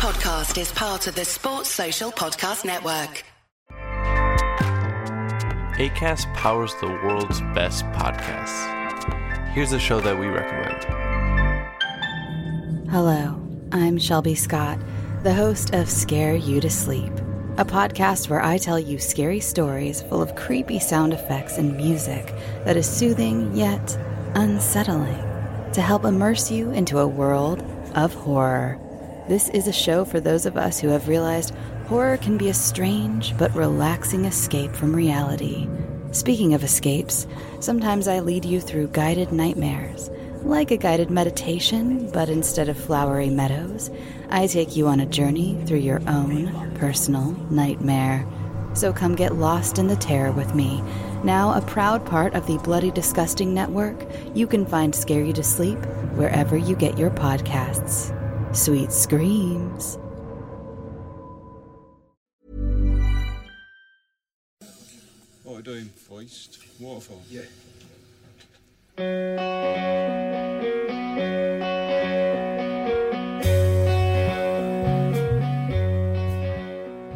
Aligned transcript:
podcast 0.00 0.58
is 0.58 0.72
part 0.72 1.06
of 1.08 1.14
the 1.14 1.26
Sports 1.26 1.68
Social 1.68 2.10
Podcast 2.10 2.64
Network. 2.64 3.22
ACAST 5.78 6.32
powers 6.32 6.74
the 6.80 6.86
world's 6.86 7.42
best 7.52 7.84
podcasts. 7.92 8.66
Here's 9.52 9.72
a 9.72 9.78
show 9.78 10.00
that 10.00 10.18
we 10.18 10.24
recommend. 10.24 10.84
Hello, 12.88 13.38
I'm 13.72 13.98
Shelby 13.98 14.34
Scott, 14.34 14.78
the 15.22 15.34
host 15.34 15.74
of 15.74 15.90
Scare 15.90 16.36
You 16.36 16.62
to 16.62 16.70
Sleep, 16.70 17.12
a 17.58 17.64
podcast 17.66 18.30
where 18.30 18.42
I 18.42 18.56
tell 18.56 18.80
you 18.80 18.98
scary 18.98 19.40
stories 19.40 20.00
full 20.00 20.22
of 20.22 20.34
creepy 20.34 20.78
sound 20.78 21.12
effects 21.12 21.58
and 21.58 21.76
music 21.76 22.34
that 22.64 22.78
is 22.78 22.88
soothing 22.88 23.54
yet 23.54 23.98
unsettling 24.34 25.22
to 25.74 25.82
help 25.82 26.06
immerse 26.06 26.50
you 26.50 26.70
into 26.70 27.00
a 27.00 27.06
world 27.06 27.62
of 27.94 28.14
horror. 28.14 28.80
This 29.30 29.48
is 29.50 29.68
a 29.68 29.72
show 29.72 30.04
for 30.04 30.18
those 30.18 30.44
of 30.44 30.56
us 30.56 30.80
who 30.80 30.88
have 30.88 31.06
realized 31.06 31.54
horror 31.86 32.16
can 32.16 32.36
be 32.36 32.48
a 32.48 32.52
strange 32.52 33.32
but 33.38 33.54
relaxing 33.54 34.24
escape 34.24 34.72
from 34.72 34.92
reality. 34.92 35.68
Speaking 36.10 36.52
of 36.52 36.64
escapes, 36.64 37.28
sometimes 37.60 38.08
I 38.08 38.18
lead 38.18 38.44
you 38.44 38.60
through 38.60 38.88
guided 38.88 39.30
nightmares. 39.30 40.10
Like 40.42 40.72
a 40.72 40.76
guided 40.76 41.12
meditation, 41.12 42.10
but 42.10 42.28
instead 42.28 42.68
of 42.68 42.76
flowery 42.76 43.30
meadows, 43.30 43.88
I 44.30 44.48
take 44.48 44.74
you 44.74 44.88
on 44.88 44.98
a 44.98 45.06
journey 45.06 45.62
through 45.64 45.78
your 45.78 46.02
own 46.08 46.74
personal 46.74 47.30
nightmare. 47.52 48.26
So 48.74 48.92
come 48.92 49.14
get 49.14 49.36
lost 49.36 49.78
in 49.78 49.86
the 49.86 49.94
terror 49.94 50.32
with 50.32 50.56
me. 50.56 50.82
Now 51.22 51.52
a 51.52 51.62
proud 51.62 52.04
part 52.04 52.34
of 52.34 52.48
the 52.48 52.58
Bloody 52.58 52.90
Disgusting 52.90 53.54
Network, 53.54 54.04
you 54.34 54.48
can 54.48 54.66
find 54.66 54.92
Scare 54.92 55.22
You 55.22 55.34
to 55.34 55.44
Sleep 55.44 55.78
wherever 56.16 56.56
you 56.56 56.74
get 56.74 56.98
your 56.98 57.10
podcasts. 57.10 58.16
Sweet 58.52 58.90
screams. 58.90 59.96
What 65.44 65.52
are 65.52 65.56
we 65.56 65.62
doing? 65.62 65.84
Foist? 65.84 66.58
Waterfall? 66.80 67.22
Yeah. 67.30 67.42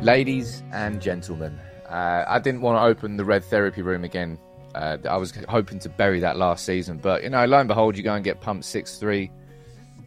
Ladies 0.03 0.62
and 0.73 1.03
gentlemen, 1.03 1.58
uh, 1.89 2.25
I 2.28 2.39
didn't 2.39 2.61
want 2.61 2.78
to 2.78 2.83
open 2.83 3.17
the 3.17 3.25
red 3.25 3.42
therapy 3.42 3.83
room 3.83 4.05
again. 4.05 4.39
Uh, 4.77 4.98
I 5.11 5.17
was 5.17 5.33
hoping 5.48 5.80
to 5.80 5.89
bury 5.89 6.20
that 6.20 6.36
last 6.36 6.64
season, 6.64 6.98
but 6.98 7.25
you 7.25 7.30
know, 7.30 7.45
lo 7.45 7.58
and 7.58 7.67
behold, 7.67 7.97
you 7.97 8.05
go 8.05 8.14
and 8.14 8.23
get 8.23 8.41
pumped 8.41 8.67
six 8.67 8.98
three 8.98 9.33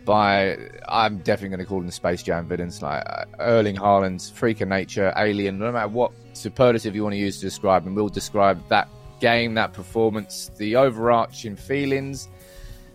by. 0.08 0.58
I'm 0.88 1.20
definitely 1.20 1.50
going 1.50 1.60
to 1.60 1.66
call 1.66 1.82
them 1.82 1.92
Space 1.92 2.24
Jam 2.24 2.48
villains 2.48 2.82
like 2.82 3.04
uh, 3.06 3.26
Erling 3.38 3.76
Haaland, 3.76 4.32
freak 4.32 4.62
of 4.62 4.70
nature, 4.70 5.14
alien. 5.16 5.60
No 5.60 5.72
matter 5.72 5.90
what 5.90 6.14
superlative 6.34 6.96
you 6.96 7.04
want 7.04 7.14
to 7.14 7.20
use 7.20 7.38
to 7.40 7.46
describe 7.46 7.86
him, 7.86 7.94
we'll 7.94 8.10
describe 8.10 8.68
that 8.70 8.88
game, 9.20 9.54
that 9.56 9.74
performance, 9.74 10.50
the 10.58 10.76
overarching 10.76 11.56
feelings. 11.56 12.30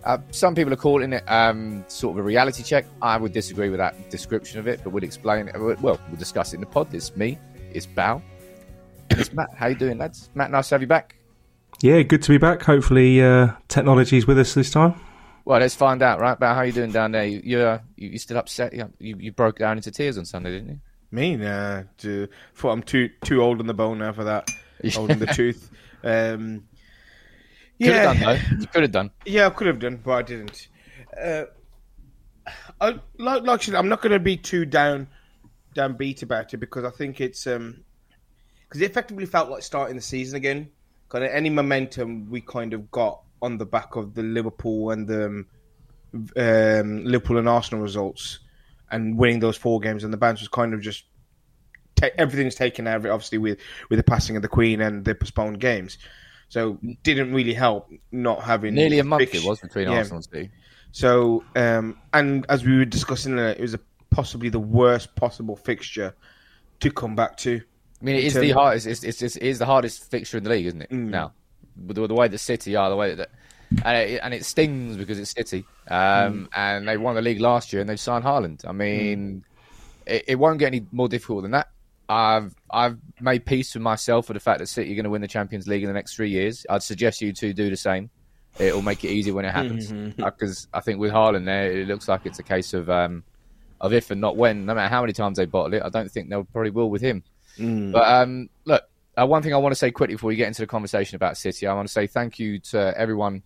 Uh, 0.05 0.19
some 0.33 0.57
people 0.57 0.73
are 0.73 0.77
calling 0.77 1.13
it 1.13 1.23
um, 1.29 1.85
sort 1.87 2.17
of 2.17 2.19
a 2.19 2.23
reality 2.27 2.65
check. 2.65 2.87
I 3.01 3.17
would 3.19 3.33
disagree 3.33 3.69
with 3.69 3.79
that 3.79 4.11
description 4.11 4.59
of 4.59 4.67
it, 4.67 4.81
but 4.83 4.91
we'll 4.91 5.05
explain 5.05 5.47
it. 5.47 5.61
Well, 5.61 5.77
we'll 5.81 6.19
discuss 6.19 6.53
it 6.53 6.57
in 6.57 6.61
the 6.63 6.67
pod. 6.67 6.93
It's 6.93 7.15
me, 7.15 7.39
it's 7.73 7.87
Bao, 7.87 8.21
it's 9.11 9.33
Matt. 9.33 9.51
How 9.55 9.69
you 9.69 9.77
doing, 9.77 9.99
lads? 9.99 10.31
Matt, 10.35 10.51
nice 10.51 10.71
to 10.71 10.75
have 10.75 10.81
you 10.81 10.89
back. 10.89 11.15
Yeah, 11.83 12.03
good 12.03 12.23
to 12.23 12.31
be 12.31 12.39
back. 12.39 12.63
Hopefully, 12.63 13.23
uh, 13.23 13.53
technology's 13.69 14.27
with 14.27 14.39
us 14.39 14.55
this 14.55 14.71
time. 14.71 14.95
Well, 15.45 15.61
let's 15.61 15.75
find 15.75 16.03
out, 16.03 16.21
right? 16.21 16.33
About 16.33 16.57
how 16.57 16.62
you 16.62 16.73
doing 16.73 16.93
down 16.93 17.12
there? 17.12 17.25
You 17.25 17.41
you, 17.45 17.59
uh, 17.61 17.79
you, 17.97 18.11
you 18.11 18.19
still 18.19 18.39
upset? 18.39 18.73
You, 18.75 18.91
you 18.98 19.33
broke 19.33 19.59
down 19.59 19.77
into 19.77 19.91
tears 19.91 20.17
on 20.19 20.25
Sunday, 20.25 20.53
didn't 20.53 20.69
you? 20.69 20.81
Me, 21.11 21.37
nah. 21.37 21.83
To, 21.99 22.29
thought 22.55 22.73
I'm 22.73 22.83
too 22.83 23.11
too 23.25 23.43
old 23.43 23.61
in 23.61 23.67
the 23.67 23.75
bone 23.75 23.99
now 23.99 24.12
for 24.12 24.25
that. 24.25 24.49
Old 24.97 25.11
in 25.11 25.19
the 25.19 25.27
tooth. 25.27 25.71
Um, 26.05 26.65
Could 27.78 27.87
yeah, 27.87 27.93
have 27.93 28.19
done 28.19 28.19
though. 28.19 28.56
You 28.59 28.66
could 28.66 28.83
have 28.83 28.91
done. 28.91 29.11
yeah, 29.25 29.47
I 29.47 29.50
could 29.50 29.69
have 29.69 29.78
done, 29.78 30.00
but 30.03 30.11
I 30.11 30.22
didn't. 30.22 30.66
Uh, 31.16 31.45
I 32.81 32.99
like, 33.19 33.45
like 33.45 33.69
I'm 33.69 33.89
not 33.89 34.03
going 34.03 34.11
to 34.11 34.19
be 34.19 34.37
too 34.37 34.65
down 34.65 35.06
downbeat 35.77 36.25
about 36.25 36.53
it 36.53 36.56
because 36.56 36.84
I 36.84 36.91
think 36.91 37.21
it's 37.21 37.47
um 37.47 37.84
because 38.65 38.81
it 38.81 38.91
effectively 38.91 39.27
felt 39.27 39.49
like 39.49 39.62
starting 39.62 39.95
the 39.95 40.03
season 40.03 40.37
again. 40.37 40.71
Kind 41.09 41.25
of 41.25 41.31
any 41.31 41.50
momentum 41.50 42.31
we 42.31 42.41
kind 42.41 42.72
of 42.72 42.91
got 42.91 43.21
on 43.42 43.58
the 43.58 43.66
back 43.66 43.97
of 43.97 44.14
the 44.14 44.22
Liverpool 44.22 44.91
and 44.91 45.06
the 45.06 45.26
um, 45.26 45.47
um, 46.36 47.04
Liverpool 47.04 47.38
and 47.38 47.48
Arsenal 47.48 47.82
results 47.82 48.38
and 48.91 49.19
winning 49.19 49.41
those 49.41 49.56
four 49.56 49.80
games 49.80 50.04
and 50.04 50.12
the 50.12 50.16
bounce 50.16 50.41
was 50.41 50.48
kind 50.48 50.72
of 50.72 50.80
just 50.80 51.04
ta- 51.97 52.08
everything's 52.16 52.54
taken 52.54 52.86
out 52.86 52.97
of 52.97 53.06
it. 53.06 53.10
Obviously 53.10 53.38
with 53.38 53.58
with 53.91 53.98
the 53.98 54.04
passing 54.04 54.36
of 54.36 54.42
the 54.42 54.48
Queen 54.48 54.80
and 54.80 55.04
the 55.04 55.14
postponed 55.14 55.60
games. 55.60 55.98
So 56.48 56.78
didn't 57.03 57.32
really 57.32 57.54
help 57.54 57.91
not 58.10 58.42
having 58.42 58.75
Nearly 58.75 58.98
a 58.98 59.04
month 59.04 59.34
it 59.34 59.42
was 59.42 59.60
between 59.60 59.88
Yeah. 59.88 59.98
Arsenal 59.98 60.16
and 60.19 60.24
City. 60.24 60.50
So, 60.92 61.42
um, 61.56 61.97
and 62.12 62.44
as 62.50 62.64
we 62.64 62.76
were 62.76 62.84
discussing, 62.84 63.38
uh, 63.38 63.54
it 63.56 63.60
was 63.60 63.72
a, 63.72 63.80
possibly 64.10 64.50
the 64.50 64.60
worst 64.60 65.14
possible 65.16 65.56
fixture 65.56 66.14
to 66.80 66.91
come 66.91 67.16
back 67.16 67.38
to. 67.38 67.62
I 68.00 68.04
mean, 68.04 68.16
it 68.16 68.24
is 68.24 68.34
the 68.34 68.50
hardest. 68.50 68.86
It's, 68.86 69.03
it's, 69.03 69.22
it's, 69.22 69.36
it 69.36 69.42
is 69.42 69.59
the 69.59 69.64
hardest 69.64 70.10
fixture 70.10 70.36
in 70.36 70.44
the 70.44 70.50
league, 70.50 70.66
isn't 70.66 70.82
it? 70.82 70.91
Mm. 70.91 71.09
Now, 71.09 71.32
the, 71.77 72.06
the 72.06 72.15
way 72.15 72.28
that 72.28 72.38
City 72.38 72.77
are, 72.77 72.91
the 72.91 72.97
way 72.97 73.15
that, 73.15 73.31
and 73.84 73.97
it, 73.97 74.21
and 74.22 74.34
it 74.34 74.44
stings 74.44 74.97
because 74.97 75.19
it's 75.19 75.31
City, 75.31 75.65
um, 75.88 75.97
Mm. 75.97 76.49
and 76.55 76.88
they 76.88 76.97
won 76.97 77.15
the 77.15 77.22
league 77.22 77.41
last 77.41 77.72
year 77.72 77.81
and 77.81 77.88
they've 77.88 77.99
signed 78.00 78.25
Haaland. 78.25 78.66
I 78.69 78.72
mean, 78.72 79.44
it, 80.06 80.25
it 80.28 80.34
won't 80.37 80.59
get 80.59 80.66
any 80.66 80.87
more 80.93 81.09
difficult 81.09 81.43
than 81.43 81.53
that. 81.53 81.69
I've 82.09 82.55
I've 82.71 82.99
made 83.21 83.47
peace 83.47 83.72
with 83.75 83.83
myself 83.83 84.27
for 84.27 84.34
the 84.34 84.41
fact 84.41 84.59
that 84.59 84.66
City 84.66 84.93
are 84.93 84.97
going 84.97 85.05
to 85.05 85.10
win 85.10 85.22
the 85.22 85.28
Champions 85.28 85.66
League 85.66 85.83
in 85.83 85.88
the 85.88 85.94
next 85.94 86.15
three 86.16 86.28
years. 86.31 86.66
I'd 86.69 86.83
suggest 86.83 87.22
you 87.22 87.33
two 87.33 87.53
do 87.55 87.71
the 87.71 87.77
same. 87.77 88.10
It 88.59 88.75
will 88.75 88.83
make 88.83 89.03
it 89.03 89.09
easier 89.09 89.33
when 89.33 89.47
it 89.47 89.53
happens 89.53 89.91
Mm-hmm. 89.91 90.22
because 90.22 90.66
I 90.75 90.81
think 90.81 90.99
with 90.99 91.10
Haaland 91.10 91.47
there, 91.47 91.72
it 91.72 91.89
looks 91.89 92.09
like 92.09 92.27
it's 92.27 92.39
a 92.39 92.43
case 92.43 92.75
of 92.75 92.91
um, 92.91 93.22
of 93.81 93.94
if 93.94 94.10
and 94.10 94.21
not 94.21 94.37
when. 94.37 94.66
No 94.66 94.75
matter 94.75 94.91
how 94.91 95.00
many 95.00 95.15
times 95.15 95.39
they 95.39 95.47
bottle 95.47 95.72
it, 95.72 95.83
I 95.83 95.89
don't 95.89 96.10
think 96.10 96.28
they'll 96.28 96.44
probably 96.44 96.71
will 96.71 96.91
with 96.91 97.00
him. 97.00 97.22
Mm. 97.59 97.93
But 97.93 98.06
um, 98.06 98.50
look, 98.66 98.83
uh, 99.21 99.27
one 99.27 99.43
thing 99.43 99.53
I 99.53 99.59
want 99.59 99.73
to 99.73 99.77
say 99.77 99.91
quickly 99.91 100.15
before 100.15 100.28
we 100.28 100.37
get 100.37 100.49
into 100.49 100.62
the 100.62 100.67
conversation 100.67 101.17
about 101.17 101.37
City, 101.37 101.67
I 101.67 101.75
want 101.75 101.87
to 101.87 101.93
say 101.93 102.06
thank 102.06 102.39
you 102.39 102.59
to 102.61 102.95
everyone 102.97 103.43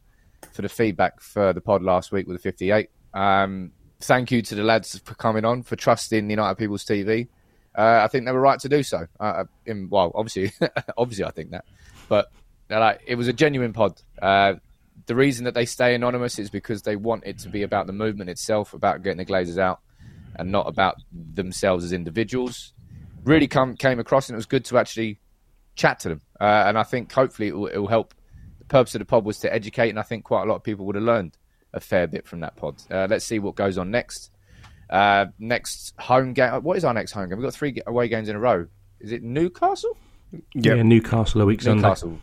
for 0.53 0.63
the 0.63 0.69
feedback 0.69 1.21
for 1.21 1.53
the 1.53 1.61
pod 1.61 1.83
last 1.83 2.13
week 2.13 2.27
with 2.27 2.37
the 2.37 2.43
58. 2.43 2.91
Um, 3.15 3.73
thank 4.01 4.31
you 4.31 4.43
to 4.43 4.55
the 4.55 4.63
lads 4.63 4.99
for 5.05 5.15
coming 5.15 5.45
on, 5.45 5.63
for 5.63 5.77
trusting 5.77 6.27
the 6.27 6.33
United 6.33 6.57
People's 6.57 6.85
TV. 6.85 7.29
Uh, 7.77 8.01
I 8.03 8.09
think 8.09 8.25
they 8.25 8.33
were 8.33 8.41
right 8.41 8.59
to 8.61 8.69
do 8.69 8.83
so. 8.83 9.07
Uh, 9.19 9.45
in, 9.67 9.89
well, 9.91 10.13
obviously, 10.15 10.53
obviously, 10.97 11.25
I 11.25 11.31
think 11.31 11.51
that, 11.51 11.65
but 12.09 12.31
uh, 12.71 12.81
like 12.81 13.03
it 13.07 13.17
was 13.17 13.29
a 13.29 13.33
genuine 13.33 13.73
pod. 13.73 14.01
Uh, 14.21 14.55
the 15.07 15.15
reason 15.15 15.45
that 15.45 15.55
they 15.55 15.67
stay 15.67 15.95
anonymous 15.95 16.39
is 16.39 16.49
because 16.49 16.83
they 16.83 16.97
want 16.97 17.25
it 17.27 17.39
to 17.41 17.49
be 17.49 17.63
about 17.63 17.87
the 17.87 17.93
movement 17.93 18.31
itself, 18.31 18.73
about 18.73 19.03
getting 19.03 19.19
the 19.19 19.27
Glazers 19.27 19.59
out, 19.59 19.81
and 20.37 20.51
not 20.51 20.67
about 20.67 20.97
themselves 21.13 21.85
as 21.85 21.93
individuals. 21.93 22.73
Really 23.25 23.49
come, 23.49 23.77
came 23.77 23.99
across, 23.99 24.29
and 24.29 24.35
it 24.35 24.39
was 24.39 24.47
good 24.47 24.65
to 24.67 24.79
actually 24.79 25.19
chat 25.77 26.01
to 26.01 26.09
them. 26.09 26.21
Uh, 26.41 26.65
and 26.67 26.79
I 26.79 26.83
think 26.83 27.13
hopefully 27.13 27.49
it 27.49 27.57
will, 27.57 27.67
it 27.67 27.79
will 27.79 27.87
help. 27.87 28.15
The 28.59 28.65
purpose 28.65 28.95
of 28.95 28.99
the 28.99 29.05
pod 29.05 29.25
was 29.25 29.39
to 29.41 29.53
educate, 29.53 29.91
and 29.91 29.99
I 29.99 30.03
think 30.03 30.25
quite 30.25 30.43
a 30.43 30.47
lot 30.47 30.57
of 30.57 30.65
people 30.65 30.87
would 30.87 30.97
have 30.97 31.05
learned 31.05 31.37
a 31.73 31.81
fair 31.81 32.07
bit 32.07 32.27
from 32.27 32.41
that 32.41 32.57
pod. 32.57 32.83
Uh, 32.91 33.07
let's 33.09 33.25
see 33.25 33.39
what 33.39 33.55
goes 33.55 33.79
on 33.79 33.91
next. 33.91 34.31
Uh, 34.91 35.27
next 35.39 35.95
home 35.99 36.33
game. 36.33 36.63
What 36.63 36.77
is 36.77 36.85
our 36.85 36.95
next 36.95 37.13
home 37.13 37.29
game? 37.29 37.39
We've 37.39 37.47
got 37.47 37.55
three 37.55 37.77
away 37.87 38.09
games 38.09 38.29
in 38.29 38.37
a 38.37 38.41
row. 38.41 38.67
Is 39.01 39.13
it 39.13 39.23
Newcastle? 39.23 39.97
Yeah, 40.55 40.83
Newcastle 40.83 41.43
a 41.43 41.47
week 41.47 41.63
Sunday. 41.63 41.83
Newcastle. 41.83 42.19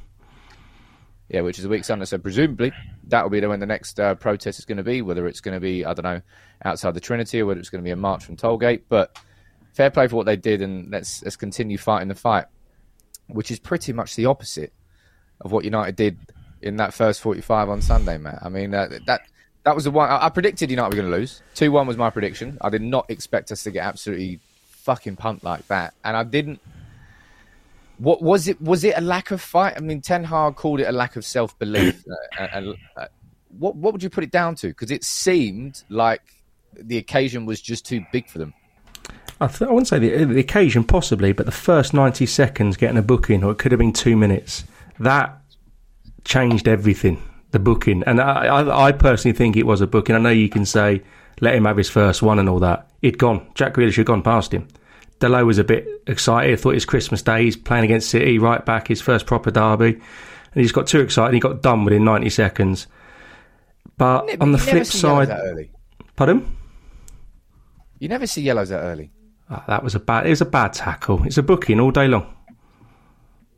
Yeah, 1.29 1.41
which 1.41 1.59
is 1.59 1.65
a 1.65 1.69
week 1.69 1.83
Sunday. 1.83 2.05
So 2.05 2.17
presumably 2.17 2.71
that 3.07 3.23
will 3.23 3.29
be 3.29 3.45
when 3.45 3.59
the 3.59 3.65
next 3.65 3.99
uh, 3.99 4.15
protest 4.15 4.59
is 4.59 4.65
going 4.65 4.77
to 4.77 4.83
be. 4.83 5.01
Whether 5.01 5.27
it's 5.27 5.41
going 5.41 5.55
to 5.55 5.59
be 5.59 5.85
I 5.85 5.93
don't 5.93 6.03
know 6.03 6.21
outside 6.63 6.93
the 6.93 6.99
Trinity 6.99 7.41
or 7.41 7.45
whether 7.45 7.59
it's 7.59 7.69
going 7.69 7.83
to 7.83 7.87
be 7.87 7.91
a 7.91 7.95
march 7.95 8.23
from 8.23 8.37
Tollgate. 8.37 8.83
But 8.87 9.17
fair 9.73 9.89
play 9.89 10.07
for 10.07 10.15
what 10.15 10.25
they 10.25 10.35
did, 10.35 10.61
and 10.61 10.91
let's 10.91 11.23
let's 11.23 11.35
continue 11.35 11.77
fighting 11.77 12.07
the 12.07 12.15
fight, 12.15 12.45
which 13.33 13.51
is 13.51 13.59
pretty 13.59 13.93
much 13.93 14.15
the 14.15 14.25
opposite 14.25 14.73
of 15.41 15.51
what 15.51 15.65
United 15.65 15.95
did 15.95 16.17
in 16.61 16.77
that 16.77 16.93
first 16.93 17.21
forty-five 17.21 17.69
on 17.69 17.81
Sunday, 17.81 18.17
Matt. 18.17 18.39
I 18.41 18.49
mean 18.49 18.73
uh, 18.73 18.87
that 19.07 19.21
that 19.63 19.75
was 19.75 19.83
the 19.85 19.91
one 19.91 20.09
I, 20.09 20.25
I 20.25 20.29
predicted 20.29 20.69
United 20.69 20.95
were 20.95 21.01
going 21.01 21.11
to 21.11 21.17
lose. 21.17 21.41
Two 21.55 21.71
one 21.71 21.87
was 21.87 21.97
my 21.97 22.09
prediction. 22.09 22.57
I 22.61 22.69
did 22.69 22.81
not 22.81 23.09
expect 23.09 23.51
us 23.51 23.63
to 23.63 23.71
get 23.71 23.85
absolutely 23.85 24.39
fucking 24.83 25.15
pumped 25.15 25.43
like 25.43 25.67
that, 25.67 25.93
and 26.03 26.15
I 26.15 26.23
didn't. 26.23 26.59
What 27.97 28.21
was 28.21 28.47
it? 28.47 28.61
Was 28.61 28.83
it 28.83 28.97
a 28.97 29.01
lack 29.01 29.31
of 29.31 29.41
fight? 29.41 29.75
I 29.77 29.79
mean, 29.79 30.01
Ten 30.01 30.23
Hag 30.23 30.55
called 30.55 30.79
it 30.79 30.85
a 30.85 30.91
lack 30.91 31.15
of 31.15 31.25
self 31.25 31.57
belief. 31.59 32.03
uh, 32.39 32.47
and, 32.53 32.75
uh, 32.97 33.05
what 33.57 33.75
what 33.75 33.93
would 33.93 34.03
you 34.03 34.09
put 34.09 34.23
it 34.23 34.31
down 34.31 34.55
to? 34.55 34.67
Because 34.67 34.91
it 34.91 35.03
seemed 35.03 35.83
like 35.89 36.21
the 36.73 36.97
occasion 36.97 37.45
was 37.45 37.61
just 37.61 37.85
too 37.85 38.05
big 38.11 38.27
for 38.27 38.39
them. 38.39 38.53
I, 39.41 39.47
th- 39.47 39.61
I 39.61 39.71
wouldn't 39.71 39.87
say 39.87 39.99
the, 39.99 40.15
uh, 40.15 40.25
the 40.25 40.39
occasion 40.39 40.83
possibly, 40.83 41.33
but 41.33 41.45
the 41.45 41.51
first 41.51 41.93
90 41.93 42.25
seconds 42.25 42.77
getting 42.77 42.97
a 42.97 43.01
booking, 43.01 43.43
or 43.43 43.51
it 43.51 43.57
could 43.57 43.71
have 43.71 43.79
been 43.79 43.93
two 43.93 44.15
minutes, 44.15 44.63
that 44.99 45.37
changed 46.23 46.67
everything. 46.67 47.21
the 47.51 47.59
booking, 47.59 48.03
and 48.05 48.19
I, 48.21 48.45
I, 48.45 48.87
I 48.87 48.91
personally 48.91 49.35
think 49.37 49.55
it 49.55 49.65
was 49.65 49.81
a 49.81 49.87
booking. 49.87 50.15
I 50.15 50.19
know 50.19 50.29
you 50.29 50.49
can 50.49 50.65
say 50.65 51.01
let 51.41 51.55
him 51.55 51.65
have 51.65 51.77
his 51.77 51.89
first 51.89 52.21
one 52.21 52.39
and 52.39 52.47
all 52.47 52.59
that. 52.59 52.89
He'd 53.01 53.17
gone. 53.17 53.45
Jack 53.55 53.73
Grealish 53.73 53.97
had 53.97 54.05
gone 54.05 54.21
past 54.23 54.53
him. 54.53 54.67
Dalot 55.19 55.45
was 55.45 55.57
a 55.57 55.63
bit 55.63 55.87
excited. 56.07 56.51
I 56.51 56.55
thought 56.55 56.71
it 56.71 56.75
was 56.75 56.85
Christmas 56.85 57.21
Day. 57.21 57.43
He's 57.43 57.55
playing 57.55 57.85
against 57.85 58.09
City, 58.09 58.39
right 58.39 58.65
back, 58.65 58.87
his 58.87 59.01
first 59.01 59.25
proper 59.25 59.51
derby, 59.51 59.93
and 59.93 60.01
he 60.55 60.63
just 60.63 60.73
got 60.73 60.87
too 60.87 60.99
excited. 61.01 61.33
He 61.33 61.39
got 61.39 61.61
done 61.61 61.83
within 61.85 62.03
ninety 62.03 62.29
seconds. 62.29 62.87
But 63.97 64.41
on 64.41 64.51
the 64.51 64.57
flip 64.57 64.85
side, 64.85 65.69
pardon. 66.15 66.55
You 67.99 68.09
never 68.09 68.27
see 68.27 68.41
yellows 68.41 68.69
that 68.69 68.79
early. 68.81 69.11
Ah, 69.49 69.63
that 69.67 69.83
was 69.83 69.95
a 69.95 69.99
bad. 69.99 70.25
It 70.25 70.29
was 70.29 70.41
a 70.41 70.45
bad 70.45 70.73
tackle. 70.73 71.23
It's 71.25 71.37
a 71.37 71.43
booking 71.43 71.79
all 71.79 71.91
day 71.91 72.07
long. 72.07 72.33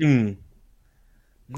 Mm. 0.01 0.37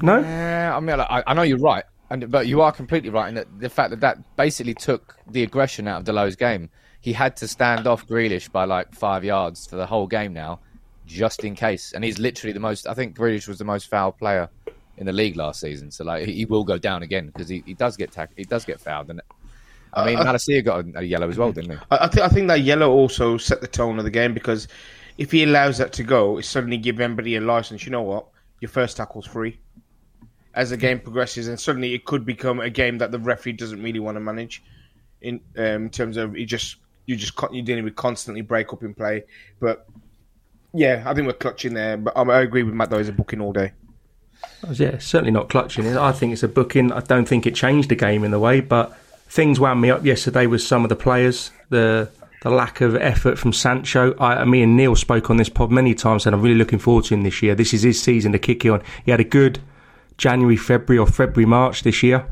No, 0.02 0.20
Yeah, 0.20 0.74
I 0.76 0.80
mean, 0.80 1.00
I, 1.00 1.22
I 1.26 1.34
know 1.34 1.42
you're 1.42 1.58
right, 1.58 1.84
and 2.10 2.30
but 2.30 2.46
you 2.46 2.60
are 2.60 2.72
completely 2.72 3.10
right 3.10 3.28
in 3.28 3.34
that 3.36 3.46
the 3.58 3.70
fact 3.70 3.90
that 3.90 4.00
that 4.00 4.36
basically 4.36 4.74
took 4.74 5.16
the 5.30 5.42
aggression 5.42 5.88
out 5.88 6.00
of 6.00 6.04
Dalot's 6.04 6.36
game. 6.36 6.70
He 7.00 7.12
had 7.12 7.36
to 7.38 7.48
stand 7.48 7.86
off 7.86 8.06
Grealish 8.06 8.50
by 8.50 8.64
like 8.64 8.94
five 8.94 9.24
yards 9.24 9.66
for 9.66 9.76
the 9.76 9.86
whole 9.86 10.06
game 10.06 10.32
now, 10.32 10.60
just 11.06 11.44
in 11.44 11.54
case. 11.54 11.92
And 11.92 12.04
he's 12.04 12.18
literally 12.18 12.52
the 12.52 12.60
most. 12.60 12.86
I 12.86 12.94
think 12.94 13.16
Grealish 13.16 13.48
was 13.48 13.58
the 13.58 13.64
most 13.64 13.88
foul 13.88 14.12
player 14.12 14.50
in 14.98 15.06
the 15.06 15.12
league 15.12 15.36
last 15.36 15.60
season. 15.60 15.90
So 15.90 16.04
like 16.04 16.26
he, 16.26 16.32
he 16.32 16.44
will 16.44 16.64
go 16.64 16.76
down 16.76 17.02
again 17.02 17.28
because 17.28 17.48
he, 17.48 17.62
he 17.64 17.74
does 17.74 17.96
get 17.96 18.12
tack- 18.12 18.32
he 18.36 18.44
does 18.44 18.64
get 18.64 18.80
fouled. 18.80 19.10
And 19.10 19.22
I 19.98 20.06
mean, 20.06 20.18
Malacia 20.18 20.62
got 20.64 20.84
a, 20.84 20.98
a 20.98 21.02
yellow 21.02 21.28
as 21.28 21.38
well, 21.38 21.52
didn't 21.52 21.72
he? 21.72 21.76
I, 21.90 22.04
I 22.04 22.08
think 22.08 22.24
I 22.24 22.28
think 22.28 22.48
that 22.48 22.60
yellow 22.60 22.90
also 22.90 23.36
set 23.36 23.60
the 23.60 23.66
tone 23.66 23.98
of 23.98 24.04
the 24.04 24.10
game 24.10 24.34
because 24.34 24.68
if 25.18 25.32
he 25.32 25.42
allows 25.44 25.78
that 25.78 25.92
to 25.94 26.04
go, 26.04 26.38
it 26.38 26.44
suddenly 26.44 26.78
gives 26.78 27.00
everybody 27.00 27.36
a 27.36 27.40
license. 27.40 27.84
You 27.84 27.92
know 27.92 28.02
what? 28.02 28.26
Your 28.60 28.68
first 28.68 28.96
tackle's 28.96 29.26
free. 29.26 29.58
As 30.54 30.70
the 30.70 30.76
game 30.76 30.98
progresses, 30.98 31.46
and 31.46 31.60
suddenly 31.60 31.94
it 31.94 32.04
could 32.04 32.24
become 32.24 32.58
a 32.60 32.70
game 32.70 32.98
that 32.98 33.12
the 33.12 33.18
referee 33.18 33.52
doesn't 33.52 33.82
really 33.82 34.00
want 34.00 34.16
to 34.16 34.20
manage. 34.20 34.62
In 35.20 35.40
um, 35.56 35.64
in 35.64 35.90
terms 35.90 36.16
of 36.16 36.36
you 36.36 36.46
just 36.46 36.76
you 37.06 37.16
just 37.16 37.34
con- 37.36 37.52
you're 37.52 37.64
dealing 37.64 37.84
with 37.84 37.96
constantly 37.96 38.40
break 38.40 38.72
up 38.72 38.82
in 38.82 38.94
play, 38.94 39.24
but 39.60 39.86
yeah, 40.72 41.02
I 41.06 41.14
think 41.14 41.26
we're 41.26 41.32
clutching 41.32 41.74
there. 41.74 41.96
But 41.96 42.16
um, 42.16 42.30
I 42.30 42.40
agree 42.40 42.62
with 42.62 42.74
Matt 42.74 42.90
though. 42.90 42.98
He's 42.98 43.08
a 43.08 43.12
booking 43.12 43.40
all 43.40 43.52
day. 43.52 43.72
yeah, 44.72 44.98
certainly 44.98 45.30
not 45.32 45.48
clutching 45.48 45.84
it. 45.84 45.96
I 45.96 46.12
think 46.12 46.32
it's 46.32 46.42
a 46.42 46.48
booking. 46.48 46.92
I 46.92 47.00
don't 47.00 47.26
think 47.26 47.46
it 47.46 47.54
changed 47.54 47.88
the 47.88 47.96
game 47.96 48.24
in 48.24 48.30
the 48.30 48.38
way, 48.38 48.60
but 48.60 48.96
things 49.28 49.60
wound 49.60 49.80
me 49.80 49.90
up 49.90 50.04
yesterday 50.04 50.46
with 50.46 50.62
some 50.62 50.84
of 50.84 50.88
the 50.88 50.96
players. 50.96 51.50
The 51.70 52.10
the 52.42 52.50
lack 52.50 52.80
of 52.80 52.94
effort 52.96 53.36
from 53.36 53.52
Sancho. 53.52 54.16
I, 54.20 54.44
me 54.44 54.62
and 54.62 54.76
Neil 54.76 54.94
spoke 54.94 55.28
on 55.28 55.38
this 55.38 55.48
pod 55.48 55.72
many 55.72 55.94
times, 55.94 56.24
and 56.24 56.34
I'm 56.34 56.42
really 56.42 56.54
looking 56.54 56.78
forward 56.78 57.04
to 57.06 57.14
him 57.14 57.22
this 57.22 57.42
year. 57.42 57.54
This 57.54 57.74
is 57.74 57.82
his 57.82 58.00
season 58.00 58.30
to 58.32 58.38
kick 58.38 58.64
on. 58.66 58.82
He 59.04 59.10
had 59.10 59.18
a 59.20 59.24
good 59.24 59.58
January, 60.18 60.56
February, 60.56 60.98
or 60.98 61.06
February, 61.06 61.46
March 61.46 61.82
this 61.82 62.02
year, 62.02 62.24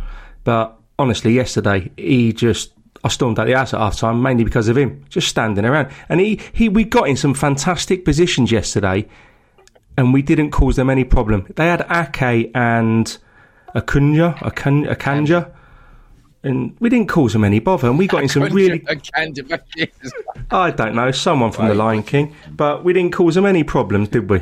but 0.44 0.78
honestly, 0.98 1.32
yesterday 1.32 1.90
he 1.96 2.32
just. 2.32 2.72
I 3.04 3.08
stormed 3.08 3.38
out 3.38 3.46
the 3.46 3.52
house 3.52 3.72
at 3.72 3.78
half 3.78 3.96
time 3.98 4.20
mainly 4.20 4.42
because 4.42 4.66
of 4.66 4.76
him, 4.76 5.04
just 5.10 5.28
standing 5.28 5.64
around. 5.64 5.92
And 6.08 6.18
he, 6.18 6.40
he 6.52 6.68
we 6.68 6.82
got 6.82 7.08
in 7.08 7.16
some 7.16 7.34
fantastic 7.34 8.04
positions 8.04 8.50
yesterday 8.50 9.06
and 9.96 10.12
we 10.12 10.22
didn't 10.22 10.50
cause 10.50 10.76
them 10.76 10.90
any 10.90 11.04
problem. 11.04 11.46
They 11.54 11.66
had 11.66 11.86
Ake 11.90 12.50
and 12.54 13.16
Acun- 13.74 14.88
Akanji, 14.88 15.50
and 16.46 16.76
we 16.78 16.88
didn't 16.88 17.08
cause 17.08 17.32
them 17.32 17.44
any 17.44 17.58
bother. 17.58 17.88
And 17.88 17.98
we 17.98 18.06
got 18.06 18.22
in 18.22 18.28
some 18.28 18.44
really, 18.44 18.84
I 20.50 20.70
don't 20.70 20.94
know, 20.94 21.10
someone 21.10 21.50
from 21.50 21.68
the 21.68 21.74
Lion 21.74 22.02
King, 22.02 22.34
but 22.50 22.84
we 22.84 22.92
didn't 22.92 23.12
cause 23.12 23.34
them 23.34 23.46
any 23.46 23.64
problems, 23.64 24.08
did 24.08 24.30
we? 24.30 24.40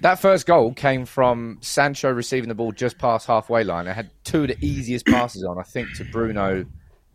That 0.00 0.18
first 0.18 0.46
goal 0.46 0.72
came 0.72 1.04
from 1.04 1.58
Sancho 1.60 2.10
receiving 2.10 2.48
the 2.48 2.54
ball 2.54 2.72
just 2.72 2.96
past 2.98 3.26
halfway 3.26 3.64
line. 3.64 3.86
It 3.86 3.92
had 3.92 4.10
two 4.24 4.42
of 4.42 4.48
the 4.48 4.56
easiest 4.64 5.04
passes 5.04 5.44
on, 5.44 5.58
I 5.58 5.62
think, 5.62 5.94
to 5.96 6.04
Bruno 6.04 6.64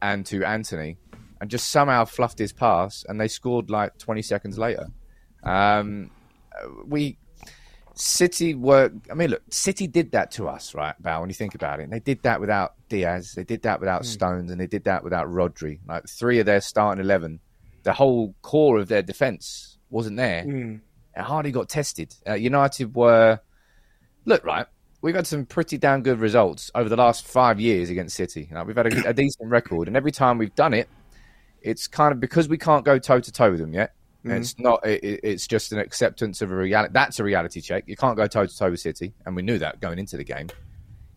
and 0.03 0.23
to 0.27 0.43
Antony, 0.43 0.97
and 1.41 1.49
just 1.49 1.71
somehow 1.71 2.05
fluffed 2.05 2.37
his 2.37 2.53
pass, 2.53 3.03
and 3.09 3.19
they 3.19 3.27
scored 3.27 3.71
like 3.71 3.97
20 3.97 4.21
seconds 4.21 4.59
later. 4.59 4.85
Um, 5.43 6.11
we 6.85 7.17
City 7.95 8.53
were. 8.53 8.91
I 9.09 9.13
mean, 9.13 9.31
look, 9.31 9.41
City 9.49 9.87
did 9.87 10.11
that 10.11 10.31
to 10.31 10.47
us, 10.47 10.75
right, 10.75 10.95
Val? 10.99 11.21
When 11.21 11.29
you 11.29 11.33
think 11.33 11.55
about 11.55 11.79
it, 11.79 11.83
and 11.83 11.93
they 11.93 11.99
did 11.99 12.21
that 12.23 12.39
without 12.39 12.73
Dias, 12.89 13.33
they 13.33 13.43
did 13.43 13.63
that 13.63 13.79
without 13.79 14.05
Stones, 14.05 14.51
and 14.51 14.59
they 14.59 14.67
did 14.67 14.83
that 14.83 15.03
without 15.03 15.27
Rodri. 15.27 15.79
Like 15.87 16.07
three 16.07 16.39
of 16.39 16.45
their 16.45 16.61
starting 16.61 17.03
eleven, 17.03 17.39
the 17.83 17.93
whole 17.93 18.35
core 18.41 18.77
of 18.79 18.87
their 18.87 19.01
defense 19.01 19.77
wasn't 19.89 20.17
there 20.17 20.43
it 21.15 21.21
hardly 21.21 21.51
got 21.51 21.69
tested. 21.69 22.13
Uh, 22.27 22.33
United 22.33 22.95
were 22.95 23.39
look 24.25 24.43
right. 24.43 24.67
We've 25.01 25.15
had 25.15 25.27
some 25.27 25.45
pretty 25.45 25.77
damn 25.77 26.01
good 26.01 26.19
results 26.19 26.71
over 26.73 26.89
the 26.89 26.95
last 26.95 27.27
five 27.27 27.59
years 27.59 27.89
against 27.89 28.15
City. 28.15 28.49
Like, 28.51 28.65
we've 28.65 28.75
had 28.75 28.91
a, 28.91 29.09
a 29.09 29.13
decent 29.13 29.49
record, 29.49 29.87
and 29.87 29.95
every 29.95 30.11
time 30.11 30.37
we've 30.37 30.55
done 30.55 30.73
it, 30.73 30.89
it's 31.61 31.87
kind 31.87 32.11
of 32.11 32.19
because 32.19 32.49
we 32.49 32.57
can't 32.57 32.83
go 32.83 32.97
toe 32.97 33.19
to 33.19 33.31
toe 33.31 33.51
with 33.51 33.59
them 33.59 33.73
yet. 33.73 33.93
Mm. 34.25 34.39
It's 34.39 34.57
not. 34.59 34.85
It, 34.85 35.03
it- 35.03 35.19
it's 35.23 35.47
just 35.47 35.71
an 35.71 35.79
acceptance 35.79 36.41
of 36.41 36.51
a 36.51 36.55
reality. 36.55 36.91
That's 36.93 37.19
a 37.19 37.23
reality 37.23 37.61
check. 37.61 37.83
You 37.87 37.95
can't 37.95 38.17
go 38.17 38.27
toe 38.27 38.45
to 38.45 38.57
toe 38.57 38.71
with 38.71 38.79
City, 38.79 39.13
and 39.25 39.35
we 39.35 39.41
knew 39.41 39.59
that 39.59 39.79
going 39.81 39.99
into 39.99 40.17
the 40.17 40.23
game. 40.23 40.49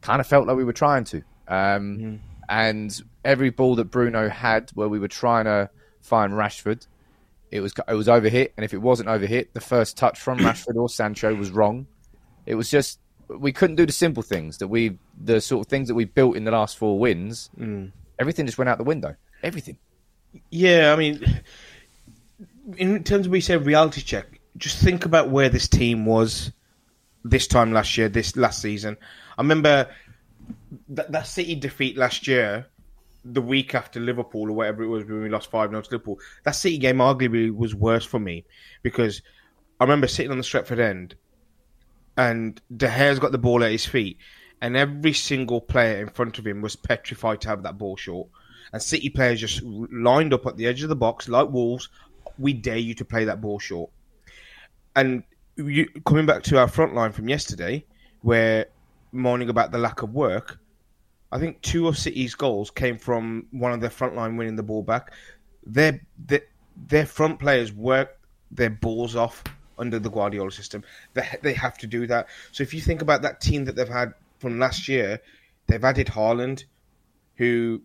Kind 0.03 0.21
of 0.21 0.27
felt 0.27 0.47
like 0.47 0.57
we 0.57 0.65
were 0.65 0.73
trying 0.73 1.05
to. 1.05 1.19
Um, 1.49 1.99
mm. 1.99 2.19
And 2.49 3.03
every 3.25 3.51
ball 3.51 3.75
that 3.77 3.87
Bruno 3.87 4.29
had, 4.29 4.71
where 4.75 4.89
we 4.89 4.99
were 4.99 5.09
trying 5.09 5.45
to 5.47 5.71
find 6.01 6.33
Rashford, 6.33 6.87
it 7.51 7.61
was 7.61 7.73
it 7.89 7.95
was 7.95 8.07
overhit, 8.09 8.51
and 8.57 8.65
if 8.65 8.73
it 8.75 8.79
wasn't 8.79 9.09
overhit, 9.09 9.49
the 9.53 9.61
first 9.61 9.97
touch 9.97 10.19
from 10.21 10.39
Rashford 10.41 10.77
or 10.77 10.89
Sancho 10.89 11.35
was 11.35 11.51
wrong. 11.51 11.87
It 12.47 12.55
was 12.55 12.71
just 12.71 13.01
we 13.29 13.53
couldn't 13.53 13.77
do 13.77 13.85
the 13.87 13.93
simple 13.93 14.23
things 14.23 14.59
that 14.59 14.69
we 14.69 14.99
the 15.23 15.41
sort 15.41 15.67
of 15.67 15.71
things 15.71 15.89
that 15.89 15.95
we 15.95 16.05
built 16.07 16.37
in 16.37 16.45
the 16.45 16.51
last 16.51 16.77
four 16.79 16.99
wins. 16.99 17.51
Mm. 17.59 17.93
Everything 18.19 18.47
just 18.47 18.59
went 18.59 18.69
out 18.69 18.79
the 18.79 18.85
window. 18.85 19.15
Everything. 19.43 19.79
Yeah, 20.51 20.93
I 20.93 20.97
mean, 20.97 21.43
in 22.77 23.03
terms 23.05 23.27
of 23.27 23.33
we 23.33 23.41
say 23.41 23.57
reality 23.57 24.03
check, 24.03 24.41
just 24.57 24.79
think 24.79 25.05
about 25.05 25.31
where 25.31 25.49
this 25.49 25.69
team 25.69 26.05
was 26.05 26.53
this 27.25 27.47
time 27.47 27.73
last 27.73 27.97
year, 27.97 28.09
this 28.09 28.37
last 28.37 28.61
season. 28.61 28.97
I 29.37 29.43
remember 29.43 29.89
that, 30.89 31.13
that 31.13 31.27
City 31.27 31.55
defeat 31.55 31.97
last 31.97 32.27
year, 32.27 32.67
the 33.25 33.43
week 33.43 33.75
after 33.75 34.01
Liverpool 34.01 34.51
or 34.51 34.53
whatever 34.53 34.83
it 34.83 34.89
was 34.89 35.05
when 35.05 35.23
we 35.23 35.29
lost 35.29 35.51
5 35.51 35.71
0 35.71 35.83
to 35.83 35.91
Liverpool. 35.91 36.19
That 36.45 36.53
City 36.53 36.79
game 36.79 36.99
arguably 36.99 37.55
was 37.55 37.75
worse 37.75 38.05
for 38.05 38.19
me 38.19 38.45
because 38.83 39.23
I 39.81 39.85
remember 39.85 40.07
sitting 40.07 40.33
on 40.33 40.39
the 40.39 40.45
Stretford 40.45 40.81
end 40.81 41.15
and 42.19 42.61
De 42.77 42.89
Gea's 42.89 43.21
got 43.21 43.33
the 43.33 43.39
ball 43.39 43.63
at 43.63 43.71
his 43.71 43.87
feet, 43.87 44.19
and 44.61 44.77
every 44.77 45.13
single 45.13 45.61
player 45.61 46.03
in 46.03 46.09
front 46.09 46.39
of 46.39 46.47
him 46.47 46.61
was 46.61 46.75
petrified 46.75 47.41
to 47.43 47.49
have 47.49 47.63
that 47.63 47.79
ball 47.79 47.97
short. 47.97 48.29
And 48.73 48.83
City 48.83 49.09
players 49.09 49.41
just 49.41 49.63
lined 49.63 50.35
up 50.35 50.45
at 50.45 50.57
the 50.57 50.67
edge 50.67 50.83
of 50.83 50.89
the 50.89 50.97
box 50.97 51.29
like 51.29 51.49
wolves. 51.49 51.89
We 52.39 52.53
dare 52.53 52.79
you 52.79 52.95
to 52.95 53.05
play 53.05 53.25
that 53.25 53.41
ball 53.41 53.59
short. 53.59 53.91
And 54.95 55.23
you, 55.57 55.89
coming 56.07 56.27
back 56.27 56.43
to 56.45 56.59
our 56.59 56.69
front 56.69 56.95
line 56.95 57.13
from 57.13 57.29
yesterday, 57.29 57.85
where 58.23 58.67
moaning 59.13 59.49
about 59.49 59.73
the 59.73 59.79
lack 59.79 60.03
of 60.03 60.15
work, 60.15 60.59
I 61.31 61.39
think 61.39 61.61
two 61.63 61.89
of 61.89 61.99
City's 61.99 62.35
goals 62.35 62.71
came 62.71 62.99
from 62.99 63.47
one 63.51 63.73
of 63.73 63.81
their 63.81 63.91
front 63.91 64.15
line 64.15 64.37
winning 64.37 64.57
the 64.57 64.63
ball 64.63 64.83
back. 64.83 65.13
Their 65.67 66.01
their, 66.27 66.43
their 66.77 67.07
front 67.07 67.39
players 67.39 67.73
work 67.73 68.19
their 68.51 68.71
balls 68.71 69.15
off 69.15 69.45
under 69.79 69.99
the 69.99 70.11
Guardiola 70.11 70.51
system. 70.51 70.83
They 71.15 71.27
they 71.43 71.53
have 71.55 71.77
to 71.79 71.87
do 71.87 72.07
that. 72.07 72.29
So 72.53 72.63
if 72.63 72.73
you 72.73 72.81
think 72.81 73.03
about 73.03 73.23
that 73.23 73.41
team 73.41 73.65
that 73.67 73.77
they've 73.77 73.89
had 73.89 74.15
from 74.39 74.59
last 74.59 74.89
year, 74.89 75.21
they've 75.67 75.85
added 75.85 76.07
Haaland, 76.07 76.65
who 77.37 77.83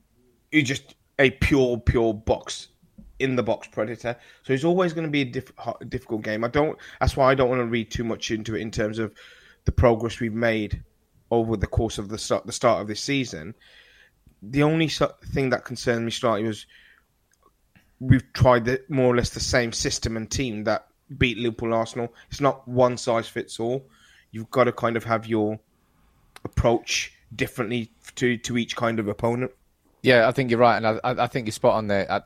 is 0.51 0.63
just 0.63 0.95
a 1.19 1.31
pure 1.31 1.77
pure 1.77 2.13
box 2.13 2.69
in 3.20 3.36
the 3.36 3.43
box 3.43 3.67
predator. 3.67 4.15
So 4.43 4.53
it's 4.53 4.63
always 4.63 4.93
going 4.93 5.08
to 5.08 5.12
be 5.12 5.22
a 5.22 5.25
diff- 5.25 5.53
difficult 5.88 6.24
game. 6.24 6.43
I 6.43 6.48
don't. 6.48 6.77
That's 7.00 7.15
why 7.15 7.32
I 7.32 7.36
don't 7.36 7.50
want 7.50 7.62
to 7.62 7.65
read 7.65 7.91
too 7.91 8.03
much 8.03 8.32
into 8.32 8.55
it 8.55 8.62
in 8.62 8.72
terms 8.72 9.00
of 9.00 9.13
the 9.65 9.72
progress 9.72 10.20
we've 10.20 10.34
made 10.34 10.84
over 11.32 11.55
the 11.58 11.67
course 11.67 11.98
of 11.98 12.10
the 12.10 12.17
start 12.17 12.46
the 12.46 12.51
start 12.51 12.82
of 12.82 12.88
this 12.88 13.01
season. 13.01 13.55
The 14.41 14.63
only 14.63 14.89
thing 14.89 15.50
that 15.51 15.65
concerned 15.65 16.05
me 16.05 16.12
slightly 16.12 16.48
was 16.48 16.65
we've 18.00 18.32
tried 18.34 18.65
the, 18.65 18.84
more 18.89 19.13
or 19.13 19.15
less 19.15 19.29
the 19.29 19.39
same 19.39 19.72
system 19.72 20.17
and 20.17 20.29
team 20.29 20.65
that 20.65 20.88
beat 21.17 21.38
Liverpool 21.38 21.74
Arsenal. 21.74 22.13
It's 22.29 22.41
not 22.41 22.67
one 22.67 22.98
size 22.98 23.27
fits 23.27 23.60
all. 23.60 23.88
You've 24.32 24.51
got 24.51 24.65
to 24.65 24.74
kind 24.74 24.98
of 24.98 25.05
have 25.05 25.27
your 25.27 25.60
approach 26.43 27.13
differently 27.36 27.91
to 28.15 28.38
to 28.38 28.58
each 28.58 28.75
kind 28.75 29.00
of 29.00 29.08
opponent. 29.08 29.51
Yeah, 30.01 30.27
I 30.27 30.32
think 30.32 30.51
you're 30.51 30.60
right, 30.60 30.77
and 30.77 30.88
I, 30.88 31.00
I 31.03 31.24
I 31.24 31.27
think 31.27 31.48
you're 31.48 31.53
spot 31.53 31.75
on 31.75 31.88
there. 31.88 32.12
I, 32.12 32.22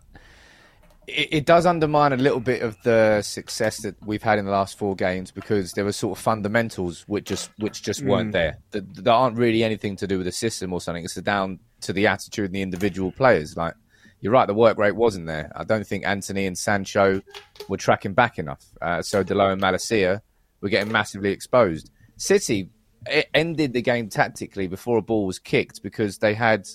it, 1.08 1.30
it 1.32 1.46
does 1.46 1.66
undermine 1.66 2.14
a 2.14 2.18
little 2.18 2.40
bit 2.40 2.62
of 2.62 2.78
the 2.84 3.22
success 3.22 3.78
that 3.82 3.96
we've 4.06 4.22
had 4.22 4.38
in 4.38 4.46
the 4.46 4.52
last 4.52 4.78
four 4.78 4.96
games 4.96 5.32
because 5.32 5.72
there 5.72 5.86
were 5.86 5.94
sort 5.94 6.18
of 6.18 6.24
fundamentals 6.24 7.06
which 7.08 7.26
just 7.26 7.50
which 7.58 7.82
just 7.82 8.04
weren't 8.04 8.34
there. 8.34 8.60
That, 8.72 8.94
that 9.04 9.12
aren't 9.12 9.38
really 9.38 9.64
anything 9.64 9.96
to 9.98 10.08
do 10.08 10.18
with 10.18 10.26
the 10.26 10.32
system 10.32 10.74
or 10.74 10.82
something. 10.82 11.04
It's 11.04 11.16
down 11.16 11.60
to 11.82 11.94
the 11.94 12.08
attitude 12.08 12.46
and 12.46 12.56
the 12.56 12.62
individual 12.62 13.12
players. 13.12 13.56
Like 13.56 13.74
you're 14.20 14.34
right, 14.34 14.46
the 14.46 14.54
work 14.54 14.78
rate 14.78 14.96
wasn't 14.96 15.28
there. 15.28 15.52
I 15.56 15.64
don't 15.64 15.88
think 15.88 16.06
Antony 16.06 16.46
and 16.46 16.58
Sancho 16.58 17.22
were 17.70 17.78
tracking 17.78 18.14
back 18.14 18.38
enough. 18.38 18.66
Uh, 18.82 19.02
so 19.02 19.24
Dalot 19.24 19.54
and 19.54 19.62
Malacia 19.62 20.22
were 20.62 20.70
getting 20.70 20.92
massively 20.92 21.32
exposed. 21.32 21.92
City, 22.18 22.72
it 23.06 23.30
ended 23.34 23.74
the 23.74 23.82
game 23.82 24.10
tactically 24.10 24.68
before 24.68 24.98
a 24.98 25.02
ball 25.02 25.26
was 25.26 25.40
kicked 25.40 25.84
because 25.84 26.18
they 26.18 26.34
had 26.34 26.68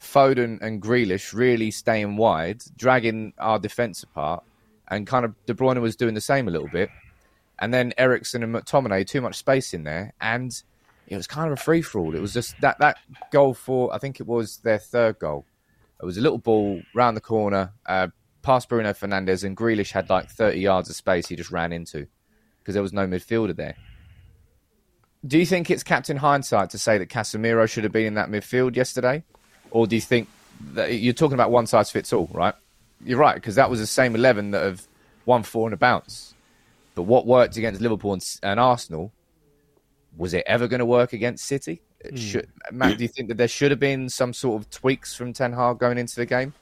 Foden 0.00 0.60
and 0.60 0.82
Grealish 0.82 1.32
really 1.32 1.70
staying 1.70 2.16
wide, 2.16 2.62
dragging 2.76 3.32
our 3.38 3.58
defence 3.58 4.02
apart, 4.02 4.44
and 4.88 5.06
kind 5.06 5.24
of 5.24 5.34
De 5.46 5.54
Bruyne 5.54 5.80
was 5.80 5.96
doing 5.96 6.14
the 6.14 6.20
same 6.20 6.48
a 6.48 6.50
little 6.50 6.68
bit. 6.68 6.90
And 7.58 7.72
then 7.72 7.94
Eriksen 7.96 8.42
and 8.42 8.54
McTominay, 8.54 9.06
too 9.06 9.20
much 9.20 9.36
space 9.36 9.72
in 9.72 9.84
there, 9.84 10.12
and 10.20 10.62
it 11.06 11.16
was 11.16 11.26
kind 11.26 11.50
of 11.50 11.58
a 11.58 11.62
free 11.62 11.82
for 11.82 12.00
all. 12.00 12.14
It 12.14 12.20
was 12.20 12.34
just 12.34 12.60
that 12.60 12.78
that 12.80 12.98
goal 13.30 13.54
for 13.54 13.92
I 13.94 13.98
think 13.98 14.20
it 14.20 14.26
was 14.26 14.58
their 14.58 14.78
third 14.78 15.18
goal. 15.18 15.46
It 16.00 16.04
was 16.04 16.18
a 16.18 16.20
little 16.20 16.38
ball 16.38 16.82
round 16.94 17.16
the 17.16 17.22
corner, 17.22 17.72
uh, 17.86 18.08
past 18.42 18.68
Bruno 18.68 18.90
Fernandes, 18.92 19.44
and 19.44 19.56
Grealish 19.56 19.92
had 19.92 20.10
like 20.10 20.28
30 20.30 20.60
yards 20.60 20.90
of 20.90 20.96
space 20.96 21.26
he 21.28 21.36
just 21.36 21.50
ran 21.50 21.72
into 21.72 22.06
because 22.58 22.74
there 22.74 22.82
was 22.82 22.92
no 22.92 23.06
midfielder 23.06 23.56
there. 23.56 23.76
Do 25.26 25.38
you 25.38 25.46
think 25.46 25.70
it's 25.70 25.82
captain 25.82 26.18
hindsight 26.18 26.70
to 26.70 26.78
say 26.78 26.98
that 26.98 27.08
Casemiro 27.08 27.68
should 27.68 27.84
have 27.84 27.92
been 27.92 28.06
in 28.06 28.14
that 28.14 28.28
midfield 28.28 28.76
yesterday? 28.76 29.24
Or 29.76 29.86
do 29.86 29.94
you 29.94 30.00
think 30.00 30.26
that 30.72 30.94
you're 30.94 31.12
talking 31.12 31.34
about 31.34 31.50
one 31.50 31.66
size 31.66 31.90
fits 31.90 32.10
all, 32.10 32.30
right? 32.32 32.54
You're 33.04 33.18
right, 33.18 33.34
because 33.34 33.56
that 33.56 33.68
was 33.68 33.78
the 33.78 33.86
same 33.86 34.14
11 34.14 34.52
that 34.52 34.62
have 34.62 34.86
won 35.26 35.42
four 35.42 35.68
in 35.68 35.74
a 35.74 35.76
bounce. 35.76 36.32
But 36.94 37.02
what 37.02 37.26
worked 37.26 37.58
against 37.58 37.82
Liverpool 37.82 38.14
and, 38.14 38.24
and 38.42 38.58
Arsenal, 38.58 39.12
was 40.16 40.32
it 40.32 40.44
ever 40.46 40.66
going 40.66 40.78
to 40.78 40.86
work 40.86 41.12
against 41.12 41.44
City? 41.44 41.82
Hmm. 42.08 42.16
Should, 42.16 42.48
Matt, 42.72 42.96
do 42.96 43.04
you 43.04 43.08
think 43.08 43.28
that 43.28 43.36
there 43.36 43.48
should 43.48 43.70
have 43.70 43.78
been 43.78 44.08
some 44.08 44.32
sort 44.32 44.62
of 44.62 44.70
tweaks 44.70 45.14
from 45.14 45.34
Ten 45.34 45.52
Hag 45.52 45.78
going 45.78 45.98
into 45.98 46.16
the 46.16 46.24
game? 46.24 46.54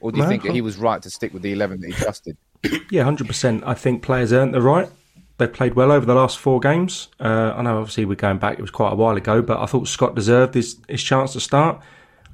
Or 0.00 0.12
do 0.12 0.18
you 0.18 0.22
No, 0.22 0.28
think 0.28 0.44
that 0.44 0.52
he 0.52 0.60
was 0.60 0.76
right 0.76 1.02
to 1.02 1.10
stick 1.10 1.32
with 1.32 1.42
the 1.42 1.50
11 1.50 1.80
that 1.80 1.88
he 1.88 1.92
trusted? 1.92 2.36
Yeah, 2.92 3.02
hundred 3.02 3.26
percent. 3.26 3.64
I 3.66 3.74
think 3.74 4.02
players 4.04 4.32
earned 4.32 4.54
the 4.54 4.62
right. 4.62 4.88
They 5.38 5.48
played 5.48 5.74
well 5.74 5.90
over 5.90 6.06
the 6.06 6.14
last 6.14 6.38
four 6.38 6.60
games. 6.60 7.08
Uh, 7.18 7.52
I 7.56 7.62
know, 7.62 7.78
obviously, 7.78 8.04
we're 8.04 8.14
going 8.14 8.38
back; 8.38 8.58
it 8.58 8.62
was 8.62 8.70
quite 8.70 8.92
a 8.92 8.96
while 8.96 9.16
ago, 9.16 9.42
but 9.42 9.58
I 9.58 9.66
thought 9.66 9.88
Scott 9.88 10.14
deserved 10.14 10.54
his, 10.54 10.76
his 10.86 11.02
chance 11.02 11.32
to 11.32 11.40
start. 11.40 11.82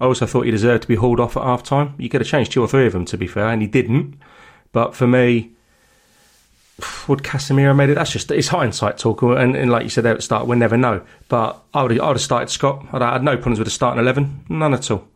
I 0.00 0.04
also 0.04 0.26
thought 0.26 0.42
he 0.42 0.50
deserved 0.50 0.82
to 0.82 0.88
be 0.88 0.96
hauled 0.96 1.20
off 1.20 1.36
at 1.36 1.42
half 1.42 1.62
time. 1.62 1.94
You 1.98 2.08
could 2.08 2.20
have 2.20 2.28
changed 2.28 2.52
two 2.52 2.62
or 2.62 2.68
three 2.68 2.86
of 2.86 2.92
them, 2.92 3.04
to 3.06 3.16
be 3.16 3.26
fair, 3.26 3.48
and 3.48 3.62
he 3.62 3.68
didn't. 3.68 4.18
But 4.72 4.94
for 4.94 5.06
me, 5.06 5.52
would 7.08 7.20
Casemiro 7.20 7.74
made 7.74 7.90
it? 7.90 7.94
That's 7.94 8.12
just 8.12 8.30
it's 8.30 8.48
hindsight 8.48 8.98
talk, 8.98 9.22
and, 9.22 9.56
and 9.56 9.70
like 9.70 9.84
you 9.84 9.90
said 9.90 10.04
there 10.04 10.12
at 10.12 10.18
the 10.18 10.22
start, 10.22 10.46
we'll 10.46 10.58
never 10.58 10.76
know. 10.76 11.02
But 11.28 11.62
I 11.72 11.82
would 11.82 11.98
I 11.98 12.06
would 12.06 12.16
have 12.16 12.20
started 12.20 12.50
Scott. 12.50 12.86
I'd 12.92 13.02
have 13.02 13.12
had 13.14 13.22
no 13.22 13.36
problems 13.36 13.58
with 13.58 13.66
the 13.66 13.72
starting 13.72 14.00
eleven, 14.00 14.44
none 14.48 14.74
at 14.74 14.90
all. 14.90 15.08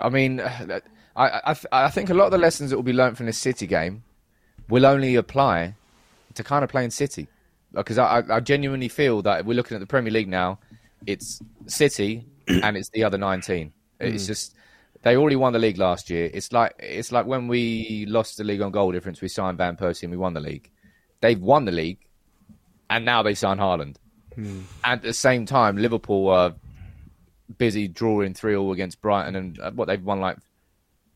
I 0.00 0.08
mean, 0.10 0.40
I, 0.40 0.80
I, 1.16 1.56
I 1.72 1.90
think 1.90 2.10
a 2.10 2.14
lot 2.14 2.26
of 2.26 2.30
the 2.30 2.38
lessons 2.38 2.70
that 2.70 2.76
will 2.76 2.84
be 2.84 2.92
learned 2.92 3.16
from 3.16 3.26
this 3.26 3.38
City 3.38 3.66
game 3.66 4.04
will 4.68 4.86
only 4.86 5.16
apply 5.16 5.74
to 6.34 6.44
kind 6.44 6.62
of 6.62 6.70
playing 6.70 6.90
City. 6.90 7.26
Because 7.72 7.98
I, 7.98 8.22
I 8.30 8.40
genuinely 8.40 8.88
feel 8.88 9.20
that 9.22 9.44
we're 9.44 9.54
looking 9.54 9.74
at 9.74 9.80
the 9.80 9.86
Premier 9.86 10.12
League 10.12 10.28
now, 10.28 10.58
it's 11.06 11.40
City 11.66 12.26
and 12.48 12.76
it's 12.76 12.90
the 12.90 13.04
other 13.04 13.18
19. 13.18 13.72
It's 14.00 14.24
hmm. 14.24 14.26
just 14.26 14.54
they 15.02 15.16
already 15.16 15.36
won 15.36 15.52
the 15.52 15.58
league 15.58 15.78
last 15.78 16.10
year. 16.10 16.30
It's 16.32 16.52
like 16.52 16.74
it's 16.78 17.12
like 17.12 17.26
when 17.26 17.48
we 17.48 18.06
lost 18.08 18.38
the 18.38 18.44
league 18.44 18.60
on 18.60 18.72
goal 18.72 18.92
difference, 18.92 19.20
we 19.20 19.28
signed 19.28 19.58
Van 19.58 19.76
Persie 19.76 20.04
and 20.04 20.10
we 20.10 20.16
won 20.16 20.34
the 20.34 20.40
league. 20.40 20.70
They've 21.20 21.40
won 21.40 21.64
the 21.64 21.72
league, 21.72 21.98
and 22.90 23.04
now 23.04 23.22
they 23.22 23.34
sign 23.34 23.58
Haaland. 23.58 23.96
Hmm. 24.34 24.60
At 24.84 25.02
the 25.02 25.12
same 25.12 25.46
time, 25.46 25.76
Liverpool 25.76 26.28
are 26.28 26.54
busy 27.56 27.88
drawing 27.88 28.34
three 28.34 28.54
all 28.54 28.72
against 28.72 29.00
Brighton, 29.00 29.36
and 29.36 29.58
uh, 29.60 29.70
what 29.72 29.86
they've 29.86 30.02
won 30.02 30.20
like 30.20 30.38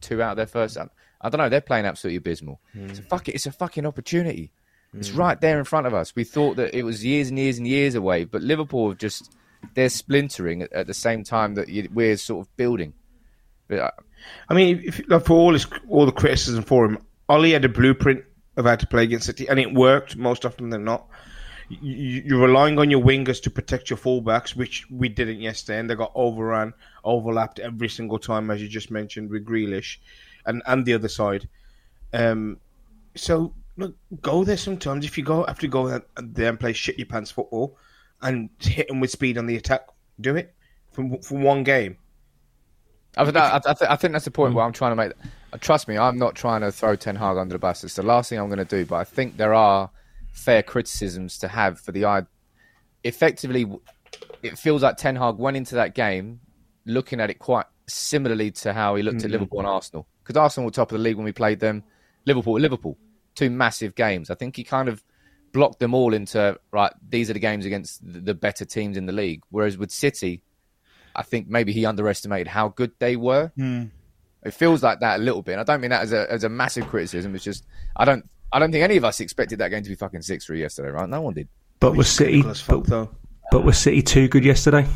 two 0.00 0.22
out 0.22 0.32
of 0.32 0.36
their 0.36 0.46
first. 0.46 0.76
I, 0.76 0.88
I 1.20 1.28
don't 1.28 1.38
know. 1.38 1.48
They're 1.48 1.60
playing 1.60 1.86
absolutely 1.86 2.16
abysmal. 2.16 2.60
Hmm. 2.72 2.86
It's 2.86 2.98
a 2.98 3.02
fuck. 3.02 3.28
It's 3.28 3.46
a 3.46 3.52
fucking 3.52 3.86
opportunity. 3.86 4.52
It's 4.94 5.10
right 5.12 5.40
there 5.40 5.58
in 5.58 5.64
front 5.64 5.86
of 5.86 5.94
us. 5.94 6.14
We 6.14 6.22
thought 6.22 6.56
that 6.56 6.76
it 6.76 6.82
was 6.82 7.02
years 7.02 7.30
and 7.30 7.38
years 7.38 7.56
and 7.56 7.66
years 7.66 7.94
away, 7.94 8.24
but 8.24 8.42
Liverpool 8.42 8.90
have 8.90 8.98
just 8.98 9.34
they're 9.75 9.88
splintering 9.88 10.62
at, 10.62 10.73
at 10.73 10.87
the 10.87 10.95
same 10.95 11.25
time 11.25 11.54
that 11.54 11.69
you, 11.69 11.88
we're 11.92 12.16
sort 12.16 12.47
of 12.47 12.57
building. 12.57 12.95
But 13.69 13.78
uh, 13.78 13.90
I 14.49 14.54
mean, 14.54 14.83
if, 14.85 15.00
like, 15.09 15.25
for 15.25 15.35
all 15.35 15.52
his 15.52 15.66
all 15.88 16.07
the 16.07 16.12
criticism 16.12 16.64
for 16.64 16.85
him, 16.85 16.99
Ollie 17.28 17.52
had 17.52 17.64
a 17.64 17.69
blueprint 17.69 18.25
of 18.57 18.66
how 18.66 18.76
to 18.76 18.87
play 18.87 19.04
against 19.04 19.26
City, 19.26 19.49
and 19.49 19.59
it 19.59 19.73
worked 19.73 20.16
most 20.16 20.45
often 20.45 20.71
than 20.71 20.85
not. 20.85 21.07
You, 21.69 22.23
you're 22.26 22.47
relying 22.47 22.78
on 22.78 22.90
your 22.90 23.02
wingers 23.02 23.42
to 23.45 23.50
protect 23.50 23.88
your 23.88 23.99
fullbacks, 23.99 24.54
which 24.54 24.85
we 24.90 25.09
didn't 25.09 25.40
yesterday, 25.40 25.78
and 25.78 25.88
they 25.88 25.95
got 25.95 26.12
overrun, 26.14 26.75
overlapped 27.02 27.61
every 27.61 27.88
single 27.88 28.19
time, 28.19 28.50
as 28.50 28.61
you 28.61 28.69
just 28.69 28.90
mentioned 28.90 29.31
with 29.31 29.47
Grealish, 29.47 29.99
and 30.45 30.62
and 30.66 30.85
the 30.85 30.95
other 30.95 31.09
side. 31.09 31.49
Um, 32.12 32.59
so 33.14 33.54
look, 33.76 33.97
go 34.21 34.45
there 34.45 34.57
sometimes. 34.57 35.04
If 35.04 35.16
you 35.16 35.25
go 35.25 35.45
have 35.45 35.61
to 35.61 35.69
go 35.69 36.02
there 36.16 36.49
and 36.49 36.61
play 36.61 36.73
shit 36.73 36.99
your 36.99 37.07
pants 37.07 37.31
football, 37.31 37.78
and 38.22 38.50
hit 38.58 38.88
them 38.88 39.00
with 39.00 39.10
speed 39.10 39.38
on 39.38 39.46
the 39.46 39.56
attack, 39.56 39.88
do 40.20 40.36
it 40.36 40.54
for 40.90 41.18
for 41.22 41.38
one 41.38 41.64
game. 41.64 41.96
I, 43.16 43.24
th- 43.24 43.36
I, 43.36 43.58
th- 43.58 43.90
I 43.90 43.96
think 43.96 44.14
that's 44.14 44.24
the 44.24 44.30
point 44.30 44.52
hmm. 44.52 44.56
where 44.56 44.64
I'm 44.64 44.72
trying 44.72 44.92
to 44.92 44.96
make. 44.96 45.12
Trust 45.60 45.86
me, 45.86 45.98
I'm 45.98 46.16
not 46.16 46.34
trying 46.34 46.62
to 46.62 46.72
throw 46.72 46.96
Ten 46.96 47.16
Hag 47.16 47.36
under 47.36 47.54
the 47.54 47.58
bus. 47.58 47.84
It's 47.84 47.96
the 47.96 48.02
last 48.02 48.30
thing 48.30 48.38
I'm 48.38 48.48
going 48.48 48.58
to 48.58 48.64
do. 48.64 48.86
But 48.86 48.96
I 48.96 49.04
think 49.04 49.36
there 49.36 49.52
are 49.52 49.90
fair 50.32 50.62
criticisms 50.62 51.38
to 51.38 51.48
have 51.48 51.78
for 51.78 51.92
the 51.92 52.06
eye. 52.06 52.22
Effectively, 53.04 53.70
it 54.42 54.58
feels 54.58 54.82
like 54.82 54.96
Ten 54.96 55.16
Hag 55.16 55.36
went 55.36 55.58
into 55.58 55.74
that 55.74 55.94
game 55.94 56.40
looking 56.86 57.20
at 57.20 57.28
it 57.28 57.38
quite 57.38 57.66
similarly 57.86 58.50
to 58.50 58.72
how 58.72 58.94
he 58.94 59.02
looked 59.02 59.24
at 59.24 59.26
hmm. 59.26 59.32
Liverpool 59.32 59.58
and 59.58 59.68
Arsenal. 59.68 60.06
Because 60.22 60.38
Arsenal 60.38 60.66
were 60.66 60.70
top 60.70 60.90
of 60.90 60.98
the 60.98 61.02
league 61.04 61.16
when 61.16 61.24
we 61.24 61.32
played 61.32 61.60
them. 61.60 61.84
Liverpool, 62.24 62.58
Liverpool, 62.58 62.96
two 63.34 63.50
massive 63.50 63.94
games. 63.94 64.30
I 64.30 64.36
think 64.36 64.56
he 64.56 64.64
kind 64.64 64.88
of 64.88 65.02
blocked 65.52 65.78
them 65.78 65.94
all 65.94 66.14
into 66.14 66.59
right. 66.71 66.92
These 67.09 67.30
are 67.30 67.35
the 67.35 67.38
games 67.38 67.66
against 67.66 68.04
the 68.06 68.21
the 68.21 68.35
better 68.35 68.64
teams 68.64 68.97
in 68.97 69.06
the 69.06 69.12
league. 69.12 69.42
Whereas 69.50 69.78
with 69.78 69.90
City, 69.90 70.42
I 71.14 71.23
think 71.23 71.49
maybe 71.49 71.73
he 71.73 71.87
underestimated 71.87 72.49
how 72.49 72.68
good 72.68 72.92
they 72.99 73.16
were. 73.16 73.52
It 74.44 74.54
feels 74.54 74.82
like 74.82 75.00
that 75.00 75.21
a 75.21 75.23
little 75.23 75.42
bit. 75.42 75.52
And 75.52 75.61
I 75.61 75.64
don't 75.64 75.80
mean 75.80 75.90
that 75.90 76.02
as 76.02 76.12
a 76.12 76.30
as 76.30 76.44
a 76.44 76.49
massive 76.49 76.88
criticism. 76.88 77.35
It's 77.35 77.44
just 77.44 77.66
I 77.97 78.04
don't 78.04 78.28
I 78.52 78.59
don't 78.59 78.73
think 78.73 78.85
any 78.85 78.97
of 78.97 79.04
us 79.04 79.21
expected 79.21 79.59
that 79.61 79.68
game 79.68 79.82
to 79.82 79.88
be 79.88 79.94
fucking 79.94 80.23
six 80.23 80.47
three 80.47 80.61
yesterday, 80.61 80.90
right? 80.90 81.09
No 81.09 81.21
one 81.21 81.35
did. 81.35 81.49
But 81.80 81.97
was 81.97 82.09
City, 82.09 82.42
fuck, 82.42 82.87
but, 82.87 83.09
but 83.50 83.64
was 83.64 83.76
City 83.76 84.02
too 84.02 84.28
good 84.28 84.44
yesterday? 84.44 84.87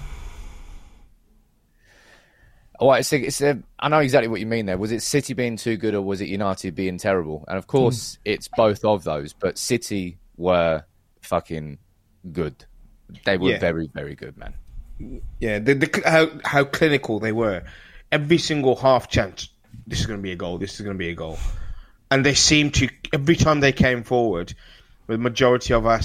Oh, 2.78 2.92
it's 2.92 3.12
a, 3.12 3.18
it's 3.18 3.40
a, 3.40 3.58
I 3.78 3.88
know 3.88 4.00
exactly 4.00 4.28
what 4.28 4.38
you 4.38 4.46
mean 4.46 4.66
there. 4.66 4.76
Was 4.76 4.92
it 4.92 5.00
City 5.00 5.32
being 5.32 5.56
too 5.56 5.76
good 5.76 5.94
or 5.94 6.02
was 6.02 6.20
it 6.20 6.28
United 6.28 6.74
being 6.74 6.98
terrible? 6.98 7.44
And 7.48 7.56
of 7.56 7.66
course, 7.66 8.16
hmm. 8.16 8.20
it's 8.26 8.48
both 8.54 8.84
of 8.84 9.02
those. 9.02 9.32
But 9.32 9.58
City 9.58 10.18
were 10.36 10.84
fucking 11.22 11.78
good. 12.32 12.64
They 13.24 13.36
were 13.38 13.50
Yeah. 13.50 13.58
very 13.58 13.88
very 13.94 14.14
good, 14.14 14.36
man. 14.36 14.54
Yeah, 15.40 15.58
the, 15.58 15.74
the, 15.74 16.02
how 16.06 16.30
how 16.44 16.64
clinical 16.64 17.18
they 17.20 17.32
were. 17.32 17.62
Every 18.12 18.38
single 18.38 18.76
half 18.76 19.08
chance, 19.08 19.48
this 19.86 20.00
is 20.00 20.06
going 20.06 20.18
to 20.18 20.22
be 20.22 20.32
a 20.32 20.36
goal. 20.36 20.58
This 20.58 20.74
is 20.74 20.80
going 20.80 20.94
to 20.94 20.98
be 20.98 21.10
a 21.10 21.14
goal, 21.14 21.38
and 22.10 22.24
they 22.24 22.34
seemed 22.34 22.74
to 22.74 22.88
every 23.12 23.36
time 23.36 23.60
they 23.60 23.72
came 23.72 24.02
forward, 24.02 24.54
the 25.06 25.18
majority 25.18 25.74
of 25.74 25.86
our 25.86 26.00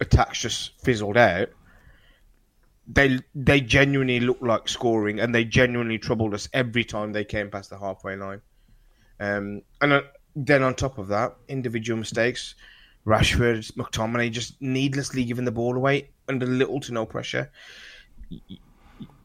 attacks 0.00 0.40
just 0.40 0.80
fizzled 0.80 1.16
out. 1.16 1.50
They 2.86 3.18
they 3.34 3.60
genuinely 3.60 4.20
looked 4.20 4.42
like 4.42 4.68
scoring, 4.68 5.20
and 5.20 5.34
they 5.34 5.44
genuinely 5.44 5.98
troubled 5.98 6.34
us 6.34 6.48
every 6.52 6.84
time 6.84 7.12
they 7.12 7.24
came 7.24 7.50
past 7.50 7.70
the 7.70 7.78
halfway 7.78 8.16
line. 8.16 8.40
Um, 9.20 9.62
and 9.80 9.92
uh, 9.92 10.02
then 10.34 10.62
on 10.62 10.74
top 10.74 10.98
of 10.98 11.08
that, 11.08 11.36
individual 11.48 11.98
mistakes. 11.98 12.54
Rashford, 13.06 13.72
McTominay 13.72 14.30
just 14.30 14.60
needlessly 14.60 15.24
giving 15.24 15.44
the 15.44 15.52
ball 15.52 15.76
away 15.76 16.10
under 16.28 16.46
little 16.46 16.80
to 16.80 16.92
no 16.92 17.06
pressure 17.06 17.50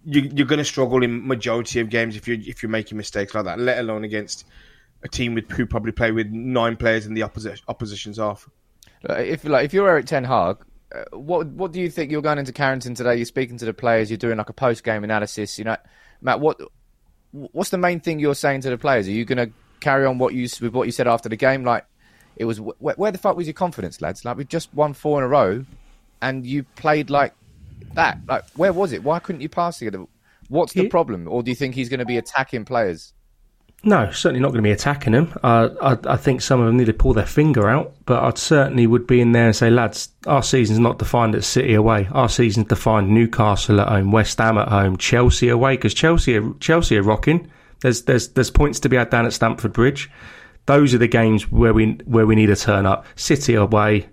you, 0.05 0.29
you're 0.33 0.47
going 0.47 0.59
to 0.59 0.65
struggle 0.65 1.03
in 1.03 1.27
majority 1.27 1.79
of 1.79 1.89
games 1.89 2.15
if 2.15 2.27
you 2.27 2.41
if 2.45 2.61
you're 2.61 2.69
making 2.69 2.97
mistakes 2.97 3.33
like 3.33 3.45
that. 3.45 3.59
Let 3.59 3.79
alone 3.79 4.03
against 4.03 4.45
a 5.03 5.07
team 5.07 5.33
with 5.33 5.49
who 5.51 5.65
probably 5.65 5.91
play 5.91 6.11
with 6.11 6.27
nine 6.27 6.77
players 6.77 7.05
in 7.05 7.13
the 7.13 7.23
opposition 7.23 7.63
opposition's 7.67 8.17
half. 8.17 8.47
If 9.03 9.43
like 9.43 9.65
if 9.65 9.73
you're 9.73 9.89
Erik 9.89 10.05
Ten 10.05 10.23
Hag, 10.23 10.57
uh, 10.93 11.03
what 11.17 11.47
what 11.47 11.71
do 11.71 11.81
you 11.81 11.89
think? 11.89 12.11
You're 12.11 12.21
going 12.21 12.37
into 12.37 12.53
Carrington 12.53 12.95
today. 12.95 13.15
You're 13.15 13.25
speaking 13.25 13.57
to 13.57 13.65
the 13.65 13.73
players. 13.73 14.09
You're 14.09 14.17
doing 14.17 14.37
like 14.37 14.49
a 14.49 14.53
post 14.53 14.83
game 14.83 15.03
analysis. 15.03 15.57
You 15.57 15.65
know, 15.65 15.77
Matt. 16.21 16.39
What 16.39 16.59
what's 17.31 17.71
the 17.71 17.77
main 17.77 17.99
thing 17.99 18.19
you're 18.19 18.35
saying 18.35 18.61
to 18.61 18.69
the 18.69 18.77
players? 18.77 19.07
Are 19.07 19.11
you 19.11 19.25
going 19.25 19.49
to 19.49 19.53
carry 19.81 20.05
on 20.05 20.19
what 20.19 20.33
you 20.33 20.47
with 20.61 20.73
what 20.73 20.83
you 20.83 20.91
said 20.91 21.07
after 21.07 21.29
the 21.29 21.35
game? 21.35 21.63
Like 21.63 21.85
it 22.35 22.45
was 22.45 22.59
where, 22.59 22.95
where 22.95 23.11
the 23.11 23.17
fuck 23.17 23.35
was 23.35 23.47
your 23.47 23.53
confidence, 23.53 24.01
lads? 24.01 24.25
Like 24.25 24.37
we 24.37 24.45
just 24.45 24.73
won 24.73 24.93
four 24.93 25.19
in 25.19 25.25
a 25.25 25.27
row, 25.27 25.65
and 26.21 26.45
you 26.45 26.63
played 26.63 27.09
like 27.09 27.33
that. 27.93 28.19
Like 28.27 28.43
where 28.55 28.73
was 28.73 28.91
it? 28.91 29.03
Why 29.03 29.19
couldn't 29.19 29.41
you 29.41 29.49
pass 29.49 29.79
together? 29.79 30.05
What's 30.49 30.73
the 30.73 30.87
problem? 30.89 31.27
Or 31.27 31.41
do 31.41 31.49
you 31.49 31.55
think 31.55 31.75
he's 31.75 31.89
going 31.89 31.99
to 31.99 32.05
be 32.05 32.17
attacking 32.17 32.65
players? 32.65 33.13
No, 33.83 34.09
certainly 34.11 34.39
not 34.39 34.47
going 34.47 34.63
to 34.63 34.67
be 34.67 34.71
attacking 34.71 35.13
them. 35.13 35.31
Uh, 35.43 35.69
I, 35.79 36.13
I 36.13 36.17
think 36.17 36.41
some 36.41 36.59
of 36.59 36.65
them 36.65 36.77
need 36.77 36.85
to 36.85 36.93
pull 36.93 37.13
their 37.13 37.25
finger 37.25 37.69
out, 37.69 37.93
but 38.05 38.23
I'd 38.23 38.37
certainly 38.39 38.87
would 38.87 39.05
be 39.05 39.21
in 39.21 39.31
there 39.31 39.45
and 39.45 39.55
say, 39.55 39.69
lads, 39.69 40.09
our 40.25 40.41
season's 40.41 40.79
not 40.79 40.97
defined 40.97 41.35
at 41.35 41.43
City 41.43 41.75
away. 41.75 42.07
Our 42.11 42.27
season's 42.27 42.67
defined 42.67 43.09
Newcastle 43.11 43.79
at 43.79 43.87
home, 43.87 44.11
West 44.11 44.39
Ham 44.39 44.57
at 44.57 44.69
home, 44.69 44.97
Chelsea 44.97 45.49
away, 45.49 45.75
because 45.75 45.93
Chelsea 45.93 46.35
are, 46.35 46.53
Chelsea 46.59 46.97
are 46.97 47.03
rocking. 47.03 47.51
There's 47.81 48.03
there's 48.03 48.29
there's 48.29 48.49
points 48.49 48.79
to 48.79 48.89
be 48.89 48.97
had 48.97 49.11
down 49.11 49.27
at 49.27 49.33
Stamford 49.33 49.73
Bridge. 49.73 50.09
Those 50.65 50.93
are 50.93 50.97
the 50.97 51.07
games 51.07 51.51
where 51.51 51.73
we 51.73 51.93
where 52.05 52.25
we 52.25 52.35
need 52.35 52.47
to 52.47 52.55
turn 52.55 52.85
up. 52.85 53.05
City 53.15 53.53
away, 53.53 54.07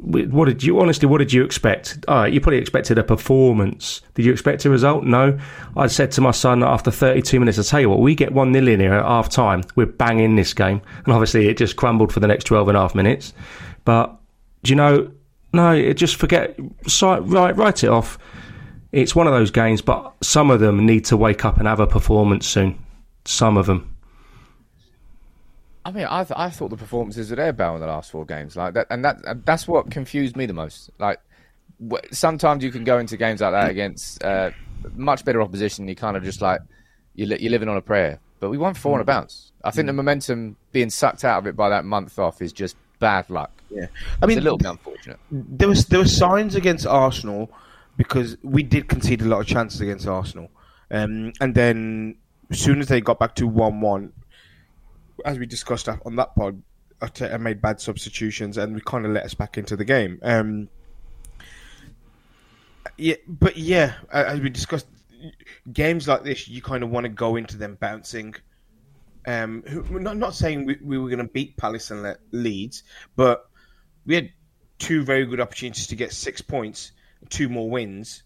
what 0.00 0.46
did 0.46 0.62
you 0.62 0.78
honestly? 0.80 1.06
What 1.06 1.18
did 1.18 1.32
you 1.32 1.44
expect? 1.44 1.98
Right, 2.08 2.32
you 2.32 2.40
probably 2.40 2.58
expected 2.58 2.98
a 2.98 3.04
performance. 3.04 4.00
Did 4.14 4.24
you 4.24 4.32
expect 4.32 4.64
a 4.64 4.70
result? 4.70 5.04
No. 5.04 5.38
I 5.76 5.86
said 5.86 6.10
to 6.12 6.20
my 6.20 6.30
son 6.30 6.62
after 6.62 6.90
32 6.90 7.38
minutes, 7.38 7.58
"I 7.58 7.62
tell 7.62 7.80
you 7.80 7.90
what, 7.90 8.00
we 8.00 8.14
get 8.14 8.32
one 8.32 8.52
nil 8.52 8.68
in 8.68 8.80
here 8.80 8.94
at 8.94 9.04
half 9.04 9.28
time. 9.28 9.62
We're 9.74 9.86
banging 9.86 10.36
this 10.36 10.54
game." 10.54 10.80
And 11.04 11.12
obviously, 11.12 11.48
it 11.48 11.56
just 11.56 11.76
crumbled 11.76 12.12
for 12.12 12.20
the 12.20 12.26
next 12.26 12.44
12 12.44 12.68
and 12.68 12.76
a 12.76 12.80
half 12.80 12.94
minutes. 12.94 13.32
But 13.84 14.14
do 14.62 14.70
you 14.70 14.76
know? 14.76 15.10
No, 15.52 15.92
just 15.92 16.16
forget. 16.16 16.58
Write 17.02 17.56
write 17.56 17.84
it 17.84 17.90
off. 17.90 18.18
It's 18.92 19.14
one 19.14 19.26
of 19.26 19.32
those 19.32 19.50
games, 19.50 19.82
but 19.82 20.14
some 20.22 20.50
of 20.50 20.60
them 20.60 20.86
need 20.86 21.04
to 21.06 21.16
wake 21.16 21.44
up 21.44 21.58
and 21.58 21.66
have 21.66 21.80
a 21.80 21.86
performance 21.86 22.46
soon. 22.46 22.78
Some 23.24 23.56
of 23.56 23.66
them. 23.66 23.95
I 25.86 25.92
mean, 25.92 26.06
I, 26.10 26.24
th- 26.24 26.36
I 26.36 26.50
thought 26.50 26.70
the 26.70 26.76
performances 26.76 27.30
were 27.30 27.36
there, 27.36 27.52
Bell, 27.52 27.76
in 27.76 27.80
the 27.80 27.86
last 27.86 28.10
four 28.10 28.24
games, 28.24 28.56
like 28.56 28.74
that, 28.74 28.88
and 28.90 29.04
that 29.04 29.44
that's 29.44 29.68
what 29.68 29.88
confused 29.88 30.36
me 30.36 30.44
the 30.46 30.52
most. 30.52 30.90
Like, 30.98 31.20
w- 31.80 32.02
sometimes 32.10 32.64
you 32.64 32.72
can 32.72 32.82
go 32.82 32.98
into 32.98 33.16
games 33.16 33.40
like 33.40 33.52
that 33.52 33.70
against 33.70 34.22
uh, 34.24 34.50
much 34.96 35.24
better 35.24 35.40
opposition. 35.40 35.86
You 35.86 35.94
kind 35.94 36.16
of 36.16 36.24
just 36.24 36.42
like 36.42 36.60
you're, 37.14 37.28
li- 37.28 37.38
you're 37.38 37.52
living 37.52 37.68
on 37.68 37.76
a 37.76 37.80
prayer. 37.80 38.18
But 38.40 38.50
we 38.50 38.58
won 38.58 38.74
four 38.74 38.96
on 38.96 39.00
a 39.00 39.04
bounce. 39.04 39.52
I 39.62 39.70
think 39.70 39.86
the 39.86 39.92
momentum 39.92 40.56
being 40.72 40.90
sucked 40.90 41.24
out 41.24 41.38
of 41.38 41.46
it 41.46 41.56
by 41.56 41.68
that 41.68 41.84
month 41.84 42.18
off 42.18 42.42
is 42.42 42.52
just 42.52 42.76
bad 42.98 43.30
luck. 43.30 43.52
Yeah, 43.70 43.86
I 44.20 44.26
mean, 44.26 44.36
it's 44.38 44.42
a 44.42 44.44
little 44.44 44.58
bit 44.58 44.68
unfortunate. 44.68 45.18
There 45.30 45.68
was 45.68 45.86
there 45.86 46.00
were 46.00 46.06
signs 46.06 46.56
against 46.56 46.84
Arsenal 46.84 47.50
because 47.96 48.36
we 48.42 48.64
did 48.64 48.88
concede 48.88 49.22
a 49.22 49.24
lot 49.24 49.40
of 49.40 49.46
chances 49.46 49.80
against 49.80 50.06
Arsenal, 50.08 50.50
um, 50.90 51.32
and 51.40 51.54
then 51.54 52.16
as 52.50 52.58
soon 52.60 52.80
as 52.80 52.88
they 52.88 53.00
got 53.00 53.18
back 53.20 53.36
to 53.36 53.46
one 53.46 53.80
one, 53.80 54.12
as 55.24 55.38
we 55.38 55.46
discussed 55.46 55.88
on 55.88 56.16
that 56.16 56.34
pod, 56.34 56.62
I 57.00 57.36
made 57.36 57.60
bad 57.60 57.80
substitutions 57.80 58.56
and 58.56 58.74
we 58.74 58.80
kind 58.80 59.04
of 59.04 59.12
let 59.12 59.24
us 59.24 59.34
back 59.34 59.58
into 59.58 59.76
the 59.76 59.84
game. 59.84 60.18
Um, 60.22 60.68
yeah, 62.96 63.16
but 63.26 63.56
yeah, 63.56 63.94
as 64.10 64.40
we 64.40 64.48
discussed, 64.48 64.86
games 65.72 66.08
like 66.08 66.24
this, 66.24 66.48
you 66.48 66.62
kind 66.62 66.82
of 66.82 66.90
want 66.90 67.04
to 67.04 67.10
go 67.10 67.36
into 67.36 67.56
them 67.56 67.76
bouncing. 67.80 68.34
Um, 69.26 69.64
not 69.90 70.16
not 70.16 70.34
saying 70.34 70.66
we, 70.66 70.78
we 70.82 70.98
were 70.98 71.08
going 71.08 71.18
to 71.18 71.32
beat 71.32 71.56
Palace 71.56 71.90
and 71.90 72.16
Leeds, 72.30 72.84
but 73.16 73.48
we 74.06 74.14
had 74.14 74.30
two 74.78 75.02
very 75.02 75.26
good 75.26 75.40
opportunities 75.40 75.88
to 75.88 75.96
get 75.96 76.12
six 76.12 76.40
points, 76.40 76.92
two 77.28 77.48
more 77.48 77.68
wins, 77.68 78.22